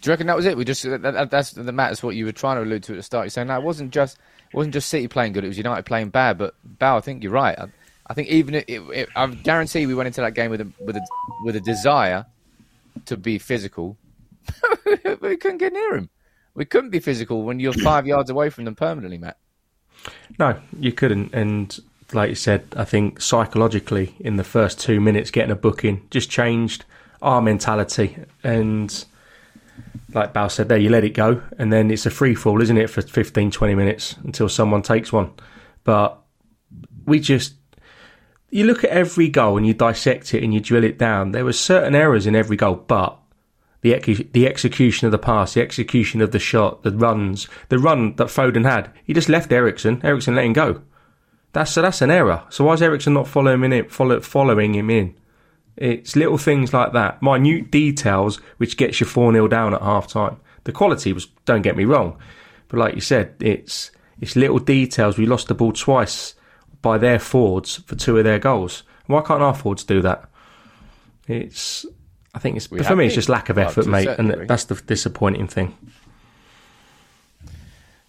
Do 0.00 0.08
you 0.08 0.12
reckon 0.12 0.26
that 0.26 0.36
was 0.36 0.46
it? 0.46 0.56
We 0.56 0.64
just 0.64 0.82
that, 0.82 1.30
that's 1.30 1.52
the 1.52 1.72
matters 1.72 2.02
what 2.02 2.16
you 2.16 2.24
were 2.24 2.32
trying 2.32 2.56
to 2.56 2.62
allude 2.62 2.82
to 2.84 2.92
at 2.92 2.96
the 2.96 3.02
start. 3.02 3.26
You're 3.26 3.30
saying 3.30 3.48
that 3.48 3.58
it 3.58 3.62
wasn't 3.62 3.90
just 3.90 4.18
it 4.50 4.56
wasn't 4.56 4.72
just 4.72 4.88
City 4.88 5.06
playing 5.06 5.34
good; 5.34 5.44
it 5.44 5.48
was 5.48 5.58
United 5.58 5.84
playing 5.84 6.08
bad. 6.10 6.38
But 6.38 6.54
Bow, 6.64 6.96
I 6.96 7.00
think 7.00 7.22
you're 7.22 7.32
right. 7.32 7.58
I, 7.58 7.66
I 8.06 8.14
think 8.14 8.28
even 8.28 8.54
it, 8.54 8.64
it, 8.68 9.08
I 9.14 9.26
guarantee 9.26 9.86
we 9.86 9.94
went 9.94 10.06
into 10.06 10.22
that 10.22 10.34
game 10.34 10.50
with 10.50 10.62
a 10.62 10.70
with 10.80 10.96
a 10.96 11.06
with 11.44 11.56
a 11.56 11.60
desire 11.60 12.24
to 13.04 13.16
be 13.18 13.38
physical. 13.38 13.98
we 15.20 15.36
couldn't 15.36 15.58
get 15.58 15.72
near 15.74 15.96
him. 15.96 16.10
We 16.54 16.64
couldn't 16.64 16.90
be 16.90 17.00
physical 17.00 17.42
when 17.42 17.60
you're 17.60 17.72
five 17.72 18.06
yards 18.06 18.30
away 18.30 18.48
from 18.48 18.64
them 18.64 18.76
permanently, 18.76 19.18
Matt. 19.18 19.36
No, 20.38 20.58
you 20.78 20.92
couldn't. 20.92 21.34
And 21.34 21.78
like 22.12 22.28
you 22.28 22.34
said, 22.34 22.66
I 22.76 22.84
think 22.84 23.20
psychologically 23.20 24.14
in 24.20 24.36
the 24.36 24.44
first 24.44 24.80
two 24.80 25.00
minutes, 25.00 25.30
getting 25.30 25.50
a 25.50 25.56
booking 25.56 26.06
just 26.10 26.30
changed 26.30 26.84
our 27.22 27.40
mentality 27.40 28.18
and 28.42 29.04
like 30.14 30.32
Bal 30.32 30.48
said 30.48 30.68
there, 30.68 30.78
you 30.78 30.90
let 30.90 31.04
it 31.04 31.10
go, 31.10 31.42
and 31.58 31.72
then 31.72 31.90
it's 31.90 32.06
a 32.06 32.10
free 32.10 32.34
fall, 32.34 32.62
isn't 32.62 32.78
it, 32.78 32.88
for 32.88 33.02
15, 33.02 33.50
20 33.50 33.74
minutes 33.74 34.16
until 34.22 34.48
someone 34.48 34.82
takes 34.82 35.12
one. 35.12 35.32
But 35.82 36.18
we 37.04 37.18
just, 37.20 37.54
you 38.50 38.64
look 38.64 38.84
at 38.84 38.90
every 38.90 39.28
goal 39.28 39.56
and 39.56 39.66
you 39.66 39.74
dissect 39.74 40.32
it 40.32 40.42
and 40.42 40.54
you 40.54 40.60
drill 40.60 40.84
it 40.84 40.98
down. 40.98 41.32
There 41.32 41.44
were 41.44 41.52
certain 41.52 41.94
errors 41.94 42.26
in 42.26 42.36
every 42.36 42.56
goal, 42.56 42.76
but 42.76 43.18
the 43.84 43.94
ex- 43.94 44.22
the 44.32 44.48
execution 44.48 45.06
of 45.06 45.12
the 45.12 45.18
pass, 45.18 45.52
the 45.52 45.60
execution 45.60 46.22
of 46.22 46.30
the 46.30 46.38
shot, 46.38 46.82
the 46.84 46.90
runs, 46.90 47.48
the 47.68 47.78
run 47.78 48.16
that 48.16 48.28
Foden 48.28 48.64
had, 48.64 48.90
he 49.04 49.12
just 49.12 49.28
left 49.28 49.52
Eriksen. 49.52 50.00
Eriksen 50.02 50.34
let 50.34 50.46
him 50.46 50.54
go. 50.54 50.80
That's 51.52 51.70
so 51.70 51.82
that's 51.82 52.00
an 52.00 52.10
error. 52.10 52.44
So 52.48 52.64
why 52.64 52.72
is 52.72 52.82
Eriksen 52.82 53.12
not 53.12 53.28
following 53.28 53.62
him 53.62 53.72
in? 53.74 53.88
Follow, 53.90 54.20
following 54.20 54.74
him 54.74 54.88
in? 54.88 55.14
It's 55.76 56.16
little 56.16 56.38
things 56.38 56.72
like 56.72 56.94
that, 56.94 57.22
minute 57.22 57.70
details, 57.70 58.38
which 58.56 58.78
gets 58.78 59.00
you 59.00 59.06
4 59.06 59.32
0 59.32 59.48
down 59.48 59.74
at 59.74 59.82
half 59.82 60.06
time. 60.06 60.40
The 60.64 60.72
quality 60.72 61.12
was, 61.12 61.26
don't 61.44 61.60
get 61.60 61.76
me 61.76 61.84
wrong, 61.84 62.16
but 62.68 62.80
like 62.80 62.94
you 62.94 63.02
said, 63.02 63.34
it's 63.38 63.90
it's 64.18 64.34
little 64.34 64.60
details. 64.60 65.18
We 65.18 65.26
lost 65.26 65.48
the 65.48 65.54
ball 65.54 65.72
twice 65.72 66.34
by 66.80 66.96
their 66.96 67.18
forwards 67.18 67.76
for 67.84 67.96
two 67.96 68.16
of 68.16 68.24
their 68.24 68.38
goals. 68.38 68.82
Why 69.08 69.20
can't 69.20 69.42
our 69.42 69.54
forwards 69.54 69.84
do 69.84 70.00
that? 70.00 70.30
It's, 71.28 71.84
I 72.34 72.38
think 72.40 72.56
it's, 72.56 72.70
We 72.70 72.82
for 72.82 72.96
me, 72.96 73.06
it's 73.06 73.12
been. 73.12 73.16
just 73.16 73.28
lack 73.28 73.48
of 73.48 73.58
effort, 73.58 73.86
a 73.86 73.88
mate, 73.88 74.08
and 74.08 74.28
degree. 74.28 74.46
that's 74.46 74.64
the 74.64 74.74
disappointing 74.74 75.46
thing. 75.46 75.76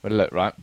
But 0.01 0.11
look, 0.11 0.32
right. 0.32 0.53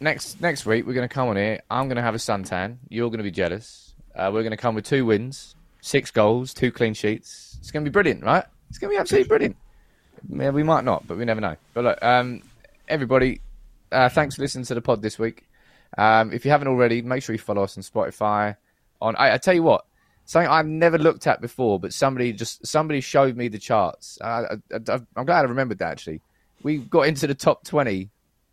Next 0.00 0.40
next 0.40 0.66
week 0.66 0.86
we're 0.86 0.94
going 0.94 1.08
to 1.08 1.12
come 1.14 1.28
on 1.28 1.36
here. 1.36 1.60
I'm 1.70 1.86
going 1.86 1.96
to 1.96 2.02
have 2.02 2.14
a 2.14 2.18
suntan. 2.18 2.76
You're 2.88 3.08
going 3.08 3.18
to 3.18 3.24
be 3.24 3.30
jealous. 3.30 3.94
Uh, 4.14 4.30
we're 4.32 4.42
going 4.42 4.50
to 4.50 4.56
come 4.56 4.74
with 4.74 4.84
two 4.84 5.06
wins, 5.06 5.54
six 5.80 6.10
goals, 6.10 6.52
two 6.52 6.72
clean 6.72 6.94
sheets. 6.94 7.56
It's 7.60 7.70
going 7.70 7.84
to 7.84 7.90
be 7.90 7.92
brilliant, 7.92 8.22
right? 8.24 8.44
It's 8.68 8.78
going 8.78 8.90
to 8.90 8.96
be 8.96 9.00
absolutely 9.00 9.28
brilliant. 9.28 9.56
Yeah, 10.28 10.50
we 10.50 10.62
might 10.62 10.84
not, 10.84 11.06
but 11.06 11.16
we 11.18 11.24
never 11.24 11.40
know. 11.40 11.56
But 11.74 11.84
look, 11.84 12.02
um, 12.02 12.42
everybody, 12.88 13.40
uh, 13.90 14.08
thanks 14.08 14.36
for 14.36 14.42
listening 14.42 14.64
to 14.66 14.74
the 14.74 14.82
pod 14.82 15.02
this 15.02 15.18
week. 15.18 15.46
Um, 15.96 16.32
if 16.32 16.44
you 16.44 16.50
haven't 16.50 16.68
already, 16.68 17.02
make 17.02 17.22
sure 17.22 17.34
you 17.34 17.38
follow 17.38 17.62
us 17.62 17.76
on 17.76 17.82
Spotify. 17.82 18.56
On 19.00 19.14
I, 19.16 19.34
I 19.34 19.38
tell 19.38 19.54
you 19.54 19.62
what, 19.62 19.84
something 20.24 20.50
I've 20.50 20.66
never 20.66 20.98
looked 20.98 21.26
at 21.26 21.40
before, 21.40 21.78
but 21.78 21.92
somebody 21.92 22.32
just 22.32 22.66
somebody 22.66 23.00
showed 23.00 23.36
me 23.36 23.48
the 23.48 23.58
charts. 23.58 24.18
I, 24.20 24.56
I, 24.72 25.00
I'm 25.16 25.26
glad 25.26 25.40
I 25.40 25.42
remembered 25.42 25.78
that 25.78 25.92
actually. 25.92 26.20
We 26.62 26.78
got 26.78 27.02
into 27.02 27.26
the 27.26 27.34
top 27.34 27.64
twenty 27.64 28.10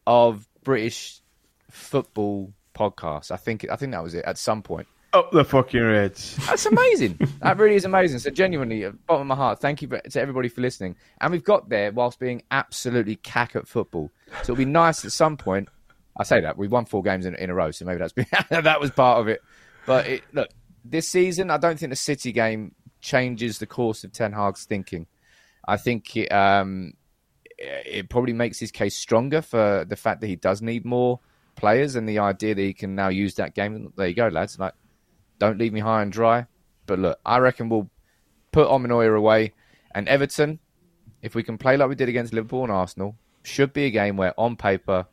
of 0.08 0.48
British 0.64 1.22
football 1.70 2.54
podcasts. 2.76 3.32
I 3.32 3.38
think 3.38 3.66
I 3.70 3.76
think 3.76 3.92
that 3.92 4.04
was 4.04 4.14
it 4.14 4.26
at 4.26 4.38
some 4.38 4.62
point. 4.62 4.88
Up 5.12 5.32
the 5.32 5.44
fucking 5.44 5.82
Reds. 5.82 6.38
That's 6.46 6.68
amazing. 6.68 7.20
that 7.42 7.58
really 7.58 7.76
is 7.76 7.84
amazing. 7.84 8.20
So 8.20 8.30
genuinely, 8.30 8.88
bottom 9.08 9.22
of 9.22 9.28
my 9.28 9.36
heart, 9.36 9.60
thank 9.60 9.82
you 9.82 9.88
for, 9.88 9.98
to 9.98 10.22
everybody 10.22 10.50
for 10.50 10.62
listening. 10.62 10.96
And 11.20 11.32
we've 11.32 11.44
got 11.44 11.68
there 11.68 11.92
whilst 11.92 12.20
being 12.20 12.44
absolutely 12.52 13.16
cack 13.16 13.56
at 13.56 13.68
football. 13.68 14.12
So 14.44 14.54
it'll 14.54 14.56
be 14.58 14.66
nice 14.66 15.04
at 15.06 15.12
some 15.12 15.36
point. 15.36 15.68
I 16.16 16.24
say 16.24 16.42
that 16.42 16.60
we 16.60 16.68
won 16.68 16.86
four 16.86 17.02
games 17.02 17.26
in, 17.26 17.34
in 17.36 17.50
a 17.50 17.56
row, 17.56 17.72
so 17.72 17.86
maybe 17.86 17.98
that's 17.98 18.14
been, 18.14 18.28
that 18.50 18.80
was 18.80 18.92
part 18.92 19.20
of 19.20 19.28
it. 19.28 19.42
But 19.88 20.06
it, 20.06 20.24
look, 20.32 20.50
this 20.90 21.08
season, 21.08 21.52
I 21.52 21.58
don't 21.58 21.78
think 21.80 21.92
the 21.92 21.96
City 21.96 22.32
game 22.32 22.76
changes 23.02 23.60
the 23.60 23.68
course 23.68 24.04
of 24.04 24.12
Ten 24.12 24.34
Hag's 24.34 24.66
thinking. 24.66 25.08
I 25.68 25.78
think 25.78 26.16
it, 26.18 26.32
um, 26.32 26.94
it 27.58 28.10
probably 28.10 28.34
makes 28.34 28.60
his 28.60 28.72
case 28.72 28.96
stronger 28.96 29.42
for 29.42 29.86
the 29.88 29.96
fact 29.96 30.22
that 30.22 30.28
he 30.28 30.36
does 30.36 30.62
need 30.62 30.86
more 30.86 31.20
players 31.56 31.96
and 31.96 32.08
the 32.08 32.20
idea 32.20 32.56
that 32.56 32.62
he 32.62 32.74
can 32.74 32.96
now 32.96 33.10
use 33.10 33.36
that 33.36 33.54
game. 33.54 33.94
There 33.96 34.08
you 34.08 34.16
go, 34.16 34.28
lads. 34.30 34.58
Like, 34.58 34.74
don't 35.38 35.58
leave 35.58 35.74
me 35.74 35.80
high 35.80 36.02
and 36.02 36.12
dry. 36.12 36.48
But 36.86 37.00
look, 37.00 37.20
I 37.26 37.38
reckon 37.38 37.70
we'll 37.70 37.90
put 38.52 38.68
Omonoia 38.68 39.16
away. 39.16 39.54
And 39.94 40.08
Everton, 40.08 40.60
if 41.22 41.36
we 41.36 41.44
can 41.44 41.58
play 41.58 41.78
like 41.78 41.90
we 41.90 41.96
did 41.96 42.10
against 42.10 42.34
Liverpool 42.34 42.64
and 42.64 42.72
Arsenal, 42.72 43.16
should 43.44 43.74
be 43.74 43.86
a 43.86 43.92
game 43.92 44.18
where 44.18 44.34
on 44.40 44.56
paper 44.56 45.06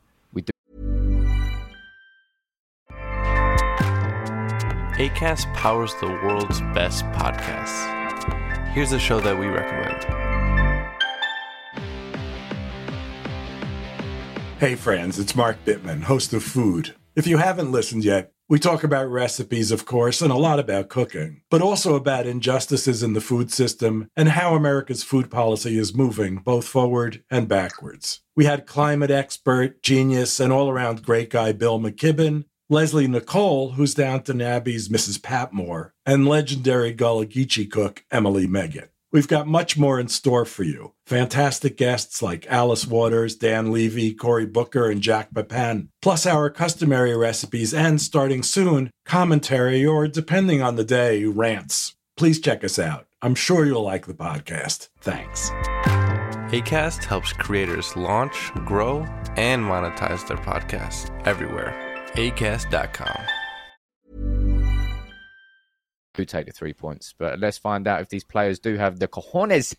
ACAST 4.97 5.53
powers 5.53 5.93
the 6.01 6.07
world's 6.07 6.59
best 6.73 7.05
podcasts. 7.11 7.85
Here's 8.69 8.93
a 8.93 8.97
show 8.97 9.19
that 9.19 9.37
we 9.37 9.45
recommend. 9.45 10.03
Hey 14.59 14.73
friends, 14.73 15.19
it's 15.19 15.35
Mark 15.35 15.63
Bittman, 15.65 16.01
host 16.01 16.33
of 16.33 16.43
Food. 16.43 16.95
If 17.15 17.27
you 17.27 17.37
haven't 17.37 17.71
listened 17.71 18.05
yet, 18.05 18.31
we 18.49 18.57
talk 18.57 18.83
about 18.83 19.11
recipes, 19.11 19.69
of 19.69 19.85
course, 19.85 20.19
and 20.19 20.31
a 20.31 20.35
lot 20.35 20.57
about 20.57 20.89
cooking, 20.89 21.43
but 21.51 21.61
also 21.61 21.93
about 21.93 22.25
injustices 22.25 23.03
in 23.03 23.13
the 23.13 23.21
food 23.21 23.51
system 23.53 24.09
and 24.15 24.29
how 24.29 24.55
America's 24.55 25.03
food 25.03 25.29
policy 25.29 25.77
is 25.77 25.93
moving 25.93 26.37
both 26.37 26.67
forward 26.67 27.23
and 27.29 27.47
backwards. 27.47 28.21
We 28.35 28.45
had 28.45 28.65
climate 28.65 29.11
expert, 29.11 29.83
genius, 29.83 30.39
and 30.39 30.51
all 30.51 30.71
around 30.71 31.05
great 31.05 31.29
guy 31.29 31.51
Bill 31.51 31.79
McKibben, 31.79 32.45
Lesley 32.69 33.07
Nicol, 33.07 33.71
who's 33.71 33.93
Downton 33.93 34.41
Abbey's 34.41 34.89
Mrs. 34.89 35.23
Patmore, 35.23 35.93
and 36.05 36.27
legendary 36.27 36.91
Gullah 36.91 37.25
Geechee 37.25 37.71
cook 37.71 38.03
Emily 38.11 38.45
Meggett. 38.45 38.89
We've 39.09 39.27
got 39.27 39.47
much 39.47 39.77
more 39.77 40.01
in 40.01 40.09
store 40.09 40.43
for 40.43 40.63
you. 40.63 40.93
Fantastic 41.05 41.77
guests 41.77 42.21
like 42.21 42.45
Alice 42.47 42.85
Waters, 42.85 43.37
Dan 43.37 43.71
Levy, 43.71 44.13
Cory 44.13 44.45
Booker, 44.45 44.89
and 44.89 45.01
Jacques 45.01 45.31
Pépin, 45.33 45.87
plus 46.01 46.25
our 46.25 46.49
customary 46.49 47.15
recipes 47.15 47.73
and, 47.73 48.01
starting 48.01 48.43
soon, 48.43 48.91
commentary 49.05 49.85
or, 49.85 50.09
depending 50.09 50.61
on 50.61 50.75
the 50.75 50.83
day, 50.83 51.23
rants. 51.23 51.95
Please 52.17 52.41
check 52.41 52.65
us 52.65 52.77
out. 52.77 53.07
I'm 53.21 53.35
sure 53.35 53.65
you'll 53.65 53.81
like 53.81 54.07
the 54.07 54.13
podcast. 54.13 54.89
Thanks. 54.99 55.51
ACAST 56.51 57.05
helps 57.05 57.31
creators 57.31 57.95
launch, 57.95 58.51
grow, 58.65 59.05
and 59.37 59.63
monetize 59.63 60.27
their 60.27 60.37
podcasts 60.37 61.09
everywhere. 61.25 61.86
ACAST.com. 62.17 63.21
do 66.17 66.25
take 66.25 66.47
the 66.47 66.51
three 66.51 66.73
points. 66.73 67.13
But 67.17 67.39
let's 67.39 67.57
find 67.59 67.87
out 67.87 68.01
if 68.01 68.09
these 68.09 68.23
players 68.23 68.57
do 68.59 68.75
have 68.75 68.97
the 68.99 69.07
cojones 69.07 69.75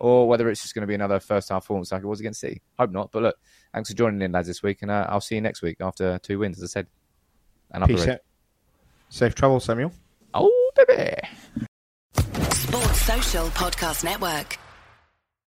or 0.00 0.26
whether 0.28 0.48
it's 0.50 0.62
just 0.62 0.74
going 0.74 0.82
to 0.82 0.86
be 0.88 0.94
another 0.94 1.20
first 1.20 1.48
half 1.48 1.62
performance 1.62 1.92
like 1.92 2.02
it 2.02 2.06
was 2.06 2.18
against 2.20 2.40
City. 2.40 2.60
Hope 2.78 2.90
not. 2.90 3.12
But 3.12 3.22
look, 3.22 3.36
thanks 3.72 3.88
for 3.90 3.96
joining 3.96 4.20
in, 4.20 4.32
lads, 4.32 4.48
this 4.48 4.62
week. 4.62 4.82
And 4.82 4.90
uh, 4.90 5.06
I'll 5.08 5.20
see 5.20 5.36
you 5.36 5.40
next 5.40 5.62
week 5.62 5.76
after 5.80 6.18
two 6.18 6.40
wins, 6.40 6.58
as 6.58 6.64
I 6.64 6.72
said. 6.72 6.86
And 7.70 7.84
up 7.84 7.88
the 7.88 7.94
Peace 7.94 8.06
red. 8.06 8.14
out. 8.14 8.20
Safe 9.10 9.34
travel, 9.36 9.60
Samuel. 9.60 9.92
Oh, 10.34 10.72
baby. 10.74 11.14
Sports 12.52 13.02
Social 13.02 13.46
Podcast 13.50 14.02
Network. 14.02 14.58